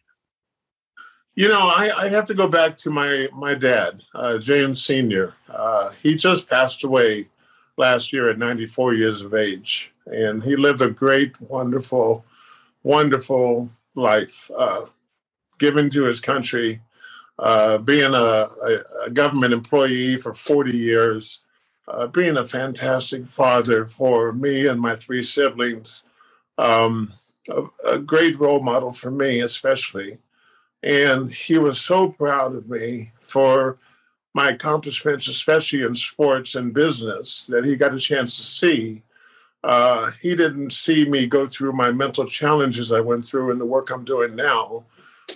You 1.35 1.47
know, 1.47 1.61
I, 1.61 1.89
I 1.97 2.09
have 2.09 2.25
to 2.25 2.33
go 2.33 2.47
back 2.49 2.75
to 2.77 2.91
my 2.91 3.29
my 3.33 3.55
dad, 3.55 4.01
uh, 4.13 4.37
James 4.39 4.83
Senior. 4.83 5.33
Uh, 5.49 5.89
he 6.01 6.15
just 6.15 6.49
passed 6.49 6.83
away 6.83 7.27
last 7.77 8.13
year 8.13 8.29
at 8.29 8.37
94 8.37 8.93
years 8.93 9.21
of 9.21 9.33
age. 9.33 9.93
And 10.05 10.43
he 10.43 10.55
lived 10.55 10.81
a 10.81 10.89
great, 10.89 11.39
wonderful, 11.41 12.25
wonderful 12.83 13.69
life, 13.95 14.49
uh, 14.57 14.85
given 15.59 15.89
to 15.91 16.03
his 16.03 16.19
country, 16.19 16.81
uh, 17.39 17.77
being 17.79 18.13
a, 18.13 18.47
a, 19.05 19.09
government 19.11 19.53
employee 19.53 20.17
for 20.17 20.33
40 20.33 20.75
years, 20.77 21.39
uh, 21.87 22.07
being 22.07 22.37
a 22.37 22.45
fantastic 22.45 23.27
father 23.27 23.85
for 23.87 24.33
me 24.33 24.67
and 24.67 24.79
my 24.79 24.95
three 24.95 25.23
siblings, 25.23 26.03
um, 26.57 27.11
a, 27.49 27.63
a 27.87 27.99
great 27.99 28.39
role 28.39 28.61
model 28.61 28.91
for 28.91 29.09
me, 29.09 29.39
especially. 29.39 30.17
And 30.83 31.29
he 31.29 31.57
was 31.57 31.79
so 31.79 32.09
proud 32.09 32.55
of 32.55 32.69
me 32.69 33.11
for 33.21 33.77
my 34.33 34.49
accomplishments, 34.49 35.27
especially 35.27 35.83
in 35.83 35.95
sports 35.95 36.55
and 36.55 36.73
business, 36.73 37.47
that 37.47 37.65
he 37.65 37.75
got 37.75 37.93
a 37.93 37.99
chance 37.99 38.37
to 38.37 38.43
see. 38.43 39.03
Uh, 39.63 40.11
he 40.21 40.35
didn't 40.35 40.73
see 40.73 41.05
me 41.05 41.25
go 41.25 41.45
through 41.45 41.73
my 41.73 41.91
mental 41.91 42.25
challenges 42.25 42.91
I 42.91 42.99
went 42.99 43.23
through 43.23 43.51
in 43.51 43.59
the 43.59 43.65
work 43.65 43.91
I'm 43.91 44.03
doing 44.03 44.35
now, 44.35 44.83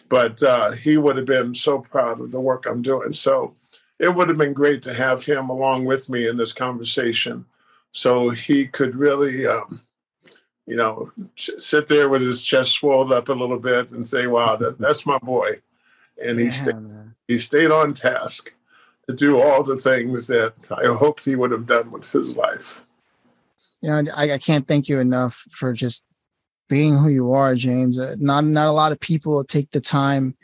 but 0.10 0.42
uh, 0.44 0.72
he 0.72 0.98
would 0.98 1.16
have 1.16 1.26
been 1.26 1.54
so 1.56 1.80
proud 1.80 2.20
of 2.20 2.32
the 2.32 2.42
work 2.42 2.66
I'm 2.66 2.82
doing. 2.82 3.14
So 3.14 3.56
it 4.00 4.14
would 4.14 4.28
have 4.28 4.38
been 4.38 4.54
great 4.54 4.82
to 4.84 4.94
have 4.94 5.24
him 5.24 5.50
along 5.50 5.86
with 5.86 6.10
me 6.10 6.28
in 6.28 6.38
this 6.38 6.54
conversation 6.54 7.46
so 7.92 8.30
he 8.30 8.68
could 8.68 8.96
really, 8.96 9.48
um, 9.48 9.82
you 10.66 10.76
know, 10.76 11.12
sit 11.36 11.88
there 11.88 12.10
with 12.10 12.22
his 12.22 12.44
chest 12.44 12.74
swelled 12.74 13.12
up 13.12 13.30
a 13.30 13.34
little 13.34 13.60
bit 13.60 13.92
and 13.92 14.06
say, 14.06 14.28
wow, 14.28 14.56
that, 14.58 14.78
that's 14.78 15.06
my 15.06 15.18
boy. 15.20 15.62
And 16.22 16.38
he, 16.38 16.46
yeah, 16.46 16.52
stayed, 16.52 16.76
he 17.28 17.38
stayed 17.38 17.72
on 17.72 17.94
task 17.94 18.52
to 19.08 19.15
do 19.15 19.39
all 19.41 19.63
the 19.63 19.78
things 19.78 20.28
that 20.28 20.54
I 20.72 20.86
hoped 20.93 21.26
he 21.26 21.36
would 21.36 21.52
have 21.52 21.65
done 21.65 21.91
with 21.91 22.10
his 22.12 22.36
life. 22.36 22.86
You 23.82 23.89
know, 23.89 24.12
I, 24.13 24.34
I 24.34 24.38
can't 24.38 24.67
thank 24.67 24.89
you 24.89 25.00
enough 25.00 25.43
for 25.52 25.72
just 25.74 26.04
being 26.67 26.98
who 26.98 27.10
you 27.10 27.32
are, 27.34 27.56
James. 27.56 27.98
Uh, 27.98 28.15
not 28.20 28.43
not 28.43 28.67
a 28.67 28.72
lot 28.72 28.91
of 28.91 29.00
people 29.00 29.43
take 29.43 29.72
the 29.72 29.80
time 29.80 30.36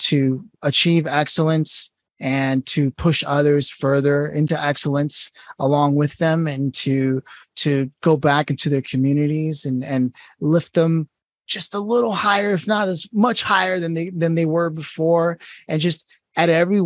to 0.00 0.44
achieve 0.62 1.06
excellence 1.06 1.90
and 2.18 2.66
to 2.66 2.90
push 2.90 3.24
others 3.26 3.70
further 3.70 4.26
into 4.26 4.60
excellence 4.60 5.30
along 5.58 5.94
with 5.94 6.18
them 6.18 6.46
and 6.46 6.74
to 6.74 7.22
to 7.56 7.90
go 8.02 8.16
back 8.16 8.50
into 8.50 8.68
their 8.68 8.82
communities 8.82 9.64
and 9.64 9.82
and 9.82 10.14
lift 10.40 10.74
them 10.74 11.08
just 11.46 11.74
a 11.74 11.80
little 11.80 12.12
higher 12.12 12.52
if 12.52 12.66
not 12.66 12.88
as 12.88 13.08
much 13.12 13.42
higher 13.42 13.80
than 13.80 13.94
they 13.94 14.10
than 14.10 14.34
they 14.34 14.46
were 14.46 14.70
before 14.70 15.38
and 15.66 15.80
just 15.80 16.06
at 16.36 16.48
every 16.48 16.82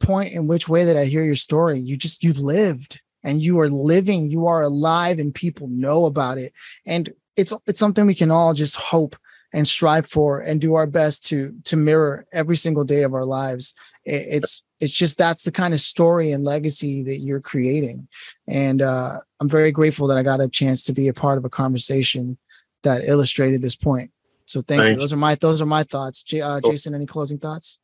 point 0.00 0.32
in 0.32 0.46
which 0.46 0.68
way 0.68 0.84
that 0.84 0.96
I 0.96 1.06
hear 1.06 1.24
your 1.24 1.36
story. 1.36 1.78
You 1.78 1.96
just 1.96 2.22
you 2.22 2.32
lived 2.32 3.00
and 3.22 3.40
you 3.40 3.58
are 3.60 3.68
living, 3.68 4.30
you 4.30 4.46
are 4.46 4.62
alive 4.62 5.18
and 5.18 5.34
people 5.34 5.68
know 5.68 6.06
about 6.06 6.38
it. 6.38 6.52
And 6.84 7.10
it's 7.36 7.52
it's 7.66 7.80
something 7.80 8.06
we 8.06 8.14
can 8.14 8.30
all 8.30 8.54
just 8.54 8.76
hope 8.76 9.16
and 9.52 9.66
strive 9.66 10.06
for 10.06 10.40
and 10.40 10.60
do 10.60 10.74
our 10.74 10.86
best 10.86 11.24
to 11.26 11.54
to 11.64 11.76
mirror 11.76 12.26
every 12.32 12.56
single 12.56 12.84
day 12.84 13.02
of 13.02 13.14
our 13.14 13.24
lives. 13.24 13.74
it's 14.04 14.62
it's 14.78 14.92
just 14.92 15.16
that's 15.16 15.44
the 15.44 15.52
kind 15.52 15.72
of 15.72 15.80
story 15.80 16.32
and 16.32 16.44
legacy 16.44 17.02
that 17.02 17.16
you're 17.16 17.40
creating. 17.40 18.08
And 18.46 18.82
uh, 18.82 19.20
I'm 19.40 19.48
very 19.48 19.72
grateful 19.72 20.06
that 20.08 20.18
I 20.18 20.22
got 20.22 20.40
a 20.40 20.48
chance 20.48 20.84
to 20.84 20.92
be 20.92 21.08
a 21.08 21.14
part 21.14 21.38
of 21.38 21.44
a 21.44 21.50
conversation 21.50 22.36
that 22.82 23.04
illustrated 23.04 23.62
this 23.62 23.76
point. 23.76 24.10
So 24.44 24.60
thank 24.60 24.82
Thanks. 24.82 24.94
you. 24.94 25.00
Those 25.00 25.12
are 25.12 25.16
my 25.16 25.34
those 25.34 25.60
are 25.60 25.66
my 25.66 25.82
thoughts. 25.82 26.22
J- 26.22 26.42
uh, 26.42 26.60
Jason, 26.60 26.94
any 26.94 27.06
closing 27.06 27.38
thoughts? 27.38 27.78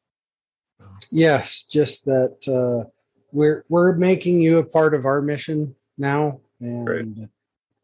Yes, 1.12 1.62
just 1.62 2.06
that 2.06 2.38
uh, 2.48 2.88
we're 3.32 3.64
we're 3.68 3.92
making 3.92 4.40
you 4.40 4.58
a 4.58 4.64
part 4.64 4.94
of 4.94 5.04
our 5.04 5.20
mission 5.20 5.74
now, 5.98 6.40
and 6.58 6.88
right. 6.88 7.28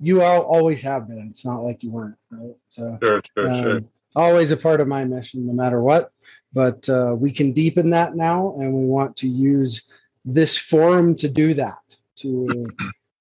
you 0.00 0.22
all 0.22 0.40
always 0.42 0.80
have 0.80 1.08
been. 1.08 1.28
It's 1.28 1.44
not 1.44 1.60
like 1.60 1.82
you 1.82 1.90
weren't, 1.90 2.16
right? 2.30 2.56
So, 2.70 2.98
sure, 3.02 3.22
sure, 3.36 3.50
um, 3.50 3.62
sure. 3.62 3.80
Always 4.16 4.50
a 4.50 4.56
part 4.56 4.80
of 4.80 4.88
my 4.88 5.04
mission, 5.04 5.46
no 5.46 5.52
matter 5.52 5.82
what. 5.82 6.10
But 6.54 6.88
uh, 6.88 7.16
we 7.18 7.30
can 7.30 7.52
deepen 7.52 7.90
that 7.90 8.16
now, 8.16 8.54
and 8.58 8.72
we 8.72 8.86
want 8.86 9.14
to 9.18 9.28
use 9.28 9.82
this 10.24 10.56
forum 10.56 11.14
to 11.16 11.28
do 11.28 11.52
that 11.52 11.96
to 12.16 12.66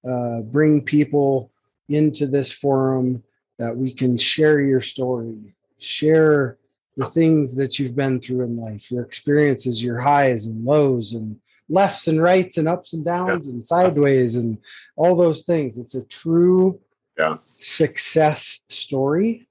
uh, 0.08 0.40
bring 0.42 0.82
people 0.82 1.52
into 1.90 2.26
this 2.26 2.50
forum 2.50 3.22
that 3.58 3.76
we 3.76 3.92
can 3.92 4.16
share 4.16 4.60
your 4.60 4.80
story, 4.80 5.54
share 5.78 6.56
the 6.98 7.06
things 7.06 7.54
that 7.54 7.78
you've 7.78 7.94
been 7.94 8.18
through 8.18 8.42
in 8.42 8.56
life, 8.56 8.90
your 8.90 9.04
experiences, 9.04 9.82
your 9.82 10.00
highs 10.00 10.46
and 10.46 10.64
lows, 10.64 11.12
and 11.12 11.38
lefts 11.68 12.08
and 12.08 12.20
rights, 12.20 12.58
and 12.58 12.66
ups 12.66 12.92
and 12.92 13.04
downs, 13.04 13.48
yeah. 13.48 13.54
and 13.54 13.64
sideways, 13.64 14.34
and 14.34 14.58
all 14.96 15.14
those 15.14 15.44
things. 15.44 15.78
It's 15.78 15.94
a 15.94 16.02
true 16.02 16.80
yeah. 17.16 17.38
success 17.60 18.60
story. 18.68 19.46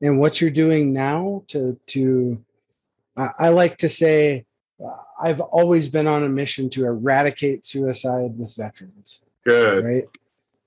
And 0.00 0.20
what 0.20 0.40
you're 0.40 0.50
doing 0.50 0.92
now 0.92 1.42
to 1.48 1.76
to 1.86 2.42
I, 3.18 3.26
I 3.40 3.48
like 3.48 3.78
to 3.78 3.88
say 3.88 4.46
uh, 4.82 4.96
I've 5.20 5.40
always 5.40 5.88
been 5.88 6.06
on 6.06 6.22
a 6.22 6.28
mission 6.28 6.70
to 6.70 6.84
eradicate 6.84 7.66
suicide 7.66 8.38
with 8.38 8.54
veterans. 8.56 9.22
Good. 9.44 9.84
Right. 9.84 10.04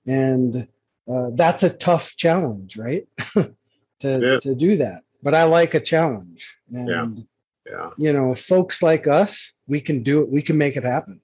And 0.06 0.68
uh, 1.08 1.30
that's 1.34 1.62
a 1.62 1.70
tough 1.70 2.14
challenge, 2.16 2.76
right? 2.76 3.08
to 4.00 4.40
to 4.40 4.54
do 4.54 4.76
that 4.76 5.00
but 5.22 5.34
I 5.34 5.44
like 5.44 5.74
a 5.74 5.80
challenge. 5.80 6.56
And, 6.72 6.88
yeah. 6.88 7.06
Yeah. 7.68 7.90
You 7.98 8.12
know, 8.12 8.34
folks 8.34 8.82
like 8.82 9.06
us, 9.06 9.52
we 9.66 9.80
can 9.80 10.02
do 10.02 10.22
it. 10.22 10.28
We 10.28 10.42
can 10.42 10.56
make 10.56 10.76
it 10.76 10.84
happen. 10.84 11.20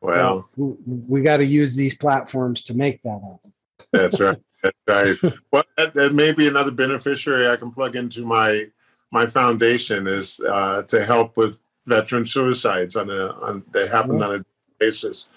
Well, 0.00 0.48
we, 0.56 0.74
we 0.86 1.22
got 1.22 1.38
to 1.38 1.44
use 1.44 1.74
these 1.74 1.94
platforms 1.94 2.62
to 2.64 2.74
make 2.74 3.02
that 3.02 3.20
happen. 3.22 3.52
That's 3.92 4.20
right. 4.20 4.38
That's 4.62 5.22
right. 5.22 5.32
well, 5.52 5.64
that, 5.76 5.94
that, 5.94 6.14
may 6.14 6.32
be 6.32 6.48
another 6.48 6.72
beneficiary 6.72 7.48
I 7.48 7.56
can 7.56 7.70
plug 7.70 7.96
into 7.96 8.24
my 8.24 8.66
my 9.10 9.24
foundation 9.24 10.06
is 10.06 10.40
uh, 10.40 10.82
to 10.82 11.04
help 11.04 11.36
with 11.36 11.56
veteran 11.86 12.26
suicides 12.26 12.96
on 12.96 13.08
a 13.08 13.28
on 13.40 13.62
they 13.70 13.86
happen 13.86 14.20
on 14.22 14.40
a 14.40 14.44
basis. 14.78 15.28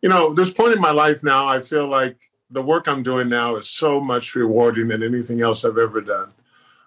You 0.00 0.08
know, 0.08 0.32
this 0.32 0.54
point 0.54 0.74
in 0.74 0.80
my 0.80 0.92
life 0.92 1.24
now, 1.24 1.48
I 1.48 1.60
feel 1.60 1.88
like 1.88 2.16
the 2.50 2.62
work 2.62 2.86
I'm 2.86 3.02
doing 3.02 3.28
now 3.28 3.56
is 3.56 3.68
so 3.68 4.00
much 4.00 4.34
rewarding 4.34 4.88
than 4.88 5.02
anything 5.02 5.42
else 5.42 5.64
I've 5.64 5.76
ever 5.76 6.00
done. 6.00 6.32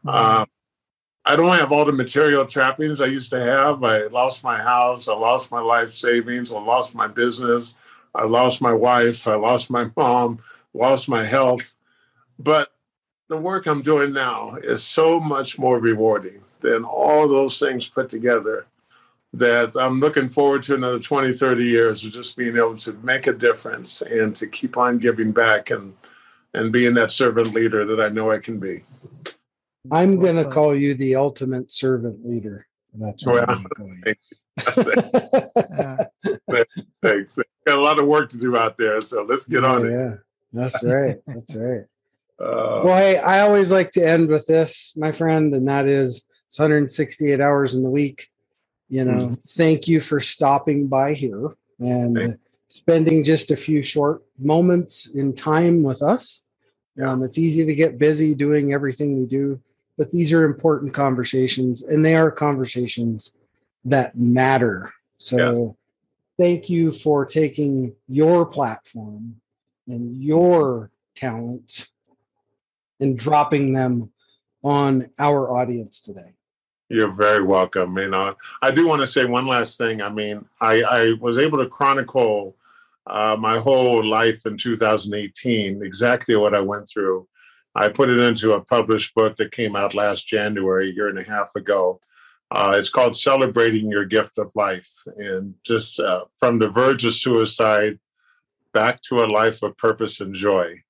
Mm-hmm. 0.06 0.10
Uh, 0.10 0.46
I 1.26 1.36
don't 1.36 1.56
have 1.56 1.72
all 1.72 1.86
the 1.86 1.92
material 1.92 2.46
trappings 2.46 3.00
I 3.00 3.06
used 3.06 3.30
to 3.30 3.40
have. 3.40 3.84
I 3.84 4.08
lost 4.08 4.44
my 4.44 4.60
house. 4.60 5.08
I 5.08 5.14
lost 5.14 5.52
my 5.52 5.62
life 5.62 5.92
savings. 5.92 6.52
I 6.52 6.60
lost 6.60 6.96
my 6.96 7.08
business. 7.08 7.76
I 8.16 8.24
lost 8.24 8.62
my 8.62 8.74
wife. 8.74 9.28
I 9.28 9.36
lost 9.36 9.70
my 9.70 9.90
mom. 9.96 10.40
Lost 10.74 11.10
my 11.10 11.26
health. 11.26 11.76
But 12.40 12.72
the 13.28 13.38
work 13.38 13.68
I'm 13.68 13.82
doing 13.82 14.14
now 14.14 14.56
is 14.56 14.84
so 14.84 15.20
much 15.20 15.60
more 15.60 15.80
rewarding 15.80 16.42
than 16.60 16.84
all 16.84 17.28
those 17.28 17.60
things 17.60 17.90
put 17.90 18.10
together 18.10 18.66
that 19.34 19.76
I'm 19.76 20.00
looking 20.00 20.28
forward 20.28 20.64
to 20.64 20.76
another 20.76 21.00
20, 21.00 21.32
30 21.32 21.64
years 21.64 22.06
of 22.06 22.12
just 22.12 22.36
being 22.36 22.58
able 22.58 22.76
to 22.78 22.94
make 23.04 23.28
a 23.28 23.34
difference 23.34 24.02
and 24.02 24.36
to 24.36 24.48
keep 24.48 24.76
on 24.76 24.98
giving 24.98 25.32
back 25.32 25.70
and 25.70 25.96
and 26.54 26.74
being 26.74 26.94
that 26.96 27.12
servant 27.12 27.54
leader 27.54 27.86
that 27.86 28.02
I 28.02 28.10
know 28.10 28.30
I 28.30 28.40
can 28.40 28.60
be. 28.60 28.84
I'm 29.90 30.20
going 30.20 30.36
to 30.36 30.50
call 30.50 30.76
you 30.76 30.94
the 30.94 31.16
ultimate 31.16 31.72
servant 31.72 32.28
leader. 32.28 32.68
That's 32.94 33.26
what 33.26 33.48
well, 33.48 33.64
Thanks. 37.02 37.40
Got 37.66 37.78
a 37.78 37.82
lot 37.82 38.00
of 38.00 38.06
work 38.06 38.30
to 38.32 38.38
do 38.38 38.58
out 38.58 38.78
there, 38.78 39.00
so 39.02 39.24
let's 39.24 39.48
get 39.48 39.64
yeah, 39.64 39.70
on 39.70 39.86
it. 39.86 39.92
Yeah, 39.92 40.16
that's 40.54 40.84
right. 40.84 41.18
That's 41.28 41.56
right. 41.56 41.84
Uh, 42.40 42.82
well, 42.84 42.98
hey, 42.98 43.20
I 43.20 43.42
always 43.42 43.72
like 43.72 43.92
to 43.92 44.02
end 44.02 44.28
with 44.28 44.48
this, 44.48 44.94
my 44.98 45.12
friend, 45.12 45.54
and 45.54 45.68
that 45.68 45.86
is 45.86 46.24
it's 46.48 46.58
168 46.58 47.40
hours 47.40 47.76
in 47.76 47.84
the 47.84 47.90
week. 47.92 48.32
You 48.90 49.06
know, 49.06 49.14
mm-hmm. 49.14 49.34
thank 49.50 49.88
you 49.88 50.00
for 50.00 50.20
stopping 50.20 50.88
by 50.88 51.14
here 51.14 51.56
and 51.80 52.40
spending 52.68 53.24
just 53.24 53.52
a 53.52 53.56
few 53.56 53.84
short 53.84 54.24
moments 54.40 55.06
in 55.06 55.36
time 55.36 55.84
with 55.84 56.02
us. 56.02 56.42
Um, 57.00 57.22
it's 57.22 57.38
easy 57.38 57.64
to 57.64 57.76
get 57.76 58.00
busy 58.00 58.34
doing 58.34 58.74
everything 58.74 59.20
we 59.20 59.28
do 59.28 59.62
but 60.02 60.10
these 60.10 60.34
are 60.34 60.46
important 60.46 60.96
conversations 60.96 61.84
and 61.84 62.04
they 62.04 62.16
are 62.16 62.32
conversations 62.32 63.36
that 63.86 64.18
matter. 64.18 64.92
So 65.20 65.38
yes. 65.38 65.60
thank 66.40 66.72
you 66.72 66.92
for 66.92 67.24
taking 67.24 67.94
your 68.08 68.48
platform 68.48 69.36
and 69.88 70.20
your 70.20 70.90
talent 71.14 71.90
and 73.00 73.16
dropping 73.16 73.74
them 73.74 74.10
on 74.64 75.08
our 75.20 75.52
audience 75.52 76.02
today. 76.02 76.34
You're 76.90 77.14
very 77.14 77.44
welcome. 77.44 77.96
You 78.00 78.10
know, 78.10 78.34
I 78.64 78.72
do 78.72 78.88
want 78.88 79.02
to 79.02 79.08
say 79.08 79.26
one 79.26 79.46
last 79.46 79.78
thing. 79.78 80.02
I 80.02 80.10
mean, 80.10 80.44
I, 80.60 80.82
I 80.82 81.14
was 81.22 81.38
able 81.38 81.60
to 81.60 81.70
chronicle 81.70 82.56
uh, 83.06 83.38
my 83.40 83.60
whole 83.60 84.04
life 84.04 84.48
in 84.48 84.58
2018, 84.58 85.84
exactly 85.84 86.36
what 86.36 86.56
I 86.56 86.60
went 86.60 86.90
through. 86.90 87.28
I 87.76 87.90
put 87.90 88.10
it 88.10 88.20
into 88.20 88.54
a 88.54 88.64
published 88.64 89.16
book 89.16 89.38
that 89.38 89.52
came 89.52 89.76
out 89.76 89.94
last 89.94 90.28
January, 90.28 90.90
a 90.90 90.94
year 90.94 91.08
and 91.08 91.20
a 91.20 91.24
half 91.24 91.56
ago. 91.56 92.00
Uh, 92.52 92.76
it's 92.76 92.90
called 92.90 93.16
Celebrating 93.16 93.90
Your 93.90 94.04
Gift 94.04 94.38
of 94.38 94.52
Life. 94.56 94.90
And 95.16 95.56
just 95.66 96.00
uh, 96.00 96.26
from 96.38 96.60
the 96.60 96.70
verge 96.70 97.06
of 97.06 97.14
suicide 97.14 97.98
back 98.74 99.02
to 99.04 99.24
a 99.24 99.26
life 99.26 99.64
of 99.64 99.78
purpose 99.78 100.20
and 100.20 100.36
joy. 100.36 100.82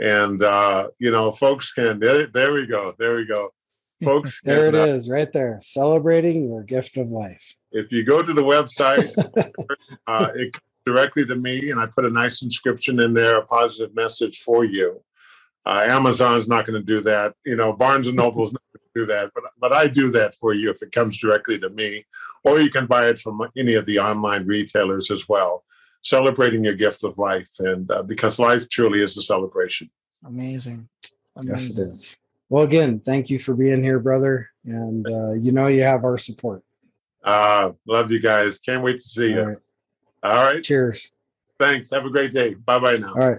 And, 0.00 0.42
uh, 0.42 0.88
you 1.00 1.10
know, 1.10 1.32
folks 1.32 1.72
can, 1.72 1.98
there, 1.98 2.26
there 2.26 2.52
we 2.52 2.66
go. 2.66 2.94
There 2.98 3.16
we 3.16 3.26
go. 3.26 3.50
Folks, 4.04 4.40
there 4.42 4.72
can, 4.72 4.74
it 4.74 4.80
uh, 4.80 4.94
is 4.94 5.08
right 5.08 5.32
there. 5.32 5.60
Celebrating 5.62 6.48
your 6.48 6.64
gift 6.64 6.96
of 6.96 7.12
life. 7.12 7.56
If 7.70 7.92
you 7.92 8.04
go 8.04 8.20
to 8.20 8.32
the 8.32 8.42
website, 8.42 9.12
uh, 10.08 10.28
it 10.34 10.58
directly 10.84 11.24
to 11.24 11.36
me, 11.36 11.70
and 11.70 11.78
I 11.80 11.86
put 11.86 12.04
a 12.04 12.10
nice 12.10 12.42
inscription 12.42 13.00
in 13.00 13.14
there, 13.14 13.36
a 13.36 13.46
positive 13.46 13.94
message 13.94 14.40
for 14.40 14.64
you. 14.64 15.00
Uh, 15.64 15.84
Amazon's 15.86 16.48
not 16.48 16.66
going 16.66 16.80
to 16.80 16.84
do 16.84 17.00
that. 17.02 17.34
You 17.46 17.56
know, 17.56 17.72
Barnes 17.72 18.06
and 18.06 18.16
Noble's 18.16 18.52
not 18.52 18.62
going 18.74 18.82
to 18.94 19.00
do 19.00 19.06
that. 19.06 19.30
But 19.34 19.44
but 19.60 19.72
I 19.72 19.88
do 19.88 20.10
that 20.10 20.34
for 20.34 20.54
you 20.54 20.70
if 20.70 20.82
it 20.82 20.92
comes 20.92 21.18
directly 21.18 21.58
to 21.58 21.70
me, 21.70 22.04
or 22.44 22.60
you 22.60 22.70
can 22.70 22.86
buy 22.86 23.08
it 23.08 23.18
from 23.18 23.40
any 23.56 23.74
of 23.74 23.86
the 23.86 23.98
online 23.98 24.46
retailers 24.46 25.10
as 25.10 25.28
well. 25.28 25.64
Celebrating 26.04 26.64
your 26.64 26.74
gift 26.74 27.04
of 27.04 27.16
life, 27.18 27.50
and 27.60 27.88
uh, 27.90 28.02
because 28.02 28.40
life 28.40 28.68
truly 28.68 29.00
is 29.00 29.16
a 29.16 29.22
celebration. 29.22 29.88
Amazing. 30.24 30.88
Amazing. 31.36 31.52
Yes, 31.52 31.70
it 31.70 31.78
is. 31.78 32.18
Well, 32.48 32.64
again, 32.64 33.00
thank 33.00 33.30
you 33.30 33.38
for 33.38 33.54
being 33.54 33.82
here, 33.82 34.00
brother. 34.00 34.50
And 34.64 35.06
uh, 35.08 35.32
you 35.32 35.52
know 35.52 35.68
you 35.68 35.82
have 35.82 36.04
our 36.04 36.18
support. 36.18 36.62
Uh, 37.22 37.72
love 37.86 38.10
you 38.10 38.20
guys. 38.20 38.58
Can't 38.58 38.82
wait 38.82 38.94
to 38.94 39.08
see 39.08 39.32
All 39.32 39.38
you. 39.38 39.42
Right. 39.44 39.58
All 40.24 40.52
right. 40.52 40.62
Cheers. 40.62 41.12
Thanks. 41.58 41.90
Have 41.90 42.04
a 42.04 42.10
great 42.10 42.32
day. 42.32 42.54
Bye 42.54 42.80
bye 42.80 42.96
now. 42.96 43.12
All 43.14 43.28
right. 43.28 43.38